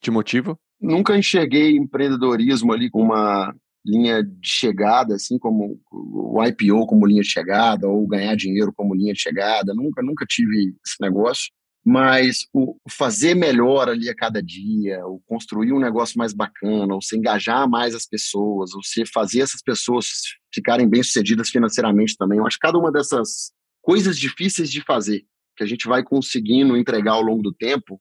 Te 0.00 0.10
motiva? 0.10 0.58
Nunca 0.80 1.16
enxerguei 1.16 1.76
empreendedorismo 1.76 2.72
ali 2.72 2.90
com 2.90 3.02
uma 3.02 3.54
linha 3.86 4.24
de 4.24 4.48
chegada, 4.48 5.14
assim 5.14 5.38
como 5.38 5.78
o 5.92 6.42
IPO 6.42 6.86
como 6.86 7.06
linha 7.06 7.22
de 7.22 7.28
chegada 7.28 7.86
ou 7.86 8.04
ganhar 8.06 8.34
dinheiro 8.34 8.72
como 8.74 8.94
linha 8.94 9.12
de 9.12 9.20
chegada. 9.20 9.72
Nunca, 9.74 10.02
nunca 10.02 10.26
tive 10.26 10.74
esse 10.84 10.96
negócio 11.00 11.52
mas 11.84 12.46
o 12.52 12.76
fazer 12.88 13.34
melhor 13.34 13.90
ali 13.90 14.08
a 14.08 14.14
cada 14.14 14.42
dia, 14.42 15.06
o 15.06 15.20
construir 15.26 15.72
um 15.72 15.78
negócio 15.78 16.16
mais 16.16 16.32
bacana, 16.32 16.94
ou 16.94 17.02
se 17.02 17.16
engajar 17.16 17.68
mais 17.68 17.94
as 17.94 18.06
pessoas, 18.06 18.74
ou 18.74 18.82
se 18.82 19.04
fazer 19.04 19.42
essas 19.42 19.60
pessoas 19.60 20.06
ficarem 20.52 20.88
bem-sucedidas 20.88 21.50
financeiramente 21.50 22.16
também. 22.16 22.38
Eu 22.38 22.46
acho 22.46 22.56
que 22.56 22.66
cada 22.66 22.78
uma 22.78 22.90
dessas 22.90 23.52
coisas 23.82 24.18
difíceis 24.18 24.70
de 24.70 24.80
fazer, 24.80 25.26
que 25.56 25.62
a 25.62 25.66
gente 25.66 25.86
vai 25.86 26.02
conseguindo 26.02 26.74
entregar 26.74 27.12
ao 27.12 27.22
longo 27.22 27.42
do 27.42 27.52
tempo, 27.52 28.00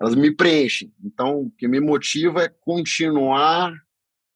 elas 0.00 0.14
me 0.14 0.30
preenchem. 0.30 0.92
Então, 1.02 1.40
o 1.40 1.50
que 1.50 1.66
me 1.66 1.80
motiva 1.80 2.44
é 2.44 2.48
continuar 2.60 3.74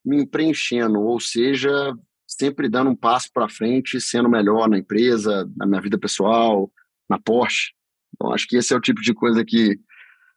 me 0.04 0.26
preenchendo, 0.26 1.00
ou 1.00 1.20
seja, 1.20 1.94
sempre 2.26 2.68
dando 2.68 2.90
um 2.90 2.96
passo 2.96 3.30
para 3.32 3.48
frente, 3.48 4.00
sendo 4.00 4.28
melhor 4.28 4.68
na 4.68 4.78
empresa, 4.78 5.48
na 5.56 5.66
minha 5.66 5.80
vida 5.80 5.98
pessoal, 5.98 6.72
na 7.08 7.20
Porsche. 7.20 7.72
Então, 8.20 8.32
acho 8.34 8.46
que 8.46 8.56
esse 8.56 8.74
é 8.74 8.76
o 8.76 8.80
tipo 8.80 9.00
de 9.00 9.14
coisa 9.14 9.44
que, 9.44 9.78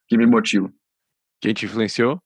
que 0.08 0.18
me 0.18 0.26
motiva. 0.26 0.72
Quem 1.42 1.54
te 1.54 1.66
influenciou? 1.66 2.18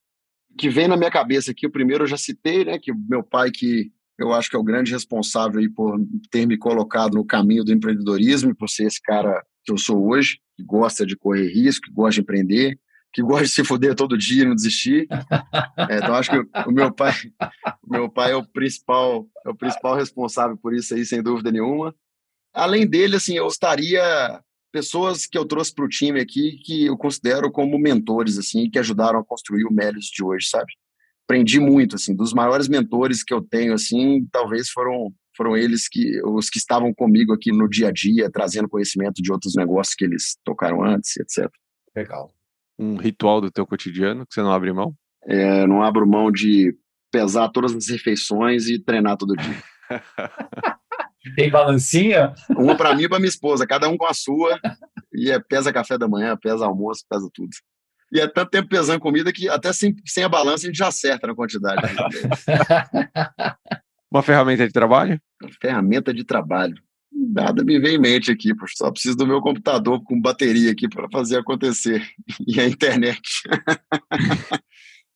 Que 0.57 0.69
vem 0.69 0.87
na 0.87 0.95
minha 0.95 1.09
cabeça 1.09 1.51
aqui, 1.51 1.65
o 1.65 1.71
primeiro 1.71 2.03
eu 2.03 2.07
já 2.07 2.17
citei, 2.17 2.63
né, 2.63 2.77
que 2.77 2.93
meu 2.93 3.23
pai 3.23 3.49
que 3.51 3.91
eu 4.19 4.33
acho 4.33 4.49
que 4.49 4.55
é 4.55 4.59
o 4.59 4.63
grande 4.63 4.91
responsável 4.91 5.59
aí 5.59 5.69
por 5.69 5.99
ter 6.31 6.47
me 6.47 6.57
colocado 6.57 7.13
no 7.15 7.25
caminho 7.25 7.63
do 7.63 7.71
empreendedorismo, 7.71 8.55
por 8.55 8.67
ser 8.67 8.85
esse 8.85 9.01
cara 9.01 9.43
que 9.63 9.71
eu 9.71 9.77
sou 9.77 10.07
hoje, 10.07 10.39
que 10.55 10.63
gosta 10.63 11.05
de 11.05 11.15
correr 11.15 11.47
risco, 11.47 11.87
que 11.87 11.93
gosta 11.93 12.15
de 12.15 12.21
empreender 12.21 12.79
que 13.17 13.21
gosta 13.23 13.45
de 13.45 13.49
se 13.49 13.63
foder 13.63 13.95
todo 13.95 14.17
dia 14.17 14.43
e 14.43 14.45
não 14.45 14.53
desistir. 14.53 15.07
É, 15.89 15.97
então 15.97 16.13
acho 16.13 16.29
que 16.29 16.37
o 16.67 16.71
meu 16.71 16.91
pai, 16.91 17.13
o 17.81 17.91
meu 17.91 18.09
pai 18.09 18.31
é 18.31 18.35
o 18.35 18.45
principal, 18.45 19.27
é 19.45 19.49
o 19.49 19.55
principal 19.55 19.95
responsável 19.95 20.55
por 20.57 20.73
isso 20.73 20.93
aí, 20.93 21.05
sem 21.05 21.23
dúvida 21.23 21.51
nenhuma. 21.51 21.95
Além 22.53 22.85
dele, 22.85 23.15
assim, 23.15 23.35
eu 23.35 23.47
estaria 23.47 24.39
pessoas 24.71 25.25
que 25.25 25.37
eu 25.37 25.45
trouxe 25.45 25.73
para 25.73 25.85
o 25.85 25.89
time 25.89 26.19
aqui 26.19 26.59
que 26.63 26.85
eu 26.85 26.97
considero 26.97 27.51
como 27.51 27.77
mentores, 27.77 28.37
assim, 28.37 28.69
que 28.69 28.79
ajudaram 28.79 29.19
a 29.19 29.25
construir 29.25 29.65
o 29.65 29.73
Melios 29.73 30.05
de 30.05 30.23
hoje, 30.23 30.47
sabe? 30.47 30.71
Aprendi 31.25 31.59
muito, 31.59 31.95
assim, 31.95 32.15
dos 32.15 32.33
maiores 32.33 32.67
mentores 32.67 33.23
que 33.23 33.33
eu 33.33 33.41
tenho, 33.41 33.73
assim, 33.73 34.25
talvez 34.31 34.69
foram 34.69 35.13
foram 35.35 35.55
eles 35.55 35.87
que 35.87 36.19
os 36.23 36.49
que 36.49 36.57
estavam 36.57 36.91
comigo 36.91 37.31
aqui 37.31 37.51
no 37.51 37.69
dia 37.69 37.89
a 37.89 37.91
dia, 37.91 38.27
trazendo 38.27 38.67
conhecimento 38.67 39.21
de 39.21 39.31
outros 39.31 39.53
negócios 39.55 39.93
que 39.93 40.03
eles 40.03 40.35
tocaram 40.43 40.83
antes, 40.83 41.15
etc. 41.17 41.47
Legal 41.95 42.33
um 42.77 42.95
ritual 42.95 43.41
do 43.41 43.51
teu 43.51 43.65
cotidiano 43.65 44.25
que 44.25 44.33
você 44.33 44.41
não 44.41 44.51
abre 44.51 44.71
mão? 44.71 44.93
É, 45.25 45.65
não 45.65 45.81
abro 45.81 46.07
mão 46.07 46.31
de 46.31 46.77
pesar 47.11 47.49
todas 47.49 47.75
as 47.75 47.89
refeições 47.89 48.67
e 48.67 48.77
treinar 48.77 49.17
todo 49.17 49.35
dia. 49.35 49.63
Tem 51.35 51.49
balancinha? 51.49 52.33
Uma 52.49 52.75
para 52.75 52.95
mim 52.95 53.03
e 53.03 53.09
para 53.09 53.19
minha 53.19 53.29
esposa, 53.29 53.67
cada 53.67 53.89
um 53.89 53.97
com 53.97 54.05
a 54.05 54.13
sua. 54.13 54.59
E 55.13 55.31
é, 55.31 55.39
pesa 55.39 55.73
café 55.73 55.97
da 55.97 56.07
manhã, 56.07 56.37
pesa 56.37 56.65
almoço, 56.65 57.03
pesa 57.09 57.29
tudo. 57.33 57.49
E 58.11 58.19
é 58.19 58.27
tanto 58.27 58.51
tempo 58.51 58.69
pesando 58.69 58.99
comida 58.99 59.33
que 59.33 59.49
até 59.49 59.73
sem, 59.73 59.95
sem 60.05 60.23
a 60.23 60.29
balança 60.29 60.65
a 60.65 60.67
gente 60.67 60.77
já 60.77 60.87
acerta 60.87 61.27
na 61.27 61.35
quantidade. 61.35 61.81
Uma 64.09 64.23
ferramenta 64.23 64.65
de 64.65 64.71
trabalho? 64.71 65.19
Uma 65.41 65.51
ferramenta 65.61 66.13
de 66.13 66.23
trabalho. 66.23 66.81
Nada 67.11 67.63
me 67.63 67.79
vem 67.79 67.95
em 67.95 67.99
mente 67.99 68.31
aqui, 68.31 68.51
só 68.75 68.91
preciso 68.91 69.17
do 69.17 69.27
meu 69.27 69.41
computador 69.41 70.01
com 70.03 70.21
bateria 70.21 70.71
aqui 70.71 70.87
para 70.87 71.09
fazer 71.09 71.37
acontecer. 71.37 72.07
E 72.47 72.61
a 72.61 72.67
internet. 72.67 73.41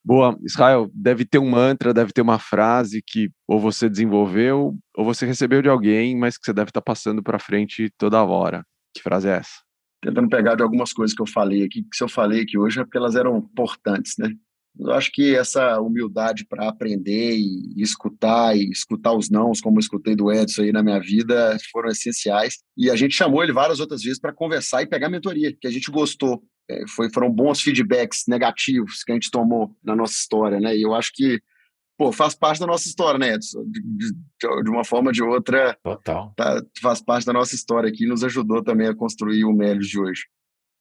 Boa, 0.04 0.36
Israel, 0.44 0.90
deve 0.94 1.26
ter 1.26 1.38
um 1.38 1.50
mantra, 1.50 1.94
deve 1.94 2.12
ter 2.12 2.22
uma 2.22 2.40
frase 2.40 3.04
que 3.06 3.30
ou 3.48 3.60
você 3.60 3.88
desenvolveu 3.88 4.76
ou 4.98 5.06
você 5.06 5.26
recebeu 5.26 5.62
de 5.62 5.70
alguém, 5.70 6.18
mas 6.18 6.38
que 6.38 6.46
você 6.46 6.54
deve 6.54 6.70
estar 6.70 6.82
tá 6.82 6.86
passando 6.86 7.22
para 7.22 7.38
frente 7.38 7.92
toda 7.98 8.24
hora. 8.24 8.66
Que 8.96 9.02
frase 9.02 9.30
é 9.30 9.38
essa? 9.38 9.62
Tentando 10.04 10.30
pegar 10.30 10.56
de 10.56 10.64
algumas 10.64 10.92
coisas 10.92 11.16
que 11.16 11.22
eu 11.22 11.28
falei 11.28 11.64
aqui, 11.64 11.84
que 11.84 11.96
se 11.96 12.04
eu 12.04 12.10
falei 12.10 12.42
aqui 12.42 12.58
hoje 12.58 12.80
é 12.80 12.84
porque 12.84 12.98
elas 12.98 13.16
eram 13.16 13.38
importantes, 13.38 14.16
né? 14.18 14.32
Eu 14.80 14.92
acho 14.94 15.12
que 15.12 15.36
essa 15.36 15.80
humildade 15.80 16.46
para 16.48 16.70
aprender 16.70 17.36
e 17.36 17.74
escutar, 17.78 18.56
e 18.56 18.70
escutar 18.70 19.14
os 19.14 19.30
nãos, 19.30 19.60
como 19.60 19.78
eu 19.78 19.82
escutei 19.82 20.16
do 20.16 20.32
Edson 20.32 20.64
aí 20.64 20.72
na 20.72 20.82
minha 20.82 21.00
vida, 21.00 21.58
foram 21.72 21.90
essenciais. 21.90 22.60
E 22.78 22.90
a 22.90 22.96
gente 22.96 23.14
chamou 23.14 23.44
ele 23.44 23.52
várias 23.52 23.80
outras 23.80 24.02
vezes 24.02 24.20
para 24.20 24.34
conversar 24.34 24.82
e 24.82 24.88
pegar 24.88 25.10
mentoria, 25.10 25.56
que 25.60 25.68
a 25.68 25.72
gente 25.72 25.92
gostou. 25.92 26.42
É, 26.72 26.88
foi, 26.88 27.12
foram 27.14 27.30
bons 27.30 27.62
feedbacks 27.62 28.24
negativos 28.28 29.04
que 29.04 29.12
a 29.12 29.16
gente 29.16 29.30
tomou 29.30 29.76
na 29.84 29.96
nossa 29.96 30.14
história, 30.14 30.60
né? 30.60 30.76
E 30.76 30.82
eu 30.84 30.94
acho 30.94 31.12
que 31.14 31.42
pô, 31.98 32.12
faz 32.12 32.34
parte 32.34 32.60
da 32.60 32.66
nossa 32.66 32.88
história, 32.88 33.20
né, 33.20 33.36
Edson? 33.36 33.64
De, 33.66 33.80
de, 33.82 34.64
de 34.64 34.70
uma 34.70 34.84
forma 34.84 35.10
ou 35.10 35.14
de 35.14 35.22
outra, 35.22 35.78
Total. 35.84 36.34
Tá, 36.36 36.62
faz 36.82 37.02
parte 37.02 37.26
da 37.26 37.34
nossa 37.34 37.54
história 37.54 37.90
aqui 37.90 38.06
e 38.06 38.08
nos 38.08 38.24
ajudou 38.24 38.64
também 38.64 38.88
a 38.88 38.96
construir 38.96 39.46
o 39.46 39.54
Melios 39.54 39.88
de 39.88 40.00
hoje. 40.00 40.24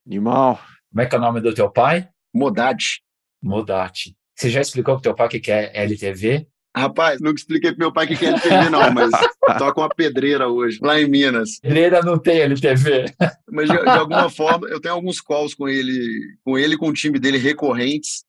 Animal. 0.07 0.59
Como 0.91 1.03
é 1.03 1.07
que 1.07 1.14
é 1.14 1.18
o 1.18 1.20
nome 1.20 1.41
do 1.41 1.53
teu 1.53 1.70
pai? 1.70 2.09
Modade. 2.32 3.03
Modati. 3.43 4.16
Você 4.34 4.49
já 4.49 4.61
explicou 4.61 4.95
pro 4.95 5.03
teu 5.03 5.14
pai 5.14 5.26
o 5.26 5.30
que 5.30 5.51
é 5.51 5.70
LTV? 5.82 6.47
Rapaz, 6.77 7.21
nunca 7.21 7.41
expliquei 7.41 7.73
pro 7.73 7.81
meu 7.81 7.93
pai 7.93 8.07
o 8.07 8.09
que 8.16 8.25
é 8.25 8.29
LTV, 8.29 8.71
não, 8.71 8.93
mas 8.93 9.11
toca 9.59 9.81
uma 9.81 9.89
pedreira 9.89 10.49
hoje, 10.49 10.79
lá 10.81 11.01
em 11.01 11.09
Minas. 11.09 11.59
Pedreira 11.59 12.01
não 12.01 12.16
tem 12.16 12.41
LTV. 12.41 13.07
Mas 13.51 13.68
de, 13.68 13.77
de, 13.77 13.89
alguma 13.89 14.31
forma, 14.31 14.68
eu 14.68 14.81
tenho 14.81 14.95
alguns 14.95 15.21
calls 15.21 15.53
com 15.53 15.68
ele, 15.68 16.37
com 16.45 16.57
ele 16.57 16.77
com 16.77 16.89
o 16.89 16.93
time 16.93 17.18
dele 17.18 17.39
recorrentes, 17.39 18.25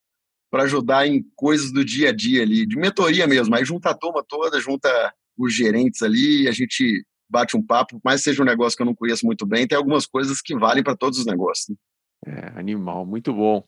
para 0.50 0.64
ajudar 0.64 1.08
em 1.08 1.24
coisas 1.36 1.72
do 1.72 1.86
dia 1.86 2.10
a 2.10 2.12
dia 2.12 2.42
ali, 2.42 2.66
de 2.66 2.76
mentoria 2.76 3.28
mesmo. 3.28 3.56
Aí 3.56 3.64
junta 3.64 3.92
a 3.92 3.98
turma 3.98 4.24
toda, 4.28 4.60
junta 4.60 4.89
os 5.38 5.54
gerentes 5.54 6.02
ali, 6.02 6.48
a 6.48 6.52
gente 6.52 7.06
bate 7.30 7.56
um 7.56 7.66
papo, 7.66 8.02
mas 8.04 8.22
seja 8.22 8.42
um 8.42 8.46
negócio 8.46 8.76
que 8.76 8.82
eu 8.82 8.86
não 8.86 8.96
conheço 8.96 9.26
muito 9.26 9.46
bem, 9.46 9.66
tem 9.66 9.78
algumas 9.78 10.06
coisas 10.06 10.42
que 10.42 10.54
valem 10.58 10.84
para 10.84 10.98
todos 10.98 11.20
os 11.20 11.26
negócios. 11.26 11.70
Né? 11.70 11.76
É, 12.28 12.60
animal, 12.60 13.06
muito 13.06 13.34
bom. 13.34 13.64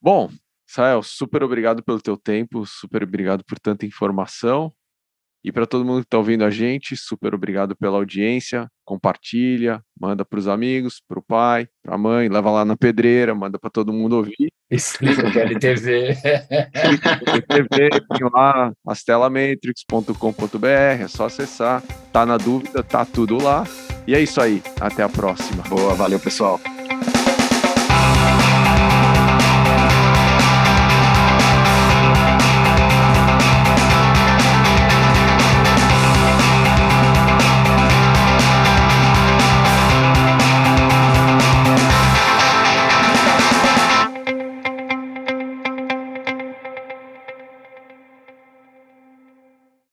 Bom, 0.00 0.30
Sael, 0.66 1.02
super 1.02 1.42
obrigado 1.42 1.82
pelo 1.82 2.00
teu 2.00 2.16
tempo, 2.16 2.66
super 2.66 3.04
obrigado 3.04 3.44
por 3.44 3.58
tanta 3.58 3.86
informação. 3.86 4.72
E 5.46 5.52
para 5.52 5.64
todo 5.64 5.84
mundo 5.84 6.00
que 6.00 6.06
está 6.08 6.18
ouvindo 6.18 6.44
a 6.44 6.50
gente, 6.50 6.96
super 6.96 7.32
obrigado 7.32 7.76
pela 7.76 7.98
audiência. 7.98 8.68
Compartilha, 8.84 9.80
manda 9.96 10.24
para 10.24 10.40
os 10.40 10.48
amigos, 10.48 11.00
para 11.06 11.20
o 11.20 11.22
pai, 11.22 11.68
para 11.84 11.94
a 11.94 11.98
mãe, 11.98 12.28
leva 12.28 12.50
lá 12.50 12.64
na 12.64 12.76
pedreira, 12.76 13.32
manda 13.32 13.56
para 13.56 13.70
todo 13.70 13.92
mundo 13.92 14.16
ouvir. 14.16 14.50
Explica 14.68 15.22
o 15.28 15.38
LTV. 15.38 16.16
LTV, 16.74 17.90
tem 17.90 18.28
lá, 18.34 18.72
astelamatrix.com.br, 18.88 20.66
é 20.66 21.06
só 21.06 21.26
acessar. 21.26 21.80
Tá 22.12 22.26
na 22.26 22.36
dúvida, 22.36 22.82
tá 22.82 23.04
tudo 23.04 23.40
lá. 23.40 23.62
E 24.04 24.16
é 24.16 24.20
isso 24.20 24.40
aí, 24.40 24.60
até 24.80 25.04
a 25.04 25.08
próxima. 25.08 25.62
Boa, 25.68 25.94
valeu 25.94 26.18
pessoal. 26.18 26.60